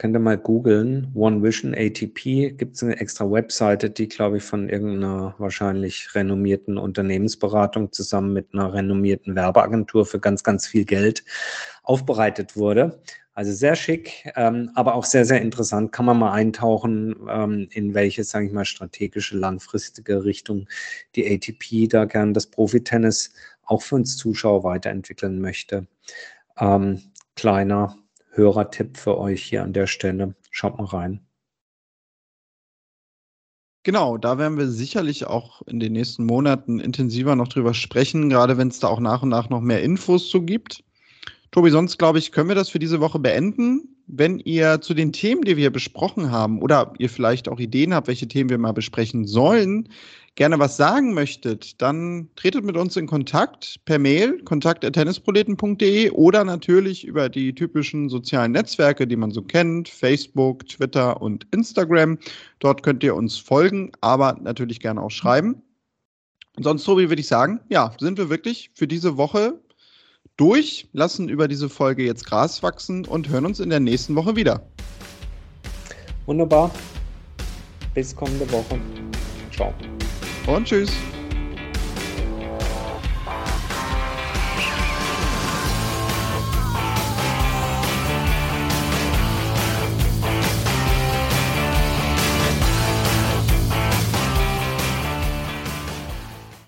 Könnt 0.00 0.16
ihr 0.16 0.20
mal 0.20 0.38
googeln, 0.38 1.12
One 1.14 1.42
Vision 1.42 1.74
ATP, 1.74 2.52
gibt 2.56 2.74
es 2.74 2.82
eine 2.82 2.98
extra 2.98 3.30
Webseite, 3.30 3.90
die, 3.90 4.08
glaube 4.08 4.38
ich, 4.38 4.42
von 4.42 4.70
irgendeiner 4.70 5.34
wahrscheinlich 5.36 6.14
renommierten 6.14 6.78
Unternehmensberatung 6.78 7.92
zusammen 7.92 8.32
mit 8.32 8.54
einer 8.54 8.72
renommierten 8.72 9.34
Werbeagentur 9.34 10.06
für 10.06 10.18
ganz, 10.18 10.42
ganz 10.42 10.66
viel 10.66 10.86
Geld 10.86 11.22
aufbereitet 11.82 12.56
wurde. 12.56 13.02
Also 13.34 13.52
sehr 13.52 13.74
schick, 13.74 14.32
ähm, 14.36 14.70
aber 14.74 14.94
auch 14.94 15.04
sehr, 15.04 15.26
sehr 15.26 15.42
interessant. 15.42 15.92
Kann 15.92 16.06
man 16.06 16.18
mal 16.18 16.32
eintauchen, 16.32 17.14
ähm, 17.28 17.68
in 17.70 17.92
welche, 17.92 18.24
sage 18.24 18.46
ich 18.46 18.52
mal, 18.52 18.64
strategische, 18.64 19.36
langfristige 19.36 20.24
Richtung 20.24 20.66
die 21.14 21.30
ATP 21.30 21.88
da 21.88 22.06
gern 22.06 22.32
das 22.32 22.46
Profitennis 22.46 23.34
auch 23.64 23.82
für 23.82 23.96
uns 23.96 24.16
Zuschauer 24.16 24.64
weiterentwickeln 24.64 25.42
möchte. 25.42 25.86
Ähm, 26.58 27.02
kleiner 27.36 27.98
Hörertipp 28.30 28.96
für 28.96 29.18
euch 29.18 29.42
hier 29.42 29.62
an 29.62 29.72
der 29.72 29.86
Stelle. 29.86 30.34
Schaut 30.50 30.78
mal 30.78 30.84
rein. 30.84 31.20
Genau, 33.82 34.18
da 34.18 34.36
werden 34.36 34.58
wir 34.58 34.68
sicherlich 34.68 35.24
auch 35.24 35.62
in 35.62 35.80
den 35.80 35.94
nächsten 35.94 36.26
Monaten 36.26 36.80
intensiver 36.80 37.34
noch 37.34 37.48
drüber 37.48 37.72
sprechen, 37.72 38.28
gerade 38.28 38.58
wenn 38.58 38.68
es 38.68 38.78
da 38.78 38.88
auch 38.88 39.00
nach 39.00 39.22
und 39.22 39.30
nach 39.30 39.48
noch 39.48 39.62
mehr 39.62 39.82
Infos 39.82 40.28
zu 40.28 40.42
gibt. 40.42 40.84
Tobi, 41.50 41.70
sonst 41.70 41.98
glaube 41.98 42.18
ich, 42.18 42.30
können 42.30 42.48
wir 42.48 42.54
das 42.54 42.68
für 42.68 42.78
diese 42.78 43.00
Woche 43.00 43.18
beenden. 43.18 43.99
Wenn 44.12 44.40
ihr 44.40 44.80
zu 44.80 44.92
den 44.92 45.12
Themen, 45.12 45.42
die 45.42 45.56
wir 45.56 45.70
besprochen 45.70 46.32
haben, 46.32 46.60
oder 46.62 46.92
ihr 46.98 47.08
vielleicht 47.08 47.48
auch 47.48 47.60
Ideen 47.60 47.94
habt, 47.94 48.08
welche 48.08 48.26
Themen 48.26 48.50
wir 48.50 48.58
mal 48.58 48.72
besprechen 48.72 49.24
sollen, 49.24 49.88
gerne 50.34 50.58
was 50.58 50.76
sagen 50.76 51.14
möchtet, 51.14 51.80
dann 51.80 52.28
tretet 52.34 52.64
mit 52.64 52.76
uns 52.76 52.96
in 52.96 53.06
Kontakt 53.06 53.80
per 53.84 54.00
Mail, 54.00 54.42
kontakt.tennisproleten.de 54.42 56.10
oder 56.10 56.44
natürlich 56.44 57.04
über 57.04 57.28
die 57.28 57.54
typischen 57.54 58.08
sozialen 58.08 58.52
Netzwerke, 58.52 59.06
die 59.06 59.16
man 59.16 59.30
so 59.30 59.42
kennt, 59.42 59.88
Facebook, 59.88 60.66
Twitter 60.66 61.22
und 61.22 61.46
Instagram. 61.52 62.18
Dort 62.58 62.82
könnt 62.82 63.04
ihr 63.04 63.14
uns 63.14 63.38
folgen, 63.38 63.92
aber 64.00 64.38
natürlich 64.40 64.80
gerne 64.80 65.02
auch 65.02 65.10
schreiben. 65.10 65.62
Und 66.56 66.64
sonst, 66.64 66.84
Tobi, 66.84 67.08
würde 67.08 67.20
ich 67.20 67.28
sagen, 67.28 67.60
ja, 67.68 67.92
sind 68.00 68.18
wir 68.18 68.28
wirklich 68.28 68.70
für 68.74 68.88
diese 68.88 69.16
Woche 69.16 69.60
durch, 70.40 70.88
lassen 70.94 71.28
über 71.28 71.48
diese 71.48 71.68
Folge 71.68 72.02
jetzt 72.02 72.24
Gras 72.24 72.62
wachsen 72.62 73.04
und 73.04 73.28
hören 73.28 73.44
uns 73.44 73.60
in 73.60 73.68
der 73.68 73.78
nächsten 73.78 74.14
Woche 74.16 74.36
wieder. 74.36 74.62
Wunderbar. 76.24 76.70
Bis 77.92 78.16
kommende 78.16 78.50
Woche. 78.50 78.80
Ciao. 79.52 79.74
Und 80.46 80.66
tschüss. 80.66 80.90